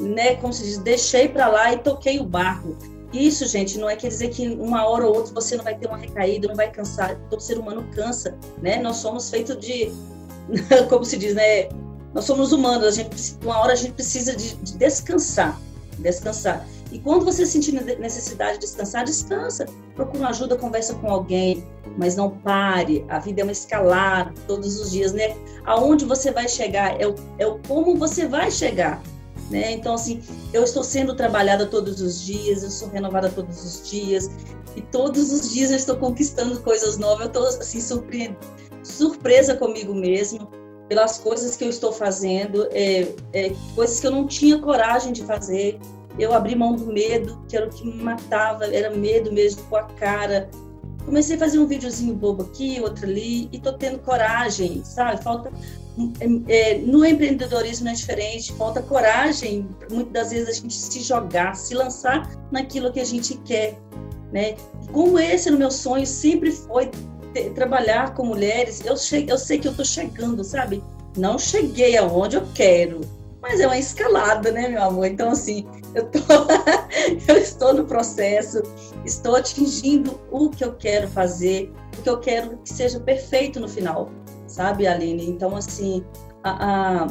né? 0.00 0.36
Como 0.36 0.52
se 0.52 0.64
diz, 0.64 0.78
deixei 0.78 1.28
para 1.28 1.48
lá 1.48 1.72
e 1.72 1.78
toquei 1.78 2.20
o 2.20 2.24
barco. 2.24 2.76
Isso, 3.12 3.46
gente, 3.46 3.78
não 3.78 3.90
é 3.90 3.94
quer 3.94 4.08
dizer 4.08 4.30
que 4.30 4.48
uma 4.48 4.86
hora 4.86 5.06
ou 5.06 5.14
outra 5.14 5.34
você 5.34 5.54
não 5.56 5.62
vai 5.62 5.76
ter 5.76 5.86
uma 5.86 5.98
recaída, 5.98 6.48
não 6.48 6.54
vai 6.54 6.70
cansar. 6.70 7.18
Todo 7.28 7.40
ser 7.40 7.58
humano 7.58 7.86
cansa, 7.94 8.36
né? 8.62 8.80
Nós 8.80 8.96
somos 8.96 9.28
feitos 9.28 9.58
de, 9.58 9.92
como 10.88 11.04
se 11.04 11.18
diz, 11.18 11.34
né? 11.34 11.68
Nós 12.14 12.24
somos 12.24 12.52
humanos. 12.52 12.86
A 12.86 12.90
gente, 12.90 13.36
uma 13.44 13.58
hora 13.58 13.74
a 13.74 13.76
gente 13.76 13.92
precisa 13.92 14.34
de, 14.34 14.54
de 14.56 14.78
descansar, 14.78 15.60
descansar. 15.98 16.66
E 16.90 16.98
quando 16.98 17.24
você 17.24 17.46
sentir 17.46 17.72
necessidade 17.72 18.54
de 18.54 18.60
descansar, 18.60 19.04
descansa. 19.04 19.66
Procura 19.94 20.28
ajuda, 20.28 20.56
conversa 20.56 20.94
com 20.94 21.08
alguém, 21.08 21.66
mas 21.96 22.16
não 22.16 22.30
pare. 22.30 23.04
A 23.08 23.18
vida 23.18 23.40
é 23.40 23.44
uma 23.44 23.52
escalada 23.52 24.32
todos 24.46 24.78
os 24.78 24.90
dias, 24.90 25.12
né? 25.12 25.34
Aonde 25.64 26.04
você 26.04 26.30
vai 26.30 26.48
chegar 26.48 27.00
é 27.00 27.06
o, 27.06 27.14
é 27.38 27.46
o 27.46 27.58
como 27.66 27.96
você 27.96 28.26
vai 28.26 28.50
chegar. 28.50 29.02
Né? 29.52 29.72
Então, 29.72 29.94
assim, 29.94 30.22
eu 30.52 30.64
estou 30.64 30.82
sendo 30.82 31.14
trabalhada 31.14 31.66
todos 31.66 32.00
os 32.00 32.24
dias, 32.24 32.62
eu 32.62 32.70
sou 32.70 32.88
renovada 32.88 33.28
todos 33.28 33.62
os 33.62 33.90
dias, 33.90 34.30
e 34.74 34.80
todos 34.80 35.30
os 35.30 35.52
dias 35.52 35.70
eu 35.70 35.76
estou 35.76 35.96
conquistando 35.96 36.58
coisas 36.60 36.96
novas, 36.96 37.20
eu 37.20 37.26
estou, 37.26 37.46
assim, 37.46 37.78
surpre... 37.78 38.34
surpresa 38.82 39.54
comigo 39.54 39.94
mesmo, 39.94 40.48
pelas 40.88 41.18
coisas 41.18 41.54
que 41.54 41.64
eu 41.64 41.68
estou 41.68 41.92
fazendo, 41.92 42.66
é, 42.72 43.08
é, 43.34 43.52
coisas 43.74 44.00
que 44.00 44.06
eu 44.06 44.10
não 44.10 44.26
tinha 44.26 44.58
coragem 44.58 45.12
de 45.12 45.22
fazer, 45.22 45.78
eu 46.18 46.32
abri 46.32 46.56
mão 46.56 46.74
do 46.74 46.86
medo, 46.86 47.38
que 47.46 47.54
era 47.54 47.66
o 47.66 47.70
que 47.70 47.84
me 47.84 48.02
matava, 48.02 48.64
era 48.64 48.90
medo 48.90 49.30
mesmo 49.30 49.62
com 49.64 49.76
a 49.76 49.82
cara. 49.82 50.50
Comecei 51.04 51.36
a 51.36 51.38
fazer 51.38 51.58
um 51.58 51.66
videozinho 51.66 52.14
bobo 52.14 52.44
aqui, 52.44 52.80
outro 52.80 53.06
ali, 53.06 53.48
e 53.52 53.58
tô 53.58 53.72
tendo 53.72 53.98
coragem, 53.98 54.82
sabe? 54.84 55.22
Falta 55.22 55.50
é, 56.48 56.78
no 56.78 57.04
empreendedorismo 57.04 57.88
é 57.88 57.92
diferente, 57.92 58.52
falta 58.54 58.82
coragem, 58.82 59.68
muitas 59.90 60.12
das 60.12 60.30
vezes 60.30 60.48
a 60.48 60.52
gente 60.52 60.74
se 60.74 61.00
jogar, 61.00 61.54
se 61.54 61.74
lançar 61.74 62.30
naquilo 62.50 62.92
que 62.92 63.00
a 63.00 63.04
gente 63.04 63.36
quer, 63.38 63.78
né? 64.32 64.56
Como 64.90 65.18
esse 65.18 65.50
no 65.50 65.58
meu 65.58 65.70
sonho 65.70 66.06
sempre 66.06 66.50
foi 66.50 66.90
ter, 67.34 67.52
trabalhar 67.52 68.14
com 68.14 68.24
mulheres, 68.24 68.82
eu, 68.84 68.96
che, 68.96 69.26
eu 69.28 69.36
sei 69.36 69.58
que 69.58 69.68
eu 69.68 69.72
estou 69.72 69.84
chegando, 69.84 70.42
sabe? 70.42 70.82
Não 71.16 71.38
cheguei 71.38 71.96
aonde 71.98 72.36
eu 72.36 72.46
quero, 72.54 73.02
mas 73.42 73.60
é 73.60 73.66
uma 73.66 73.78
escalada, 73.78 74.50
né, 74.50 74.68
meu 74.68 74.82
amor? 74.82 75.06
Então, 75.06 75.30
assim, 75.30 75.66
eu, 75.94 76.06
tô, 76.06 76.18
eu 77.28 77.36
estou 77.36 77.74
no 77.74 77.84
processo, 77.84 78.62
estou 79.04 79.36
atingindo 79.36 80.18
o 80.30 80.48
que 80.48 80.64
eu 80.64 80.72
quero 80.72 81.06
fazer, 81.08 81.70
o 81.98 82.02
que 82.02 82.08
eu 82.08 82.18
quero 82.18 82.56
que 82.58 82.72
seja 82.72 82.98
perfeito 82.98 83.60
no 83.60 83.68
final 83.68 84.10
sabe, 84.52 84.86
Aline? 84.86 85.28
Então, 85.28 85.56
assim, 85.56 86.04
a, 86.44 87.04
a, 87.04 87.06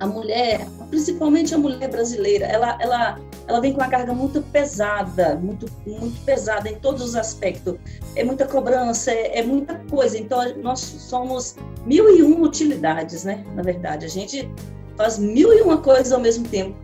a 0.00 0.06
mulher, 0.06 0.66
principalmente 0.88 1.54
a 1.54 1.58
mulher 1.58 1.90
brasileira, 1.90 2.46
ela, 2.46 2.78
ela, 2.80 3.20
ela 3.48 3.60
vem 3.60 3.72
com 3.72 3.80
uma 3.80 3.88
carga 3.88 4.12
muito 4.12 4.40
pesada, 4.42 5.36
muito, 5.36 5.66
muito 5.86 6.20
pesada 6.24 6.68
em 6.70 6.76
todos 6.76 7.02
os 7.02 7.16
aspectos. 7.16 7.74
É 8.14 8.22
muita 8.22 8.46
cobrança, 8.46 9.10
é, 9.10 9.40
é 9.40 9.42
muita 9.42 9.74
coisa. 9.90 10.16
Então, 10.16 10.40
nós 10.62 10.80
somos 10.80 11.56
mil 11.84 12.16
e 12.16 12.22
uma 12.22 12.46
utilidades, 12.46 13.24
né? 13.24 13.44
Na 13.54 13.62
verdade, 13.62 14.06
a 14.06 14.08
gente 14.08 14.48
faz 14.96 15.18
mil 15.18 15.52
e 15.52 15.60
uma 15.60 15.78
coisas 15.78 16.12
ao 16.12 16.20
mesmo 16.20 16.46
tempo. 16.48 16.83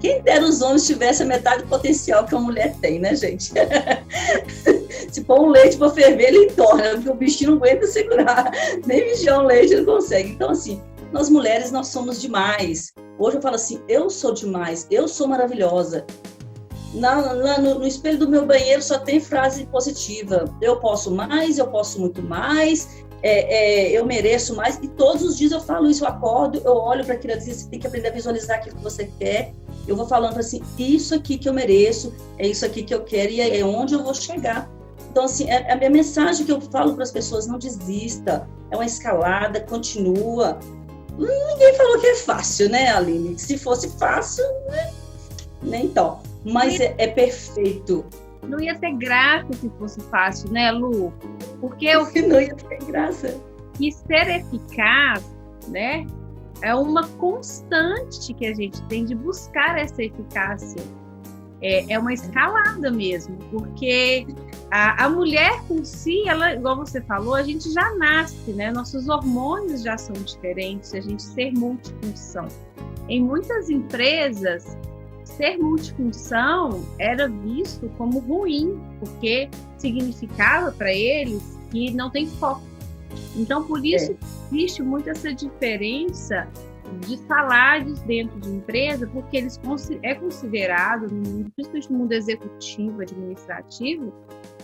Quem 0.00 0.22
dera 0.22 0.44
os 0.44 0.62
homens 0.62 0.86
tivessem 0.86 1.26
a 1.26 1.28
metade 1.28 1.62
do 1.62 1.68
potencial 1.68 2.24
que 2.24 2.34
a 2.34 2.38
mulher 2.38 2.74
tem, 2.80 2.98
né, 2.98 3.14
gente? 3.16 3.52
Se 5.10 5.22
pôr 5.22 5.40
um 5.40 5.48
leite 5.48 5.76
para 5.76 5.90
ferver, 5.90 6.28
ele 6.28 6.44
entorna, 6.46 6.90
porque 6.94 7.10
o 7.10 7.14
bichinho 7.14 7.50
não 7.52 7.58
aguenta 7.58 7.86
segurar, 7.86 8.50
nem 8.86 9.04
vigiar 9.04 9.40
um 9.40 9.46
leite 9.46 9.72
ele 9.74 9.84
consegue. 9.84 10.30
Então, 10.30 10.50
assim, 10.50 10.80
nós 11.12 11.28
mulheres, 11.28 11.70
nós 11.70 11.88
somos 11.88 12.20
demais. 12.20 12.92
Hoje 13.18 13.36
eu 13.38 13.42
falo 13.42 13.56
assim, 13.56 13.80
eu 13.88 14.08
sou 14.10 14.32
demais, 14.32 14.86
eu 14.90 15.08
sou 15.08 15.26
maravilhosa. 15.26 16.06
Na, 16.94 17.34
na, 17.34 17.58
no, 17.58 17.80
no, 17.80 17.86
espelho 17.86 18.18
do 18.18 18.28
meu 18.28 18.46
banheiro 18.46 18.82
só 18.82 18.98
tem 18.98 19.20
frase 19.20 19.66
positiva. 19.66 20.44
Eu 20.60 20.78
posso 20.78 21.10
mais, 21.10 21.58
eu 21.58 21.66
posso 21.66 22.00
muito 22.00 22.22
mais, 22.22 22.88
é, 23.22 23.88
é, 23.88 23.90
eu 23.90 24.06
mereço 24.06 24.54
mais. 24.54 24.78
E 24.82 24.88
todos 24.88 25.22
os 25.22 25.36
dias 25.36 25.52
eu 25.52 25.60
falo 25.60 25.90
isso, 25.90 26.04
eu 26.04 26.08
acordo, 26.08 26.62
eu 26.64 26.72
olho 26.72 27.04
para 27.04 27.14
aquilo 27.14 27.34
e 27.34 27.38
digo, 27.38 27.54
você 27.54 27.68
tem 27.68 27.78
que 27.78 27.86
aprender 27.86 28.08
a 28.08 28.12
visualizar 28.12 28.58
aquilo 28.58 28.76
que 28.76 28.82
você 28.82 29.10
quer. 29.18 29.52
Eu 29.88 29.96
vou 29.96 30.06
falando 30.06 30.38
assim, 30.38 30.62
isso 30.78 31.14
aqui 31.14 31.38
que 31.38 31.48
eu 31.48 31.54
mereço, 31.54 32.14
é 32.36 32.46
isso 32.46 32.64
aqui 32.64 32.82
que 32.82 32.94
eu 32.94 33.02
quero 33.02 33.32
e 33.32 33.40
é 33.40 33.64
onde 33.64 33.94
eu 33.94 34.04
vou 34.04 34.14
chegar. 34.14 34.70
Então, 35.10 35.24
assim, 35.24 35.50
é, 35.50 35.62
é 35.62 35.72
a 35.72 35.76
minha 35.76 35.90
mensagem 35.90 36.44
que 36.44 36.52
eu 36.52 36.60
falo 36.60 36.94
para 36.94 37.02
as 37.02 37.10
pessoas: 37.10 37.46
não 37.46 37.58
desista, 37.58 38.46
é 38.70 38.76
uma 38.76 38.84
escalada, 38.84 39.60
continua. 39.60 40.58
Ninguém 41.16 41.74
falou 41.74 41.98
que 41.98 42.06
é 42.06 42.14
fácil, 42.14 42.68
né, 42.68 42.90
Aline? 42.90 43.38
Se 43.38 43.58
fosse 43.58 43.88
fácil, 43.98 44.44
né? 44.68 44.92
nem 45.62 45.86
então. 45.86 46.20
Mas 46.44 46.78
é, 46.78 46.94
é 46.98 47.08
perfeito. 47.08 48.04
Não 48.42 48.60
ia 48.60 48.78
ter 48.78 48.92
graça 48.96 49.52
se 49.52 49.68
fosse 49.78 50.00
fácil, 50.02 50.50
né, 50.52 50.70
Lu? 50.70 51.12
Porque 51.60 51.94
o 51.96 52.06
que 52.06 52.22
não 52.22 52.40
ia 52.40 52.54
ter 52.54 52.78
graça. 52.84 53.34
E 53.80 53.92
ser 53.92 54.28
eficaz, 54.28 55.24
né, 55.68 56.06
é 56.62 56.74
uma 56.74 57.06
constante 57.06 58.34
que 58.34 58.46
a 58.46 58.54
gente 58.54 58.82
tem 58.84 59.04
de 59.04 59.14
buscar 59.14 59.78
essa 59.78 60.02
eficácia. 60.02 60.82
É, 61.60 61.92
é 61.92 61.98
uma 61.98 62.12
escalada 62.12 62.88
mesmo, 62.88 63.36
porque 63.50 64.26
a, 64.70 65.06
a, 65.06 65.08
mulher 65.08 65.60
por 65.66 65.84
si, 65.84 66.22
ela, 66.28 66.54
igual 66.54 66.76
você 66.76 67.00
falou, 67.00 67.34
a 67.34 67.42
gente 67.42 67.72
já 67.72 67.94
nasce, 67.96 68.52
né? 68.52 68.70
Nossos 68.70 69.08
hormônios 69.08 69.82
já 69.82 69.98
são 69.98 70.14
diferentes, 70.14 70.94
a 70.94 71.00
gente 71.00 71.22
ser 71.22 71.52
multifunção. 71.52 72.46
Em 73.08 73.20
muitas 73.22 73.68
empresas, 73.70 74.76
ser 75.24 75.58
multifunção 75.58 76.84
era 76.98 77.28
visto 77.28 77.88
como 77.96 78.20
ruim, 78.20 78.80
porque 79.00 79.48
significava 79.78 80.70
para 80.70 80.92
eles 80.92 81.58
que 81.70 81.90
não 81.92 82.10
tem 82.10 82.26
foco. 82.26 82.67
Então, 83.36 83.64
por 83.64 83.84
isso 83.84 84.12
é. 84.12 84.16
existe 84.52 84.82
muito 84.82 85.08
essa 85.10 85.32
diferença 85.32 86.48
de 87.06 87.18
salários 87.18 88.00
dentro 88.00 88.38
de 88.40 88.48
empresa, 88.48 89.06
porque 89.06 89.36
eles 89.36 89.60
é 90.02 90.14
considerado, 90.14 91.06
principalmente 91.54 91.92
no 91.92 91.98
mundo 91.98 92.12
executivo, 92.12 93.02
administrativo, 93.02 94.12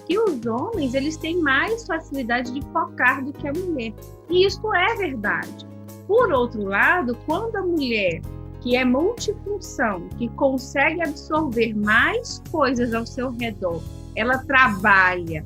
que 0.06 0.18
os 0.18 0.44
homens 0.46 0.94
eles 0.94 1.16
têm 1.16 1.40
mais 1.40 1.86
facilidade 1.86 2.52
de 2.52 2.62
focar 2.72 3.24
do 3.24 3.32
que 3.32 3.46
a 3.46 3.52
mulher. 3.52 3.92
E 4.28 4.46
isso 4.46 4.74
é 4.74 4.94
verdade. 4.96 5.66
Por 6.06 6.32
outro 6.32 6.64
lado, 6.64 7.16
quando 7.26 7.56
a 7.56 7.62
mulher 7.62 8.20
que 8.60 8.76
é 8.76 8.84
multifunção, 8.84 10.08
que 10.16 10.28
consegue 10.30 11.02
absorver 11.02 11.74
mais 11.74 12.42
coisas 12.50 12.94
ao 12.94 13.04
seu 13.04 13.30
redor, 13.30 13.82
ela 14.16 14.38
trabalha 14.38 15.44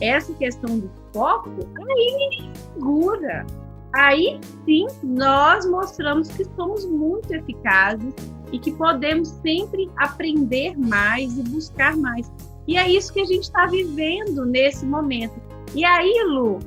essa 0.00 0.32
questão 0.34 0.78
do 0.78 0.90
foco, 1.14 1.50
aí 1.88 2.52
segura. 2.74 3.46
Aí 3.94 4.40
sim, 4.64 4.86
nós 5.04 5.64
mostramos 5.64 6.28
que 6.28 6.44
somos 6.56 6.84
muito 6.84 7.32
eficazes 7.32 8.12
e 8.52 8.58
que 8.58 8.72
podemos 8.72 9.28
sempre 9.40 9.88
aprender 9.96 10.76
mais 10.76 11.38
e 11.38 11.42
buscar 11.44 11.96
mais. 11.96 12.30
E 12.66 12.76
é 12.76 12.90
isso 12.90 13.12
que 13.12 13.20
a 13.20 13.24
gente 13.24 13.44
está 13.44 13.66
vivendo 13.66 14.44
nesse 14.44 14.84
momento. 14.84 15.34
E 15.74 15.84
aí, 15.84 16.24
Lu, 16.26 16.58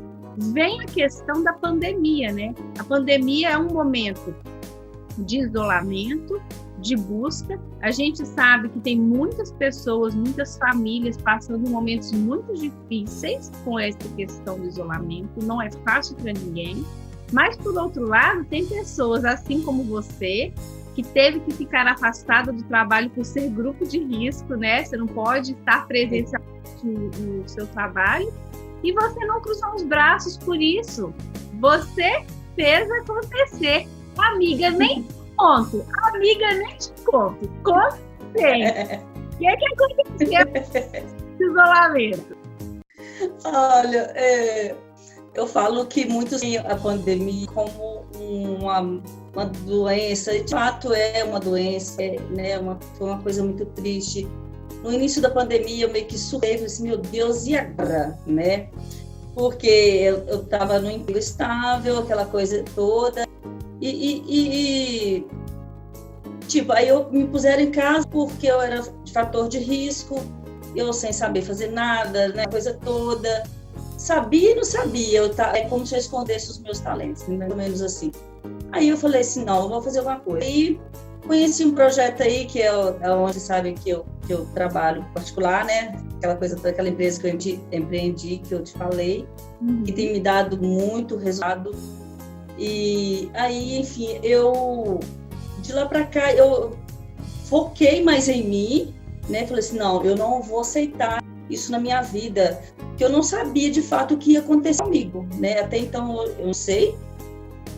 vem 0.53 0.79
a 0.81 0.85
questão 0.85 1.43
da 1.43 1.53
pandemia, 1.53 2.31
né? 2.31 2.55
A 2.79 2.83
pandemia 2.83 3.49
é 3.49 3.57
um 3.57 3.73
momento 3.73 4.33
de 5.17 5.39
isolamento, 5.39 6.41
de 6.87 6.95
busca. 6.95 7.59
A 7.81 7.91
gente 7.91 8.25
sabe 8.25 8.69
que 8.69 8.79
tem 8.79 8.99
muitas 8.99 9.51
pessoas, 9.51 10.15
muitas 10.15 10.57
famílias 10.57 11.17
passando 11.17 11.69
momentos 11.69 12.11
muito 12.11 12.53
difíceis 12.53 13.51
com 13.63 13.77
essa 13.77 14.07
questão 14.15 14.59
do 14.59 14.67
isolamento. 14.67 15.43
Não 15.43 15.61
é 15.61 15.69
fácil 15.85 16.15
para 16.15 16.33
ninguém. 16.33 16.85
Mas, 17.31 17.57
por 17.57 17.77
outro 17.77 18.07
lado, 18.07 18.45
tem 18.45 18.65
pessoas, 18.65 19.25
assim 19.25 19.61
como 19.61 19.83
você, 19.83 20.53
que 20.95 21.03
teve 21.03 21.41
que 21.41 21.53
ficar 21.53 21.85
afastada 21.85 22.53
do 22.53 22.63
trabalho 22.63 23.09
por 23.09 23.25
ser 23.25 23.49
grupo 23.49 23.85
de 23.85 23.99
risco, 23.99 24.55
né? 24.55 24.83
Você 24.83 24.95
não 24.95 25.07
pode 25.07 25.51
estar 25.51 25.85
presencialmente 25.87 26.57
no 27.19 27.47
seu 27.47 27.67
trabalho. 27.67 28.33
E 28.83 28.93
você 28.93 29.25
não 29.25 29.41
cruzou 29.41 29.75
os 29.75 29.83
braços 29.83 30.37
por 30.37 30.61
isso. 30.61 31.13
Você 31.59 32.25
fez 32.55 32.89
acontecer. 32.91 33.87
Amiga, 34.17 34.71
nem 34.71 35.05
conto. 35.37 35.85
Amiga, 36.03 36.53
nem 36.55 36.77
te 36.77 36.91
conto. 37.05 37.49
Conta 37.63 37.97
O 38.29 38.33
que 38.33 39.47
é 39.47 39.55
que 39.55 39.65
aconteceu 39.73 40.45
no 41.39 41.45
isolamento? 41.51 42.37
Olha, 43.45 44.11
é, 44.15 44.75
eu 45.33 45.47
falo 45.47 45.85
que 45.85 46.05
muitos 46.05 46.41
têm 46.41 46.57
a 46.57 46.75
pandemia 46.75 47.47
como 47.47 48.05
uma, 48.19 48.79
uma 48.81 49.45
doença, 49.45 50.37
de 50.37 50.51
fato 50.51 50.93
é 50.93 51.23
uma 51.23 51.39
doença, 51.39 52.01
é, 52.01 52.19
né, 52.31 52.57
uma, 52.57 52.77
foi 52.97 53.07
uma 53.07 53.21
coisa 53.21 53.43
muito 53.43 53.65
triste. 53.65 54.27
No 54.83 54.91
início 54.91 55.21
da 55.21 55.29
pandemia 55.29 55.85
eu 55.85 55.91
meio 55.91 56.05
que 56.05 56.17
surtei, 56.17 56.55
assim, 56.63 56.83
meu 56.83 56.97
Deus, 56.97 57.47
e 57.47 57.55
agora, 57.55 58.17
né? 58.25 58.69
Porque 59.33 59.67
eu 59.67 60.41
estava 60.41 60.79
no 60.79 60.89
emprego 60.89 61.19
estável, 61.19 61.99
aquela 61.99 62.25
coisa 62.25 62.63
toda, 62.75 63.26
e, 63.89 64.23
e, 64.27 65.17
e, 65.17 65.27
tipo, 66.47 66.71
aí 66.71 66.87
eu 66.87 67.09
me 67.11 67.27
puseram 67.27 67.61
em 67.61 67.71
casa 67.71 68.07
porque 68.07 68.47
eu 68.47 68.61
era 68.61 68.81
de 69.03 69.11
fator 69.11 69.47
de 69.47 69.59
risco, 69.59 70.19
eu 70.75 70.91
sem 70.93 71.11
saber 71.11 71.41
fazer 71.41 71.71
nada, 71.71 72.29
né, 72.29 72.45
coisa 72.45 72.73
toda 72.83 73.43
sabia 73.97 74.51
e 74.51 74.55
não 74.55 74.63
sabia. 74.63 75.19
Eu 75.19 75.33
tá, 75.33 75.57
é 75.57 75.65
como 75.65 75.85
se 75.85 75.95
eu 75.95 75.99
escondesse 75.99 76.51
os 76.51 76.59
meus 76.59 76.79
talentos, 76.79 77.27
mais 77.27 77.51
ou 77.51 77.57
menos 77.57 77.81
assim. 77.81 78.11
Aí 78.71 78.89
eu 78.89 78.97
falei 78.97 79.21
assim, 79.21 79.43
não, 79.43 79.63
eu 79.63 79.69
vou 79.69 79.81
fazer 79.81 79.99
alguma 79.99 80.19
coisa. 80.19 80.45
Aí 80.45 80.79
conheci 81.25 81.65
um 81.65 81.73
projeto 81.73 82.23
aí 82.23 82.45
que 82.45 82.61
é, 82.61 82.67
é 82.67 83.11
onde 83.11 83.39
sabem 83.39 83.73
que 83.73 83.89
eu, 83.89 84.05
que 84.25 84.33
eu 84.33 84.45
trabalho 84.53 85.05
particular, 85.13 85.65
né? 85.65 85.99
Aquela 86.17 86.35
coisa 86.35 86.55
daquela 86.55 86.87
empresa 86.87 87.19
que 87.19 87.27
eu 87.27 87.79
empreendi, 87.79 88.37
que 88.37 88.53
eu 88.53 88.63
te 88.63 88.73
falei, 88.73 89.27
uhum. 89.61 89.83
que 89.83 89.91
tem 89.91 90.13
me 90.13 90.19
dado 90.19 90.61
muito 90.61 91.17
resultado. 91.17 91.71
E 92.57 93.29
aí, 93.33 93.79
enfim, 93.79 94.19
eu 94.23 94.99
de 95.59 95.73
lá 95.73 95.85
para 95.85 96.05
cá 96.05 96.33
eu 96.33 96.77
foquei 97.45 98.03
mais 98.03 98.27
em 98.27 98.43
mim, 98.43 98.95
né? 99.29 99.45
Falei 99.45 99.59
assim, 99.59 99.77
não, 99.77 100.03
eu 100.03 100.15
não 100.15 100.41
vou 100.41 100.61
aceitar 100.61 101.23
isso 101.49 101.71
na 101.71 101.79
minha 101.79 102.01
vida, 102.01 102.61
que 102.97 103.03
eu 103.03 103.09
não 103.09 103.23
sabia 103.23 103.69
de 103.71 103.81
fato 103.81 104.15
o 104.15 104.17
que 104.17 104.31
ia 104.31 104.39
acontecer 104.39 104.83
comigo, 104.83 105.27
né? 105.35 105.59
Até 105.59 105.77
então 105.77 106.25
eu 106.25 106.45
não 106.45 106.53
sei. 106.53 106.95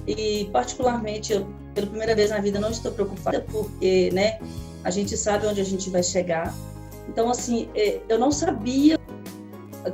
E 0.08 0.50
particularmente, 0.52 1.34
eu, 1.34 1.46
pela 1.76 1.88
primeira 1.88 2.16
vez 2.16 2.32
na 2.32 2.40
vida, 2.40 2.60
não 2.60 2.72
estou 2.72 2.92
preocupada 2.92 3.46
porque, 3.52 4.10
né, 4.12 4.40
a 4.84 4.90
gente 4.90 5.16
sabe 5.16 5.46
onde 5.46 5.62
a 5.62 5.64
gente 5.64 5.90
vai 5.90 6.02
chegar. 6.02 6.54
Então, 7.08 7.30
assim, 7.30 7.70
é, 7.76 8.00
eu 8.10 8.18
não 8.18 8.32
sabia 8.32 8.99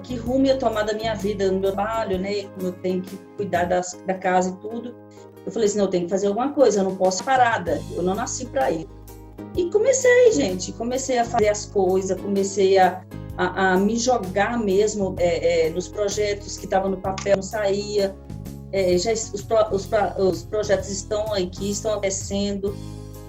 que 0.03 0.15
rumo 0.15 0.45
ia 0.45 0.57
tomar 0.57 0.83
da 0.83 0.93
minha 0.93 1.13
vida, 1.15 1.51
no 1.51 1.59
meu 1.59 1.71
trabalho, 1.71 2.17
né? 2.17 2.43
Como 2.55 2.67
eu 2.67 2.71
tenho 2.73 3.01
que 3.01 3.17
cuidar 3.37 3.65
das, 3.65 3.99
da 4.05 4.13
casa 4.13 4.49
e 4.49 4.61
tudo. 4.61 4.95
Eu 5.45 5.51
falei 5.51 5.67
assim, 5.67 5.77
não, 5.77 5.85
eu 5.85 5.91
tenho 5.91 6.05
que 6.05 6.09
fazer 6.09 6.27
alguma 6.27 6.51
coisa, 6.53 6.79
eu 6.79 6.83
não 6.83 6.95
posso 6.95 7.23
parada, 7.23 7.79
eu 7.91 8.01
não 8.01 8.15
nasci 8.15 8.45
para 8.47 8.71
ir. 8.71 8.87
E 9.55 9.69
comecei, 9.69 10.31
gente, 10.31 10.71
comecei 10.73 11.17
a 11.19 11.25
fazer 11.25 11.49
as 11.49 11.65
coisas, 11.65 12.19
comecei 12.19 12.77
a, 12.77 13.01
a, 13.37 13.73
a 13.73 13.77
me 13.77 13.97
jogar 13.97 14.59
mesmo 14.59 15.15
é, 15.17 15.67
é, 15.67 15.69
nos 15.69 15.87
projetos 15.87 16.57
que 16.57 16.65
estavam 16.65 16.89
no 16.89 16.97
papel, 16.97 17.35
não 17.37 17.43
saía. 17.43 18.15
É, 18.71 18.97
já 18.97 19.13
os, 19.13 19.31
os, 19.71 19.89
os, 20.17 20.43
projetos 20.43 20.89
estão 20.89 21.33
aqui, 21.33 21.71
estão 21.71 21.91
acontecendo, 21.91 22.75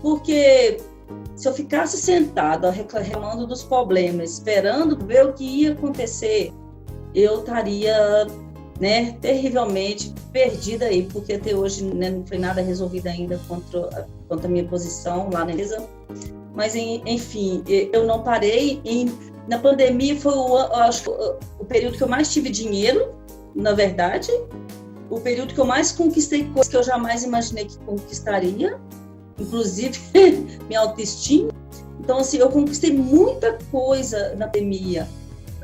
porque 0.03 0.79
se 1.35 1.49
eu 1.49 1.53
ficasse 1.53 1.97
sentada 1.99 2.71
reclamando 2.71 3.47
dos 3.47 3.63
problemas, 3.63 4.33
esperando 4.33 4.97
ver 5.07 5.27
o 5.27 5.33
que 5.33 5.45
ia 5.45 5.73
acontecer, 5.73 6.53
eu 7.15 7.41
estaria 7.41 8.27
né, 8.81 9.13
terrivelmente 9.21 10.15
perdida 10.33 10.87
aí, 10.87 11.03
porque 11.05 11.35
até 11.35 11.55
hoje 11.55 11.85
né, 11.85 12.11
não 12.11 12.27
foi 12.27 12.39
nada 12.39 12.61
resolvido 12.61 13.07
ainda 13.07 13.41
contra, 13.49 14.07
contra 14.29 14.47
a 14.47 14.51
minha 14.51 14.65
posição 14.65 15.31
lá 15.33 15.45
na 15.45 15.53
empresa. 15.53 15.87
Mas, 16.55 16.75
enfim, 16.75 17.63
eu 17.67 18.07
não 18.07 18.23
parei 18.23 18.81
na 19.49 19.59
pandemia 19.59 20.19
foi 20.19 20.35
o, 20.35 20.57
acho, 20.57 21.11
o 21.59 21.65
período 21.65 21.97
que 21.97 22.03
eu 22.03 22.09
mais 22.09 22.33
tive 22.33 22.51
dinheiro, 22.51 23.15
na 23.55 23.73
verdade. 23.73 24.31
O 25.09 25.21
período 25.21 25.55
que 25.55 25.61
eu 25.61 25.65
mais 25.65 25.93
conquistei 25.93 26.45
coisas 26.47 26.69
que 26.69 26.77
eu 26.77 26.83
jamais 26.83 27.23
imaginei 27.23 27.67
que 27.67 27.79
conquistaria, 27.79 28.79
inclusive 29.39 29.99
minha 30.68 30.80
autoestima. 30.80 31.51
Então, 32.01 32.18
assim, 32.18 32.39
eu 32.39 32.51
conquistei 32.51 32.93
muita 32.93 33.59
coisa 33.70 34.34
na 34.37 34.47
pandemia. 34.47 35.09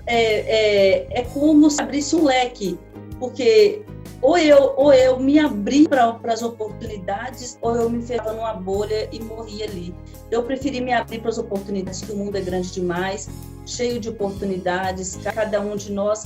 É, 0.06 0.16
é, 0.16 1.06
é 1.10 1.22
como 1.32 1.70
se 1.70 1.80
abrisse 1.80 2.16
um 2.16 2.24
leque, 2.24 2.78
porque 3.20 3.84
ou 4.22 4.38
eu, 4.38 4.74
ou 4.76 4.92
eu 4.94 5.18
me 5.18 5.38
abri 5.40 5.86
para 5.88 6.16
as 6.28 6.42
oportunidades, 6.42 7.58
ou 7.60 7.74
eu 7.74 7.90
me 7.90 8.00
fechava 8.00 8.32
numa 8.32 8.54
bolha 8.54 9.08
e 9.12 9.20
morria 9.20 9.64
ali. 9.64 9.92
Eu 10.30 10.44
preferi 10.44 10.80
me 10.80 10.92
abrir 10.92 11.20
para 11.20 11.30
as 11.30 11.38
oportunidades, 11.38 12.00
que 12.00 12.12
o 12.12 12.16
mundo 12.16 12.36
é 12.36 12.40
grande 12.40 12.70
demais, 12.72 13.28
cheio 13.66 13.98
de 13.98 14.08
oportunidades, 14.08 15.18
cada 15.34 15.60
um 15.60 15.74
de 15.74 15.90
nós 15.92 16.24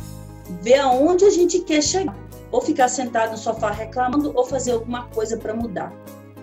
vê 0.61 0.75
aonde 0.75 1.25
a 1.25 1.31
gente 1.31 1.61
quer 1.61 1.83
chegar, 1.83 2.15
ou 2.53 2.61
ficar 2.61 2.89
sentado 2.89 3.33
no 3.33 3.39
sofá 3.39 3.71
reclamando, 3.71 4.31
ou 4.35 4.45
fazer 4.45 4.73
alguma 4.73 5.07
coisa 5.07 5.39
para 5.39 5.55
mudar, 5.55 5.91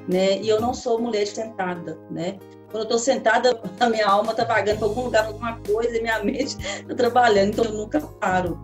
né? 0.08 0.40
E 0.42 0.50
eu 0.50 0.60
não 0.60 0.74
sou 0.74 1.00
mulher 1.00 1.26
sentada, 1.26 1.98
né? 2.10 2.38
Quando 2.70 2.84
eu 2.84 2.84
estou 2.84 3.00
sentada, 3.00 3.60
a 3.80 3.90
minha 3.90 4.08
alma 4.08 4.32
está 4.32 4.44
vagando 4.44 4.80
para 4.80 4.88
algum 4.88 5.04
lugar, 5.04 5.26
alguma 5.26 5.58
coisa, 5.60 5.98
e 5.98 6.02
minha 6.02 6.24
mente 6.24 6.58
está 6.58 6.94
trabalhando, 6.96 7.50
então 7.50 7.66
eu 7.66 7.74
nunca 7.74 8.02
paro. 8.02 8.60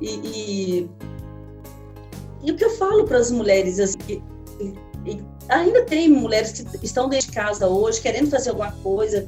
E, 0.00 0.08
e, 0.24 0.90
e 2.44 2.52
o 2.52 2.56
que 2.56 2.64
eu 2.64 2.70
falo 2.70 3.04
para 3.04 3.18
as 3.18 3.30
mulheres, 3.30 3.80
assim, 3.80 4.22
e, 4.60 4.74
e, 5.04 5.24
ainda 5.48 5.84
tem 5.84 6.08
mulheres 6.08 6.52
que 6.52 6.84
estão 6.84 7.08
dentro 7.08 7.26
de 7.26 7.32
casa 7.32 7.66
hoje, 7.66 8.00
querendo 8.00 8.30
fazer 8.30 8.50
alguma 8.50 8.72
coisa, 8.72 9.26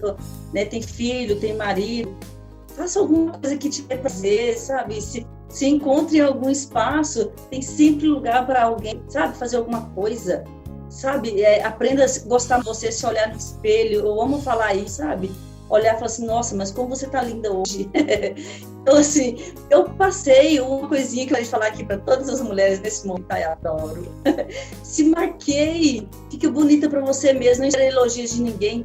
né, 0.53 0.65
tem 0.65 0.81
filho, 0.81 1.41
tem 1.41 1.57
marido, 1.57 2.17
faça 2.69 3.01
alguma 3.01 3.33
coisa 3.39 3.57
que 3.57 3.69
te 3.69 3.83
dê 3.83 3.97
prazer, 3.97 4.57
sabe? 4.57 5.01
Se, 5.03 5.27
se 5.49 5.67
encontre 5.67 6.19
em 6.19 6.21
algum 6.21 6.49
espaço, 6.49 7.33
tem 7.51 7.61
sempre 7.61 8.07
lugar 8.07 8.47
para 8.47 8.63
alguém, 8.63 9.03
sabe? 9.09 9.37
Fazer 9.37 9.57
alguma 9.57 9.91
coisa 9.91 10.45
sabe? 10.91 11.41
É, 11.41 11.65
aprenda 11.65 12.05
a 12.05 12.29
gostar 12.29 12.59
de 12.59 12.65
você, 12.65 12.93
se 12.93 13.07
olhar 13.07 13.29
no 13.29 13.37
espelho. 13.37 14.01
Eu 14.01 14.21
amo 14.21 14.43
falar 14.43 14.75
isso, 14.75 14.97
sabe? 14.97 15.31
Olhar 15.71 15.93
e 15.93 15.95
falar 15.95 16.07
assim, 16.07 16.27
nossa, 16.27 16.55
mas 16.57 16.73
como 16.73 16.89
você 16.89 17.07
tá 17.07 17.23
linda 17.23 17.53
hoje. 17.53 17.89
então, 18.83 18.97
assim, 18.97 19.55
eu 19.71 19.85
passei 19.85 20.61
uma 20.61 20.89
coisinha 20.89 21.27
que 21.27 21.35
a 21.35 21.39
gente 21.39 21.49
falar 21.49 21.69
aqui 21.69 21.85
para 21.85 21.99
todas 21.99 22.29
as 22.29 22.41
mulheres 22.41 22.81
nesse 22.81 23.07
momento, 23.07 23.27
ai, 23.31 23.45
adoro. 23.45 24.05
se 24.83 25.05
marquei, 25.05 26.09
fique 26.29 26.49
bonita 26.49 26.91
para 26.91 27.01
você 27.01 27.33
mesmo, 27.33 27.63
não 27.63 27.69
espere 27.69 27.87
elogios 27.87 28.33
de 28.33 28.43
ninguém. 28.43 28.85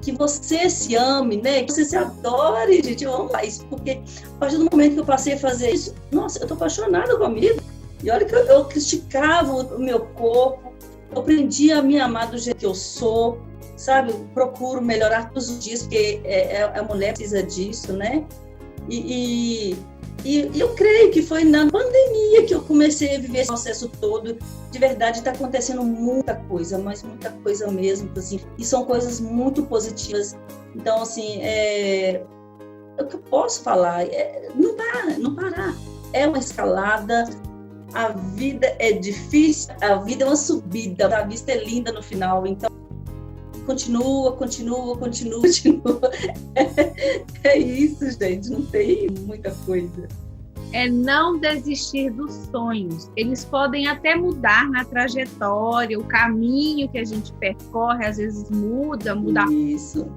Que 0.00 0.10
você 0.10 0.68
se 0.68 0.96
ame, 0.96 1.36
né? 1.36 1.62
Que 1.62 1.72
você 1.72 1.84
se 1.84 1.96
adore, 1.96 2.82
gente. 2.82 3.04
Eu 3.04 3.14
amo 3.14 3.30
isso, 3.44 3.64
porque 3.66 4.00
a 4.34 4.38
partir 4.40 4.56
do 4.56 4.68
momento 4.68 4.94
que 4.94 5.00
eu 5.00 5.04
passei 5.04 5.34
a 5.34 5.38
fazer 5.38 5.70
isso, 5.70 5.94
nossa, 6.10 6.42
eu 6.42 6.48
tô 6.48 6.54
apaixonada 6.54 7.16
comigo. 7.18 7.62
E 8.02 8.10
olha 8.10 8.24
que 8.24 8.34
eu, 8.34 8.44
eu 8.46 8.64
criticava 8.64 9.52
o 9.52 9.78
meu 9.78 10.00
corpo, 10.00 10.60
eu 10.66 10.71
aprendi 11.14 11.72
a 11.72 11.82
me 11.82 11.98
amar 11.98 12.30
do 12.30 12.38
jeito 12.38 12.58
que 12.58 12.66
eu 12.66 12.74
sou, 12.74 13.40
sabe? 13.76 14.12
Procuro 14.34 14.80
melhorar 14.80 15.30
todos 15.30 15.50
os 15.50 15.58
dias, 15.58 15.82
porque 15.82 16.20
é, 16.24 16.56
é, 16.56 16.62
a 16.62 16.82
mulher 16.82 17.14
precisa 17.14 17.42
disso, 17.42 17.92
né? 17.92 18.24
E, 18.88 19.74
e, 19.74 19.78
e, 20.24 20.58
eu 20.58 20.74
creio 20.74 21.10
que 21.10 21.22
foi 21.22 21.44
na 21.44 21.70
pandemia 21.70 22.44
que 22.46 22.54
eu 22.54 22.62
comecei 22.62 23.16
a 23.16 23.20
viver 23.20 23.40
esse 23.40 23.48
processo 23.48 23.88
todo. 24.00 24.38
De 24.70 24.78
verdade, 24.78 25.18
está 25.18 25.30
acontecendo 25.30 25.82
muita 25.82 26.34
coisa, 26.34 26.78
mas 26.78 27.02
muita 27.02 27.30
coisa 27.30 27.70
mesmo, 27.70 28.10
assim, 28.16 28.40
e 28.58 28.64
são 28.64 28.84
coisas 28.84 29.20
muito 29.20 29.62
positivas. 29.64 30.36
Então, 30.74 31.02
assim, 31.02 31.40
é, 31.42 32.24
o 32.98 33.04
que 33.04 33.16
eu 33.16 33.20
posso 33.20 33.62
falar 33.62 34.04
é 34.04 34.48
não 34.54 34.74
parar, 34.74 35.18
não 35.18 35.34
parar. 35.34 35.74
É 36.12 36.26
uma 36.26 36.38
escalada, 36.38 37.24
a 37.94 38.08
vida 38.08 38.74
é 38.78 38.92
difícil, 38.92 39.74
a 39.80 39.96
vida 39.96 40.24
é 40.24 40.26
uma 40.26 40.36
subida, 40.36 41.06
a 41.06 41.22
vista 41.22 41.52
é 41.52 41.64
linda 41.64 41.92
no 41.92 42.02
final, 42.02 42.46
então 42.46 42.70
continua, 43.66 44.32
continua, 44.32 44.96
continua, 44.96 45.40
continua. 45.42 46.00
É, 47.44 47.58
isso, 47.58 48.10
gente, 48.12 48.50
não 48.50 48.62
tem 48.62 49.08
muita 49.26 49.50
coisa. 49.66 50.08
É 50.72 50.88
não 50.88 51.38
desistir 51.38 52.10
dos 52.10 52.32
sonhos. 52.50 53.10
Eles 53.14 53.44
podem 53.44 53.86
até 53.86 54.14
mudar 54.14 54.70
na 54.70 54.84
trajetória, 54.84 55.98
o 55.98 56.04
caminho 56.04 56.88
que 56.88 56.98
a 56.98 57.04
gente 57.04 57.30
percorre, 57.34 58.06
às 58.06 58.16
vezes 58.16 58.48
muda, 58.48 59.14
muda. 59.14 59.44
Isso. 59.52 60.10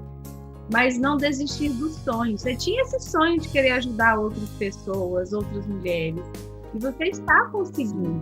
Mas 0.72 0.98
não 0.98 1.18
desistir 1.18 1.68
dos 1.68 1.94
sonhos. 1.96 2.40
Você 2.40 2.56
tinha 2.56 2.82
esse 2.82 2.98
sonho 3.00 3.38
de 3.38 3.48
querer 3.48 3.72
ajudar 3.72 4.18
outras 4.18 4.48
pessoas, 4.58 5.32
outras 5.32 5.66
mulheres 5.66 6.24
e 6.76 6.78
você 6.78 7.04
está 7.04 7.46
conseguindo. 7.46 8.20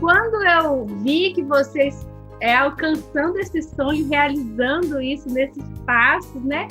Quando 0.00 0.42
eu 0.46 0.86
vi 1.02 1.32
que 1.34 1.42
vocês 1.42 2.06
é 2.40 2.54
alcançando 2.56 3.38
esse 3.38 3.62
sonho, 3.62 4.08
realizando 4.08 5.00
isso 5.00 5.28
nesses 5.28 5.64
passos, 5.86 6.42
né? 6.44 6.68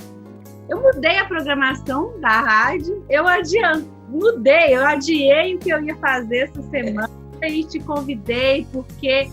Eu 0.70 0.82
mudei 0.82 1.18
a 1.18 1.26
programação 1.26 2.20
da 2.20 2.42
rádio, 2.42 3.04
eu 3.10 3.28
adiantei, 3.28 3.90
mudei, 4.10 4.76
eu 4.76 4.86
adiei 4.86 5.56
o 5.56 5.60
que 5.60 5.70
eu 5.70 5.84
ia 5.84 5.96
fazer 5.98 6.50
essa 6.50 6.62
semana 6.64 7.10
e 7.44 7.64
te 7.64 7.80
convidei 7.80 8.68
porque, 8.72 9.30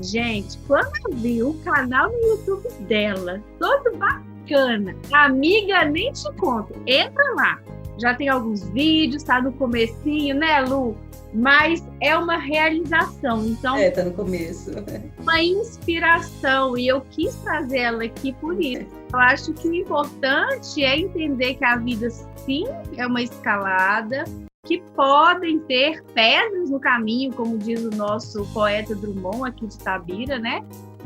gente, 0.00 0.58
quando 0.66 0.90
eu 1.06 1.16
vi 1.16 1.42
o 1.42 1.54
canal 1.64 2.10
no 2.10 2.18
YouTube 2.18 2.68
dela, 2.88 3.40
todo 3.58 3.96
bacana, 3.96 4.94
amiga, 5.12 5.84
nem 5.84 6.12
te 6.12 6.30
conto, 6.34 6.74
entra 6.86 7.24
lá, 7.34 7.58
já 7.98 8.14
tem 8.14 8.28
alguns 8.28 8.68
vídeos, 8.70 9.22
tá 9.22 9.42
no 9.42 9.52
comecinho, 9.52 10.36
né, 10.36 10.60
Lu? 10.60 10.96
Mas 11.34 11.86
é 12.00 12.16
uma 12.16 12.38
realização, 12.38 13.44
então... 13.44 13.76
É, 13.76 13.90
tá 13.90 14.02
no 14.02 14.12
começo. 14.12 14.70
Uma 15.20 15.42
inspiração, 15.42 16.76
e 16.78 16.88
eu 16.88 17.02
quis 17.10 17.34
trazer 17.36 17.80
ela 17.80 18.04
aqui 18.04 18.32
por 18.34 18.58
isso. 18.58 18.86
Eu 19.12 19.18
acho 19.18 19.52
que 19.52 19.68
o 19.68 19.74
importante 19.74 20.82
é 20.82 20.98
entender 20.98 21.54
que 21.54 21.64
a 21.64 21.76
vida, 21.76 22.08
sim, 22.08 22.64
é 22.96 23.06
uma 23.06 23.20
escalada, 23.20 24.24
que 24.64 24.82
podem 24.94 25.58
ter 25.60 26.02
pedras 26.14 26.70
no 26.70 26.80
caminho, 26.80 27.32
como 27.32 27.58
diz 27.58 27.84
o 27.84 27.90
nosso 27.90 28.44
poeta 28.52 28.94
Drummond 28.94 29.48
aqui 29.48 29.66
de 29.66 29.78
Tabira, 29.78 30.38
né? 30.38 30.62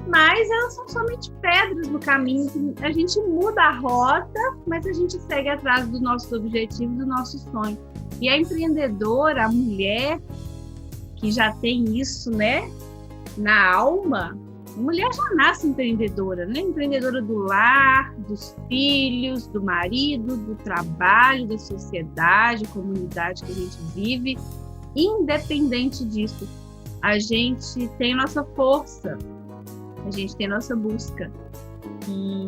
Mas 0.07 0.51
elas 0.51 0.75
são 0.75 0.89
somente 0.89 1.31
pedras 1.41 1.89
no 1.89 1.99
caminho. 1.99 2.75
A 2.81 2.91
gente 2.91 3.21
muda 3.21 3.63
a 3.63 3.79
rota, 3.79 4.57
mas 4.67 4.87
a 4.87 4.93
gente 4.93 5.19
segue 5.21 5.49
atrás 5.49 5.89
dos 5.89 6.01
nossos 6.01 6.33
objetivos, 6.33 6.97
do 6.97 7.07
nosso 7.07 7.39
sonho. 7.51 7.79
E 8.21 8.29
a 8.29 8.37
empreendedora, 8.37 9.47
a 9.47 9.49
mulher 9.49 10.21
que 11.17 11.31
já 11.31 11.53
tem 11.53 11.85
isso, 11.99 12.31
né, 12.31 12.69
na 13.37 13.75
alma, 13.75 14.37
a 14.77 14.81
mulher 14.81 15.09
já 15.15 15.35
nasce 15.35 15.69
empreendedora, 15.69 16.47
né? 16.47 16.61
Empreendedora 16.61 17.21
do 17.21 17.39
lar, 17.39 18.15
dos 18.27 18.57
filhos, 18.69 19.47
do 19.47 19.63
marido, 19.63 20.37
do 20.37 20.55
trabalho, 20.57 21.47
da 21.47 21.59
sociedade, 21.59 22.67
comunidade 22.69 23.45
que 23.45 23.53
a 23.53 23.55
gente 23.55 23.77
vive. 23.95 24.39
Independente 24.97 26.05
disso, 26.05 26.49
a 27.03 27.19
gente 27.19 27.89
tem 27.99 28.15
nossa 28.15 28.45
força, 28.45 29.19
a 30.07 30.11
gente 30.11 30.37
tem 30.37 30.49
nossa 30.49 30.75
busca. 30.75 31.31
E 32.09 32.47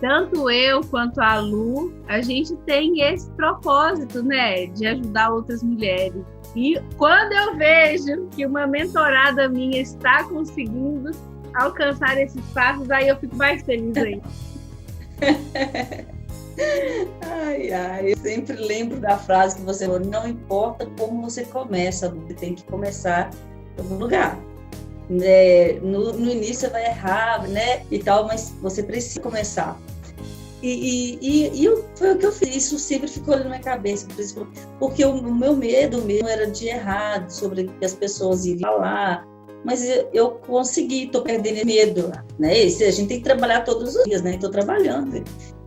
tanto 0.00 0.48
eu 0.50 0.80
quanto 0.84 1.20
a 1.20 1.38
Lu, 1.40 1.92
a 2.06 2.20
gente 2.20 2.54
tem 2.66 3.00
esse 3.00 3.28
propósito, 3.32 4.22
né, 4.22 4.66
de 4.66 4.86
ajudar 4.86 5.32
outras 5.32 5.62
mulheres. 5.62 6.22
E 6.54 6.80
quando 6.96 7.32
eu 7.32 7.56
vejo 7.56 8.28
que 8.30 8.46
uma 8.46 8.66
mentorada 8.66 9.48
minha 9.48 9.80
está 9.80 10.24
conseguindo 10.24 11.10
alcançar 11.54 12.16
esses 12.18 12.44
passos, 12.52 12.90
aí 12.90 13.08
eu 13.08 13.16
fico 13.16 13.36
mais 13.36 13.62
feliz 13.62 13.96
aí. 13.96 14.22
ai, 17.22 17.72
ai, 17.72 18.12
eu 18.12 18.16
sempre 18.16 18.56
lembro 18.56 19.00
da 19.00 19.18
frase 19.18 19.56
que 19.56 19.62
você 19.62 19.86
falou: 19.86 20.00
não 20.00 20.28
importa 20.28 20.86
como 20.98 21.22
você 21.22 21.44
começa, 21.44 22.08
você 22.08 22.34
tem 22.34 22.54
que 22.54 22.64
começar 22.64 23.30
em 23.76 23.82
algum 23.82 23.98
lugar 23.98 24.38
né, 25.08 25.74
no, 25.80 26.12
no, 26.12 26.30
início 26.30 26.60
você 26.60 26.68
vai 26.68 26.84
errar, 26.86 27.48
né, 27.48 27.82
e 27.90 27.98
tal, 27.98 28.26
mas 28.26 28.54
você 28.60 28.82
precisa 28.82 29.20
começar. 29.20 29.80
E, 30.62 31.18
e, 31.22 31.50
e, 31.60 31.64
eu, 31.64 31.84
foi 31.94 32.12
o 32.12 32.18
que 32.18 32.26
eu 32.26 32.32
fiz, 32.32 32.56
isso 32.56 32.78
sempre 32.78 33.06
ficou 33.06 33.36
na 33.38 33.44
minha 33.44 33.60
cabeça, 33.60 34.08
porque 34.78 35.04
o, 35.04 35.12
o 35.12 35.34
meu 35.34 35.54
medo 35.54 36.02
mesmo 36.02 36.28
era 36.28 36.50
de 36.50 36.66
errar, 36.66 37.30
sobre 37.30 37.68
que 37.78 37.84
as 37.84 37.94
pessoas 37.94 38.44
iriam 38.44 38.72
falar, 38.72 39.24
mas 39.64 39.84
eu, 39.84 40.08
eu 40.12 40.30
consegui, 40.30 41.04
estou 41.04 41.22
perdendo 41.22 41.64
medo, 41.64 42.12
né, 42.38 42.58
Esse, 42.58 42.84
a 42.84 42.90
gente 42.90 43.08
tem 43.08 43.18
que 43.18 43.24
trabalhar 43.24 43.64
todos 43.64 43.94
os 43.94 44.04
dias, 44.04 44.20
né, 44.20 44.34
estou 44.34 44.50
trabalhando, 44.50 45.22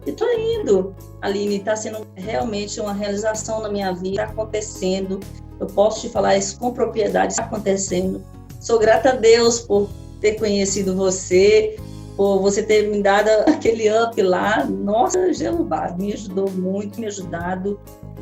e 0.05 0.09
estou 0.09 0.27
indo, 0.33 0.93
Aline, 1.21 1.57
está 1.57 1.75
sendo 1.75 2.05
realmente 2.15 2.79
uma 2.81 2.93
realização 2.93 3.61
na 3.61 3.69
minha 3.69 3.93
vida, 3.93 4.21
está 4.21 4.23
acontecendo, 4.25 5.19
eu 5.59 5.67
posso 5.67 6.01
te 6.01 6.09
falar 6.09 6.35
isso 6.35 6.59
com 6.59 6.73
propriedade, 6.73 7.33
está 7.33 7.43
acontecendo, 7.43 8.21
Sou 8.61 8.77
grata 8.77 9.09
a 9.09 9.15
Deus 9.15 9.59
por 9.59 9.89
ter 10.21 10.35
conhecido 10.35 10.95
você, 10.95 11.75
por 12.15 12.39
você 12.39 12.61
ter 12.61 12.87
me 12.89 13.01
dado 13.01 13.27
aquele 13.51 13.89
up 13.91 14.21
lá. 14.21 14.63
Nossa, 14.65 15.33
Jeová, 15.33 15.95
me 15.97 16.13
ajudou 16.13 16.49
muito, 16.51 16.99
me 16.99 17.07
ajudado. 17.07 17.79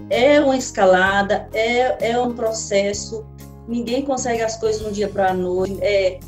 É 0.10 0.40
uma 0.40 0.56
escalada, 0.56 1.48
é, 1.54 2.12
é 2.12 2.20
um 2.20 2.34
processo. 2.34 3.26
Ninguém 3.68 4.04
consegue 4.04 4.42
as 4.42 4.56
coisas 4.56 4.82
de 4.82 4.88
um 4.88 4.92
dia 4.92 5.10
para 5.10 5.32
a 5.32 5.34
noite. 5.34 5.78
É, 5.82 6.20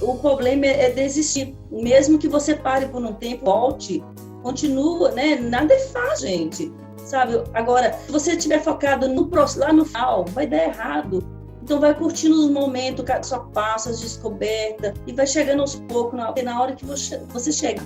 o 0.00 0.14
problema 0.14 0.66
é, 0.66 0.90
desistir. 0.90 1.56
Mesmo 1.68 2.18
que 2.18 2.28
você 2.28 2.54
pare 2.54 2.86
por 2.86 3.04
um 3.04 3.12
tempo, 3.14 3.46
volte, 3.46 4.02
continua, 4.44 5.10
né? 5.10 5.34
Nada 5.36 5.74
é 5.74 5.78
fácil, 5.78 6.28
gente. 6.28 6.72
Sabe? 7.04 7.42
Agora, 7.52 7.92
se 8.06 8.12
você 8.12 8.32
estiver 8.32 8.62
focado 8.62 9.08
no 9.08 9.28
lá 9.56 9.72
no 9.72 9.84
final, 9.84 10.24
vai 10.26 10.46
dar 10.46 10.64
errado. 10.64 11.36
Então 11.66 11.80
vai 11.80 11.92
curtindo 11.92 12.36
os 12.44 12.48
momentos, 12.48 13.04
só 13.24 13.40
passa, 13.40 13.90
as 13.90 13.98
descobertas, 13.98 14.94
e 15.04 15.12
vai 15.12 15.26
chegando 15.26 15.62
aos 15.62 15.74
poucos, 15.74 16.24
porque 16.26 16.42
na 16.42 16.62
hora 16.62 16.76
que 16.76 16.86
você 16.86 17.50
chega, 17.50 17.82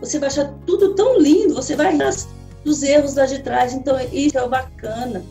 você 0.00 0.18
vai 0.18 0.28
achar 0.28 0.50
tudo 0.66 0.94
tão 0.94 1.18
lindo, 1.18 1.52
você 1.52 1.76
vai 1.76 1.92
rir 1.92 2.26
dos 2.64 2.82
erros 2.82 3.16
lá 3.16 3.26
de 3.26 3.40
trás. 3.40 3.74
Então 3.74 4.00
isso 4.10 4.38
é 4.38 4.48
bacana. 4.48 5.22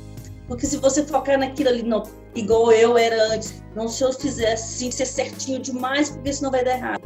Porque 0.48 0.68
se 0.68 0.78
você 0.78 1.04
focar 1.08 1.40
naquilo 1.40 1.70
ali, 1.70 1.82
não, 1.82 2.04
igual 2.36 2.72
eu 2.72 3.00
era 3.00 3.34
antes, 3.34 3.64
não 3.76 3.88
se 3.88 4.04
eu 4.04 4.14
fizesse 4.14 4.86
assim, 4.86 4.92
ser 4.92 5.08
certinho 5.08 5.60
demais, 5.60 6.12
porque 6.12 6.32
senão 6.32 6.52
vai 6.52 6.64
dar 6.64 6.78
errado. 6.78 7.02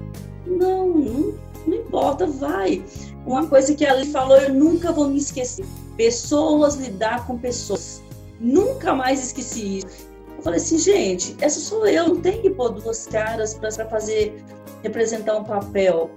Não, 0.45 0.89
não 0.89 1.33
Não 1.65 1.77
importa, 1.77 2.27
vai. 2.27 2.83
Uma 3.25 3.47
coisa 3.47 3.73
que 3.73 3.85
ela 3.85 4.03
falou, 4.07 4.35
eu 4.35 4.53
nunca 4.53 4.91
vou 4.91 5.07
me 5.07 5.19
esquecer. 5.19 5.65
Pessoas 5.95 6.75
lidar 6.75 7.25
com 7.25 7.37
pessoas. 7.37 8.03
Nunca 8.41 8.93
mais 8.93 9.23
esqueci 9.27 9.77
isso. 9.77 10.11
Eu 10.41 10.45
falei 10.45 10.59
assim, 10.59 10.79
gente, 10.79 11.35
essa 11.39 11.59
sou 11.59 11.85
eu, 11.85 12.07
não 12.07 12.19
tem 12.19 12.41
que 12.41 12.49
pôr 12.49 12.69
duas 12.69 13.05
caras 13.05 13.53
para 13.53 13.69
fazer, 13.87 14.43
representar 14.81 15.37
um 15.37 15.43
papel, 15.43 16.09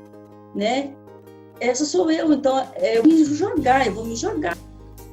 né? 0.54 0.94
Essa 1.60 1.84
sou 1.84 2.10
eu, 2.10 2.32
então 2.32 2.66
é, 2.76 2.96
eu 2.96 3.02
vou 3.02 3.12
me 3.12 3.22
jogar, 3.22 3.86
eu 3.86 3.92
vou 3.92 4.06
me 4.06 4.16
jogar. 4.16 4.56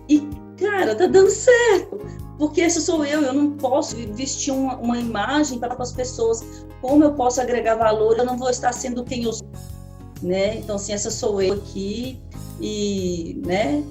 E, 0.07 0.22
cara, 0.57 0.95
tá 0.95 1.07
dando 1.07 1.30
certo, 1.30 1.99
porque 2.38 2.62
essa 2.62 2.80
sou 2.80 3.03
eu, 3.03 3.22
eu 3.22 3.34
não 3.34 3.51
posso 3.51 3.97
vestir 4.14 4.53
uma, 4.53 4.78
uma 4.78 4.97
imagem 4.97 5.59
para 5.59 5.74
as 5.74 5.91
pessoas. 5.91 6.66
Como 6.80 7.03
eu 7.03 7.12
posso 7.14 7.41
agregar 7.41 7.76
valor? 7.76 8.18
Eu 8.18 8.24
não 8.24 8.38
vou 8.38 8.49
estar 8.49 8.72
sendo 8.72 9.03
quem 9.03 9.26
eu 9.26 9.34
sou, 9.34 9.45
né? 10.24 10.55
Então, 10.55 10.78
assim, 10.78 10.93
essa 10.93 11.12
sou 11.12 11.41
eu 11.41 11.55
aqui 11.55 12.18
e, 12.62 13.41
né? 13.45 13.84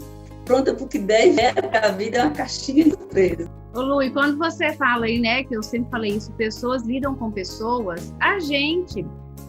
Pronta 0.46 0.72
porque 0.72 0.98
deve, 0.98 1.42
a 1.42 1.90
vida 1.90 2.16
é 2.16 2.22
uma 2.22 2.32
caixinha 2.32 2.84
de 2.84 2.90
surpresa. 2.92 3.59
Ô 3.72 3.80
Lu, 3.80 4.02
e 4.02 4.10
quando 4.10 4.36
você 4.36 4.72
fala 4.72 5.06
aí, 5.06 5.20
né, 5.20 5.44
que 5.44 5.54
eu 5.54 5.62
sempre 5.62 5.90
falei 5.90 6.12
isso, 6.16 6.32
pessoas 6.32 6.82
lidam 6.82 7.14
com 7.14 7.30
pessoas, 7.30 8.12
a 8.20 8.38
gente 8.40 9.06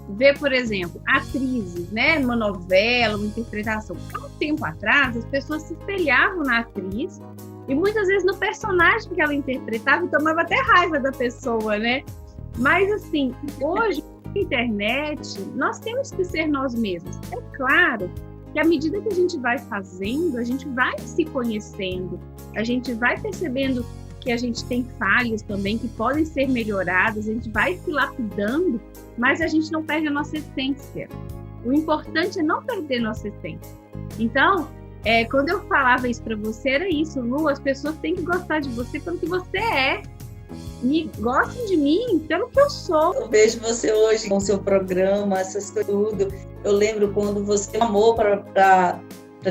vê, 0.09 0.33
por 0.33 0.51
exemplo, 0.53 1.01
atrizes, 1.07 1.91
né, 1.91 2.19
numa 2.19 2.35
novela, 2.35 3.17
uma 3.17 3.25
interpretação. 3.25 3.95
Há 4.13 4.25
um 4.25 4.29
tempo 4.37 4.63
atrás, 4.63 5.17
as 5.17 5.25
pessoas 5.25 5.63
se 5.63 5.73
espelhavam 5.73 6.43
na 6.43 6.59
atriz 6.59 7.19
e 7.67 7.73
muitas 7.73 8.07
vezes 8.07 8.25
no 8.25 8.35
personagem 8.37 9.09
que 9.11 9.21
ela 9.21 9.33
interpretava 9.33 10.05
e 10.05 10.09
tomava 10.09 10.41
até 10.41 10.55
raiva 10.61 10.99
da 10.99 11.11
pessoa, 11.11 11.77
né? 11.77 12.03
Mas 12.57 12.91
assim, 12.91 13.33
hoje, 13.59 14.03
na 14.35 14.41
internet, 14.41 15.41
nós 15.55 15.79
temos 15.79 16.11
que 16.11 16.23
ser 16.25 16.47
nós 16.47 16.75
mesmos. 16.75 17.17
É 17.31 17.57
claro 17.57 18.11
que 18.53 18.59
à 18.59 18.65
medida 18.65 18.99
que 19.01 19.07
a 19.07 19.15
gente 19.15 19.37
vai 19.39 19.57
fazendo, 19.57 20.37
a 20.37 20.43
gente 20.43 20.67
vai 20.69 20.97
se 20.99 21.23
conhecendo, 21.25 22.19
a 22.55 22.63
gente 22.63 22.93
vai 22.93 23.17
percebendo 23.19 23.85
que 24.21 24.31
a 24.31 24.37
gente 24.37 24.63
tem 24.65 24.85
falhas 24.97 25.41
também 25.41 25.77
que 25.77 25.87
podem 25.89 26.23
ser 26.23 26.47
melhoradas, 26.47 27.27
a 27.27 27.33
gente 27.33 27.49
vai 27.49 27.75
se 27.77 27.91
lapidando, 27.91 28.79
mas 29.17 29.41
a 29.41 29.47
gente 29.47 29.71
não 29.71 29.83
perde 29.83 30.07
a 30.07 30.11
nossa 30.11 30.37
essência. 30.37 31.09
O 31.65 31.73
importante 31.73 32.39
é 32.39 32.43
não 32.43 32.63
perder 32.63 33.01
nossa 33.01 33.27
essência. 33.27 33.75
Então, 34.17 34.67
é, 35.03 35.25
quando 35.25 35.49
eu 35.49 35.61
falava 35.61 36.07
isso 36.07 36.21
para 36.21 36.35
você, 36.35 36.69
era 36.69 36.89
isso, 36.89 37.19
Lu, 37.19 37.49
as 37.49 37.59
pessoas 37.59 37.97
têm 37.97 38.15
que 38.15 38.21
gostar 38.21 38.59
de 38.59 38.69
você 38.69 38.99
pelo 38.99 39.17
que 39.17 39.25
você 39.25 39.57
é. 39.57 40.01
E 40.83 41.09
gostem 41.19 41.65
de 41.65 41.77
mim 41.77 42.25
pelo 42.27 42.49
que 42.49 42.59
eu 42.59 42.69
sou. 42.69 43.13
Eu 43.13 43.29
vejo 43.29 43.59
você 43.59 43.91
hoje 43.93 44.27
com 44.27 44.39
seu 44.39 44.59
programa, 44.59 45.39
essas 45.39 45.69
coisas 45.71 45.93
tudo. 45.93 46.27
Eu 46.63 46.73
lembro 46.73 47.13
quando 47.13 47.43
você 47.45 47.77
amou 47.77 48.15
para 48.15 48.99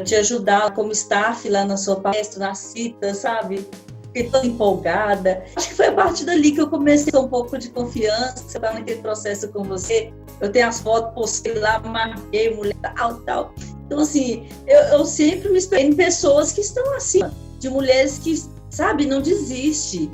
te 0.05 0.15
ajudar 0.17 0.75
como 0.75 0.93
staff 0.93 1.49
lá 1.49 1.65
na 1.65 1.77
sua 1.77 1.97
palestra, 1.97 2.41
na 2.41 2.55
cita, 2.55 3.15
sabe? 3.15 3.67
Fiquei 4.13 4.31
toda 4.31 4.47
empolgada. 4.47 5.45
Acho 5.57 5.69
que 5.69 5.75
foi 5.75 5.87
a 5.87 5.93
partir 5.93 6.25
dali 6.25 6.53
que 6.53 6.61
eu 6.61 6.69
comecei 6.69 7.19
um 7.19 7.29
pouco 7.29 7.57
de 7.57 7.71
confiança, 7.71 8.37
você 8.37 8.57
estava 8.57 8.75
naquele 8.75 9.01
processo 9.01 9.49
com 9.49 9.63
você. 9.65 10.13
Eu 10.41 10.51
tenho 10.51 10.69
as 10.69 10.81
fotos, 10.81 11.15
postei 11.15 11.55
lá, 11.55 11.81
marquei, 11.81 12.55
mulher, 12.55 12.77
tal, 12.97 13.15
tal. 13.21 13.55
Então, 13.87 14.01
assim, 14.01 14.47
eu, 14.67 14.79
eu 14.99 15.05
sempre 15.05 15.49
me 15.51 15.59
espelho 15.59 15.91
em 15.91 15.97
pessoas 15.97 16.53
que 16.53 16.61
estão 16.61 16.95
acima, 16.95 17.33
de 17.59 17.69
mulheres 17.69 18.19
que, 18.19 18.43
sabe, 18.71 19.07
não 19.07 19.21
desiste. 19.21 20.11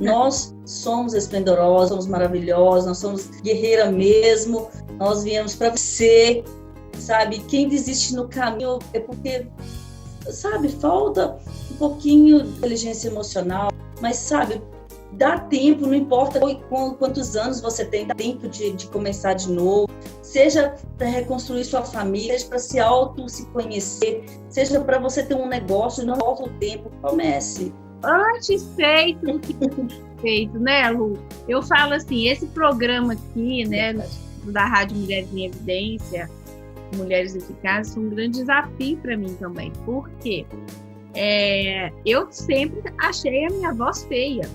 Nós 0.00 0.54
somos 0.64 1.12
esplendorosas, 1.12 1.90
somos 1.90 2.06
maravilhosas, 2.06 2.86
nós 2.86 2.98
somos 2.98 3.26
guerreira 3.42 3.90
mesmo, 3.90 4.70
nós 4.98 5.22
viemos 5.22 5.54
para 5.54 5.76
ser, 5.76 6.42
sabe? 6.98 7.40
Quem 7.40 7.68
desiste 7.68 8.14
no 8.14 8.26
caminho 8.26 8.78
é 8.94 9.00
porque, 9.00 9.46
sabe, 10.28 10.68
falta 10.68 11.38
pouquinho 11.80 12.42
de 12.42 12.48
inteligência 12.50 13.08
emocional, 13.08 13.72
mas 14.02 14.16
sabe, 14.16 14.62
dá 15.12 15.38
tempo, 15.38 15.86
não 15.86 15.94
importa 15.94 16.38
quantos 16.98 17.34
anos 17.34 17.60
você 17.60 17.86
tem, 17.86 18.06
dá 18.06 18.14
tempo 18.14 18.46
de, 18.46 18.72
de 18.72 18.86
começar 18.88 19.32
de 19.32 19.50
novo, 19.50 19.88
seja 20.22 20.74
para 20.98 21.08
reconstruir 21.08 21.64
sua 21.64 21.82
família, 21.82 22.34
seja 22.34 22.48
para 22.50 22.58
se 22.58 22.78
auto 22.78 23.28
se 23.28 23.46
conhecer, 23.46 24.24
seja 24.50 24.78
para 24.80 24.98
você 24.98 25.22
ter 25.22 25.34
um 25.34 25.48
negócio, 25.48 26.04
não 26.04 26.16
falta 26.16 26.44
o 26.44 26.48
tempo, 26.58 26.92
comece. 27.00 27.72
Antes 28.02 28.62
feito 28.76 29.26
do 29.26 29.38
que 29.40 29.56
feito, 30.20 30.58
né, 30.58 30.90
Lu? 30.90 31.18
Eu 31.48 31.62
falo 31.62 31.94
assim, 31.94 32.28
esse 32.28 32.46
programa 32.46 33.14
aqui, 33.14 33.66
né, 33.66 33.94
da 34.44 34.66
Rádio 34.66 34.98
Mulheres 34.98 35.28
em 35.32 35.46
Evidência, 35.46 36.30
Mulheres 36.96 37.34
Eficazes, 37.34 37.94
foi 37.94 38.04
um 38.04 38.10
grande 38.10 38.38
desafio 38.38 38.96
para 38.98 39.16
mim 39.16 39.34
também. 39.34 39.72
Por 39.84 40.08
quê? 40.20 40.46
é, 41.14 41.92
eu 42.04 42.30
sempre 42.30 42.82
achei 42.98 43.46
a 43.46 43.50
minha 43.50 43.72
voz 43.72 44.04
feia. 44.04 44.48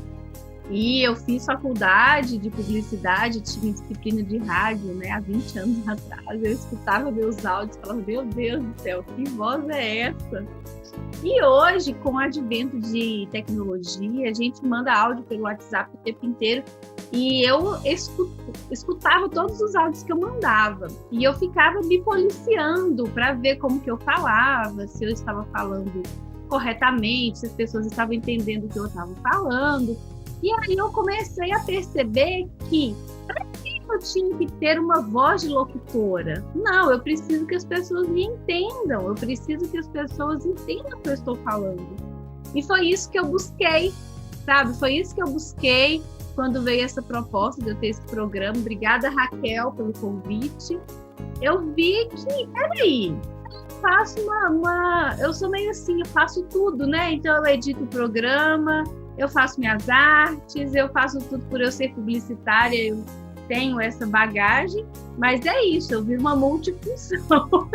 E 0.69 1.03
eu 1.03 1.15
fiz 1.15 1.45
faculdade 1.45 2.39
de 2.39 2.49
publicidade, 2.49 3.39
tinha 3.39 3.71
disciplina 3.71 4.23
de 4.23 4.39
rádio, 4.39 4.95
né, 4.95 5.11
há 5.11 5.19
20 5.19 5.59
anos 5.59 5.77
atrás. 5.87 6.43
Eu 6.43 6.53
escutava 6.53 7.11
meus 7.11 7.45
áudios 7.45 7.77
e 7.77 7.81
falava, 7.81 8.01
meu 8.01 8.25
Deus 8.25 8.63
do 8.63 8.81
céu, 8.81 9.03
que 9.03 9.29
voz 9.29 9.69
é 9.69 9.99
essa? 9.99 10.45
E 11.23 11.43
hoje, 11.43 11.93
com 11.93 12.13
o 12.13 12.17
advento 12.17 12.79
de 12.79 13.27
tecnologia, 13.31 14.29
a 14.29 14.33
gente 14.33 14.65
manda 14.65 14.91
áudio 14.91 15.23
pelo 15.25 15.43
WhatsApp 15.43 15.91
o 15.93 15.97
tempo 15.97 16.25
inteiro. 16.25 16.63
E 17.15 17.47
eu 17.47 17.77
escutava 18.69 19.29
todos 19.29 19.61
os 19.61 19.73
áudios 19.73 20.03
que 20.03 20.11
eu 20.11 20.19
mandava. 20.19 20.87
E 21.09 21.23
eu 21.23 21.33
ficava 21.33 21.79
me 21.79 22.01
policiando 22.01 23.07
para 23.09 23.31
ver 23.31 23.55
como 23.55 23.79
que 23.79 23.89
eu 23.89 23.97
falava, 23.97 24.85
se 24.85 25.05
eu 25.05 25.09
estava 25.09 25.45
falando 25.45 26.03
corretamente, 26.49 27.39
se 27.39 27.45
as 27.45 27.53
pessoas 27.53 27.85
estavam 27.85 28.13
entendendo 28.13 28.65
o 28.65 28.67
que 28.67 28.77
eu 28.77 28.85
estava 28.85 29.15
falando. 29.23 29.97
E 30.43 30.51
aí 30.51 30.75
eu 30.75 30.91
comecei 30.91 31.53
a 31.53 31.59
perceber 31.61 32.49
que 32.69 32.93
para 33.25 33.45
que 33.45 33.81
eu 33.89 33.99
tinha 33.99 34.37
que 34.37 34.51
ter 34.59 34.77
uma 34.77 35.01
voz 35.01 35.41
de 35.41 35.47
locutora? 35.47 36.45
Não, 36.53 36.91
eu 36.91 36.99
preciso 36.99 37.45
que 37.45 37.55
as 37.55 37.63
pessoas 37.63 38.09
me 38.09 38.25
entendam, 38.25 39.07
eu 39.07 39.15
preciso 39.15 39.65
que 39.69 39.77
as 39.77 39.87
pessoas 39.87 40.45
entendam 40.45 40.99
o 40.99 41.01
que 41.01 41.09
eu 41.09 41.13
estou 41.13 41.35
falando. 41.37 41.95
E 42.53 42.61
foi 42.61 42.89
isso 42.89 43.09
que 43.09 43.17
eu 43.17 43.25
busquei, 43.25 43.93
sabe? 44.45 44.77
Foi 44.77 44.95
isso 44.95 45.15
que 45.15 45.23
eu 45.23 45.27
busquei 45.27 46.03
quando 46.35 46.61
veio 46.61 46.83
essa 46.83 47.01
proposta 47.01 47.63
de 47.63 47.69
eu 47.71 47.75
ter 47.75 47.87
esse 47.87 48.01
programa. 48.01 48.57
Obrigada, 48.57 49.09
Raquel, 49.09 49.71
pelo 49.71 49.93
convite. 49.93 50.79
Eu 51.41 51.61
vi 51.73 52.07
que, 52.09 52.47
peraí, 52.53 53.15
faço 53.81 54.21
uma, 54.21 54.49
uma, 54.49 55.15
Eu 55.19 55.33
sou 55.33 55.49
meio 55.49 55.71
assim, 55.71 55.99
eu 55.99 56.05
faço 56.07 56.43
tudo, 56.43 56.85
né? 56.85 57.13
Então 57.13 57.35
eu 57.37 57.45
edito 57.45 57.83
o 57.83 57.87
programa, 57.87 58.83
eu 59.17 59.29
faço 59.29 59.59
minhas 59.59 59.87
artes, 59.89 60.75
eu 60.75 60.89
faço 60.89 61.19
tudo 61.19 61.43
por 61.45 61.61
eu 61.61 61.71
ser 61.71 61.93
publicitária, 61.93 62.89
eu 62.89 63.03
tenho 63.47 63.79
essa 63.79 64.05
bagagem, 64.05 64.85
mas 65.17 65.45
é 65.45 65.63
isso, 65.63 65.93
eu 65.93 66.03
vi 66.03 66.17
uma 66.17 66.35
multifunção. 66.35 67.69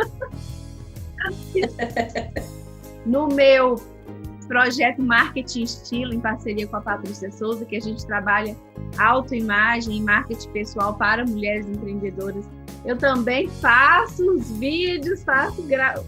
no 3.05 3.27
meu 3.27 3.75
projeto 4.51 5.01
Marketing 5.01 5.63
Estilo, 5.63 6.13
em 6.13 6.19
parceria 6.19 6.67
com 6.67 6.75
a 6.75 6.81
Patrícia 6.81 7.31
Souza, 7.31 7.63
que 7.63 7.77
a 7.77 7.79
gente 7.79 8.05
trabalha 8.05 8.53
autoimagem 8.97 9.97
e 9.97 10.01
marketing 10.01 10.49
pessoal 10.49 10.93
para 10.95 11.23
mulheres 11.25 11.65
empreendedoras 11.67 12.45
eu 12.83 12.97
também 12.97 13.47
faço 13.47 14.23
os 14.35 14.51
vídeos, 14.57 15.23
faço 15.23 15.61
gra... 15.63 16.01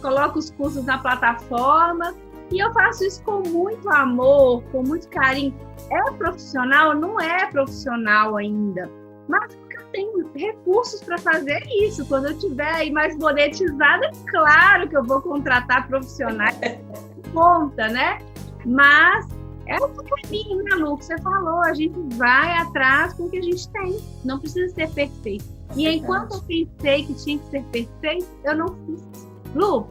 coloco 0.00 0.38
os 0.38 0.50
cursos 0.50 0.84
na 0.84 0.98
plataforma 0.98 2.14
e 2.50 2.58
eu 2.58 2.72
faço 2.72 3.04
isso 3.04 3.22
com 3.24 3.46
muito 3.46 3.88
amor, 3.90 4.62
com 4.72 4.82
muito 4.82 5.08
carinho. 5.08 5.54
É 5.90 6.10
profissional? 6.12 6.94
Não 6.94 7.20
é 7.20 7.46
profissional 7.46 8.36
ainda, 8.36 8.90
mas 9.28 9.54
tenho 9.92 10.30
recursos 10.34 11.02
para 11.02 11.18
fazer 11.18 11.60
isso. 11.82 12.04
Quando 12.06 12.26
eu 12.26 12.38
tiver 12.38 12.72
aí 12.72 12.90
mais 12.90 13.16
monetizada, 13.16 14.10
claro 14.28 14.88
que 14.88 14.96
eu 14.96 15.04
vou 15.04 15.20
contratar 15.20 15.86
profissionais 15.88 16.56
conta, 17.32 17.88
né? 17.88 18.18
Mas 18.64 19.26
é 19.66 19.76
o 19.76 19.88
caminho, 19.88 20.62
né, 20.64 20.74
Lu? 20.76 20.96
Que 20.96 21.04
você 21.04 21.18
falou, 21.18 21.62
a 21.62 21.74
gente 21.74 21.98
vai 22.16 22.56
atrás 22.56 23.12
com 23.14 23.24
o 23.24 23.30
que 23.30 23.38
a 23.38 23.42
gente 23.42 23.68
tem. 23.70 23.98
Não 24.24 24.38
precisa 24.38 24.74
ser 24.74 24.90
perfeito. 24.90 25.44
E 25.76 25.86
enquanto 25.86 26.34
eu 26.34 26.42
pensei 26.42 27.04
que 27.04 27.14
tinha 27.14 27.38
que 27.38 27.50
ser 27.50 27.62
perfeito, 27.64 28.26
eu 28.44 28.56
não 28.56 28.68
fiz. 28.86 29.28
Lu, 29.54 29.86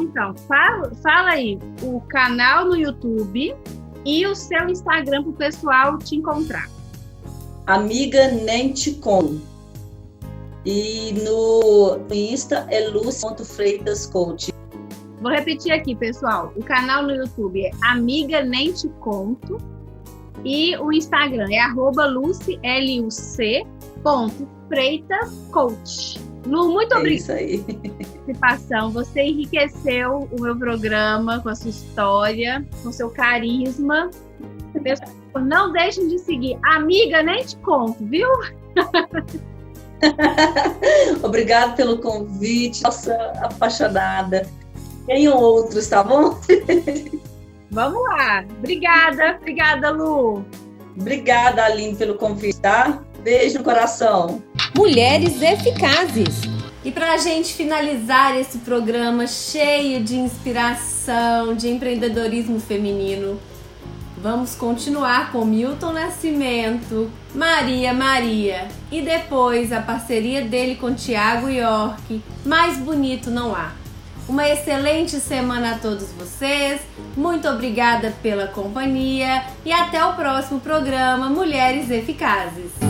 então, 0.00 0.34
fala, 0.46 0.94
fala 1.02 1.30
aí 1.30 1.58
o 1.82 2.00
canal 2.02 2.64
no 2.64 2.76
YouTube 2.76 3.54
e 4.04 4.26
o 4.26 4.34
seu 4.34 4.68
Instagram 4.68 5.22
para 5.22 5.30
o 5.30 5.34
pessoal 5.34 5.98
te 5.98 6.16
encontrar. 6.16 6.68
Amiga 7.70 8.26
Nenticom. 8.32 9.38
E 10.66 11.12
no 11.24 12.00
Insta 12.12 12.66
é 12.68 12.88
luz.freitascoach. 12.88 14.52
Vou 15.20 15.30
repetir 15.30 15.70
aqui, 15.70 15.94
pessoal. 15.94 16.52
O 16.56 16.64
canal 16.64 17.04
no 17.04 17.12
YouTube 17.12 17.64
é 17.64 17.70
Amiga 17.82 18.42
Nem 18.42 18.72
Te 18.72 18.88
Conto. 18.98 19.58
E 20.44 20.76
o 20.78 20.92
Instagram 20.92 21.46
é 21.52 21.60
arroba 21.60 22.06
Lucy, 22.06 22.58
L-U-C, 22.64 23.64
ponto 24.02 24.48
Freitas 24.66 25.30
Coach. 25.52 26.18
Lu, 26.46 26.72
muito 26.72 26.92
É 26.92 26.98
obrigada 26.98 27.38
pela 27.38 27.94
participação. 27.94 28.90
Você 28.90 29.22
enriqueceu 29.22 30.28
o 30.32 30.42
meu 30.42 30.56
programa 30.58 31.38
com 31.38 31.48
a 31.48 31.54
sua 31.54 31.70
história, 31.70 32.66
com 32.82 32.90
seu 32.90 33.10
carisma. 33.10 34.10
Pessoal, 34.82 35.19
Não 35.38 35.72
deixem 35.72 36.08
de 36.08 36.18
seguir. 36.18 36.58
Amiga, 36.62 37.22
nem 37.22 37.44
te 37.44 37.56
conto, 37.56 38.04
viu? 38.06 38.28
Obrigado 41.22 41.76
pelo 41.76 41.98
convite. 41.98 42.82
Nossa, 42.82 43.14
apaixonada. 43.42 44.48
Tenham 45.06 45.38
outros, 45.38 45.88
tá 45.88 46.02
bom? 46.02 46.38
Vamos 47.70 48.02
lá. 48.02 48.44
Obrigada, 48.58 49.36
obrigada, 49.40 49.90
Lu. 49.90 50.44
Obrigada, 50.98 51.64
Aline, 51.64 51.94
pelo 51.94 52.16
convite, 52.16 52.60
tá? 52.60 53.00
Beijo 53.22 53.58
no 53.58 53.64
coração. 53.64 54.42
Mulheres 54.76 55.40
Eficazes. 55.40 56.42
E 56.84 56.90
para 56.90 57.12
a 57.12 57.16
gente 57.18 57.54
finalizar 57.54 58.36
esse 58.38 58.58
programa 58.58 59.26
cheio 59.26 60.02
de 60.02 60.16
inspiração, 60.16 61.54
de 61.54 61.68
empreendedorismo 61.68 62.58
feminino, 62.58 63.38
vamos 64.22 64.54
continuar 64.54 65.32
com 65.32 65.44
Milton 65.44 65.92
Nascimento, 65.92 67.10
Maria 67.34 67.92
Maria 67.94 68.68
e 68.90 69.00
depois 69.00 69.72
a 69.72 69.80
parceria 69.80 70.42
dele 70.44 70.76
com 70.76 70.94
Tiago 70.94 71.48
York. 71.48 72.22
Mais 72.44 72.76
bonito 72.78 73.30
não 73.30 73.54
há. 73.54 73.72
Uma 74.28 74.48
excelente 74.48 75.18
semana 75.18 75.72
a 75.72 75.78
todos 75.78 76.12
vocês. 76.12 76.80
Muito 77.16 77.48
obrigada 77.48 78.14
pela 78.22 78.46
companhia 78.46 79.44
e 79.64 79.72
até 79.72 80.04
o 80.04 80.14
próximo 80.14 80.60
programa 80.60 81.28
Mulheres 81.28 81.90
Eficazes. 81.90 82.89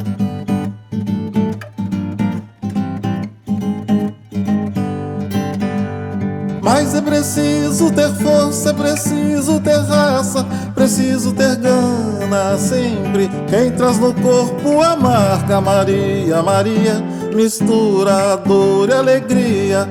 Mas 6.73 6.95
é 6.95 7.01
preciso 7.01 7.91
ter 7.91 8.07
força, 8.13 8.69
é 8.69 8.73
preciso 8.73 9.59
ter 9.59 9.77
raça, 9.77 10.47
preciso 10.73 11.33
ter 11.33 11.57
gana 11.57 12.57
sempre. 12.57 13.29
Quem 13.49 13.71
traz 13.71 13.99
no 13.99 14.13
corpo 14.13 14.81
a 14.81 14.95
marca 14.95 15.59
Maria, 15.59 16.41
Maria, 16.41 17.03
mistura 17.35 18.37
dor 18.37 18.87
e 18.87 18.93
alegria. 18.93 19.85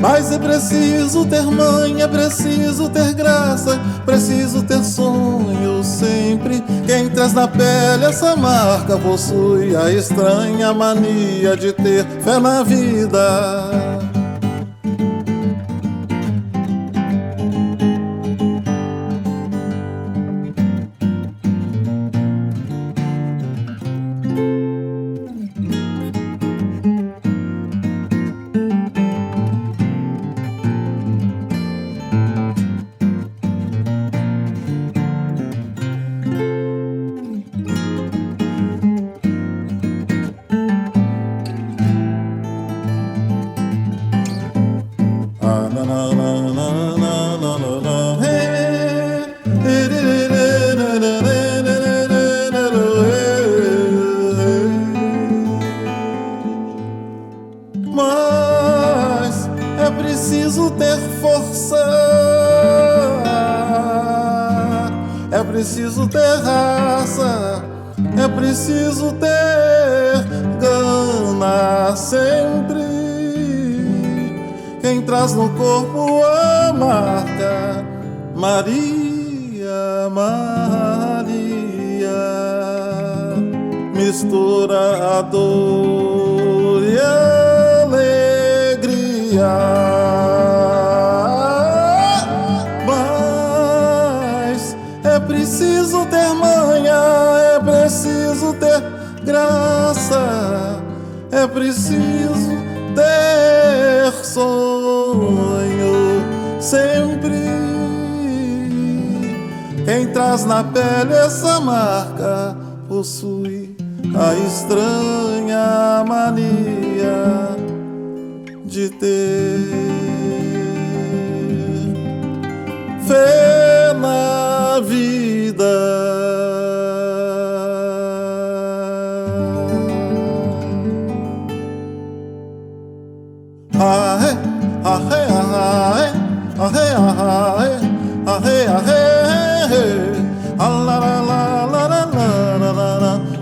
Mas 0.00 0.32
é 0.32 0.38
preciso 0.40 1.24
ter 1.24 1.44
mãe, 1.44 2.02
é 2.02 2.08
preciso 2.08 2.88
ter 2.88 3.14
graça, 3.14 3.80
preciso 4.04 4.64
ter 4.64 4.82
sonho 4.82 5.84
sempre. 5.84 6.64
Quem 6.84 7.10
traz 7.10 7.32
na 7.32 7.46
pele 7.46 8.06
essa 8.06 8.34
marca 8.34 8.98
possui 8.98 9.76
a 9.76 9.88
estranha 9.88 10.74
mania 10.74 11.56
de 11.56 11.72
ter 11.72 12.04
fé 12.24 12.40
na 12.40 12.64
vida. 12.64 14.13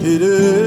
dili 0.03 0.62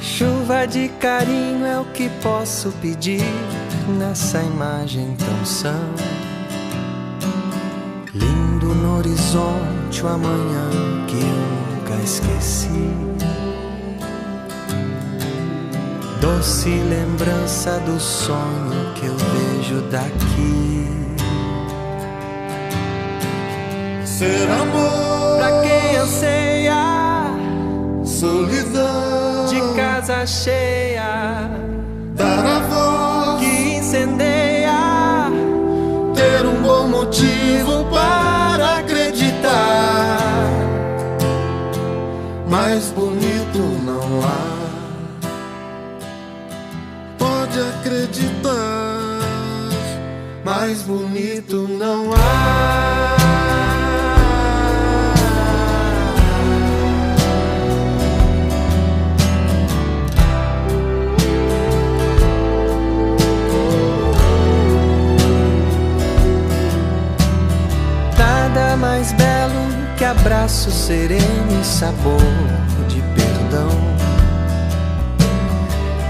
Chuva 0.00 0.66
de 0.66 0.88
carinho 0.98 1.64
é 1.64 1.78
o 1.78 1.84
que 1.84 2.08
posso 2.20 2.72
pedir 2.80 3.22
nessa 3.96 4.42
imagem 4.42 5.14
tão 5.14 5.46
sã. 5.46 5.76
Lindo 8.12 8.74
no 8.74 8.98
horizonte 8.98 10.02
o 10.02 10.08
amanhã 10.08 10.70
que 11.06 11.18
eu 11.18 11.76
nunca 11.76 12.02
esqueci. 12.02 12.90
Doce 16.20 16.68
lembrança 16.68 17.78
do 17.78 18.00
sonho 18.00 18.92
que 18.96 19.06
eu 19.06 19.16
vejo 19.16 19.82
daqui. 19.82 20.88
Ser 24.04 24.50
amor 24.50 25.17
Quem 26.08 26.16
anseia 26.16 27.26
solidão 28.02 29.44
de 29.46 29.60
casa 29.76 30.26
cheia 30.26 31.50
dar 32.16 32.46
a 32.46 32.60
voz 32.60 33.40
que 33.40 33.76
incendeia. 33.76 35.30
ter 36.14 36.46
um 36.46 36.62
bom 36.62 36.88
motivo 36.88 37.84
para 37.90 38.78
acreditar. 38.78 40.18
Mais 42.48 42.90
bonito 42.92 43.58
não 43.84 44.22
há. 44.24 44.58
Pode 47.18 47.60
acreditar. 47.60 48.48
Mais 50.42 50.82
bonito 50.82 51.07
abraço 70.20 70.70
sereno 70.70 71.60
e 71.60 71.64
sabor 71.64 72.20
de 72.88 73.00
perdão. 73.14 73.70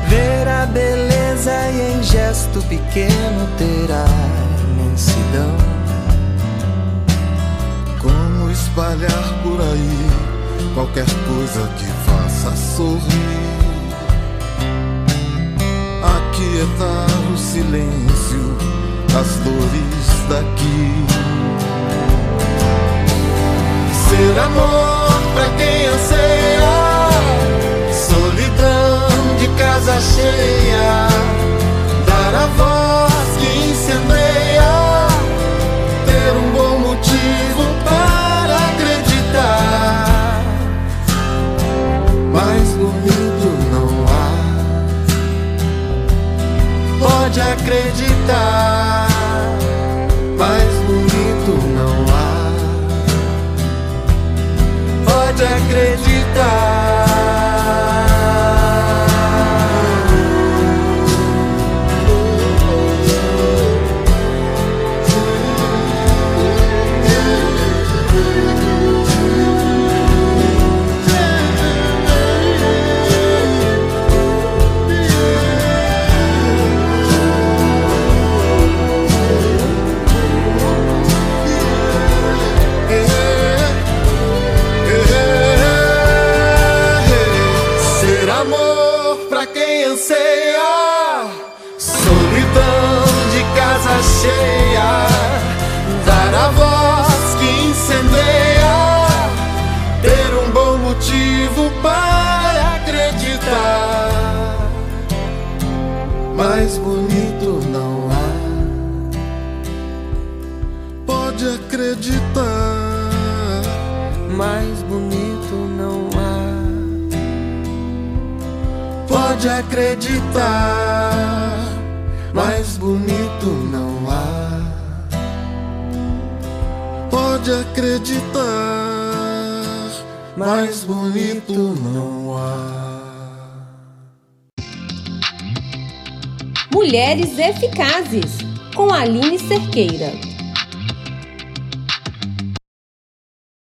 Ver 0.08 0.48
a 0.48 0.66
beleza 0.66 1.52
e 1.70 1.92
em 1.92 2.02
gesto 2.02 2.62
pequeno 2.62 3.46
ter 3.58 3.92
a 3.92 4.06
imensidão. 4.70 5.56
Como 8.00 8.50
espalhar 8.50 9.42
por 9.42 9.60
aí 9.60 10.10
qualquer 10.74 11.06
coisa 11.26 11.68
que 11.76 11.86
faça 12.06 12.56
sorrir. 12.56 13.28
Aquietar 16.02 17.32
o 17.32 17.36
silêncio, 17.36 18.56
as 19.18 19.36
dores 19.44 20.28
daqui. 20.28 21.47
Ser 24.18 24.36
amor 24.36 25.22
pra 25.32 25.48
quem 25.56 25.86
anseia, 25.86 27.08
solidão 27.92 29.36
de 29.38 29.46
casa 29.56 30.00
cheia, 30.00 31.06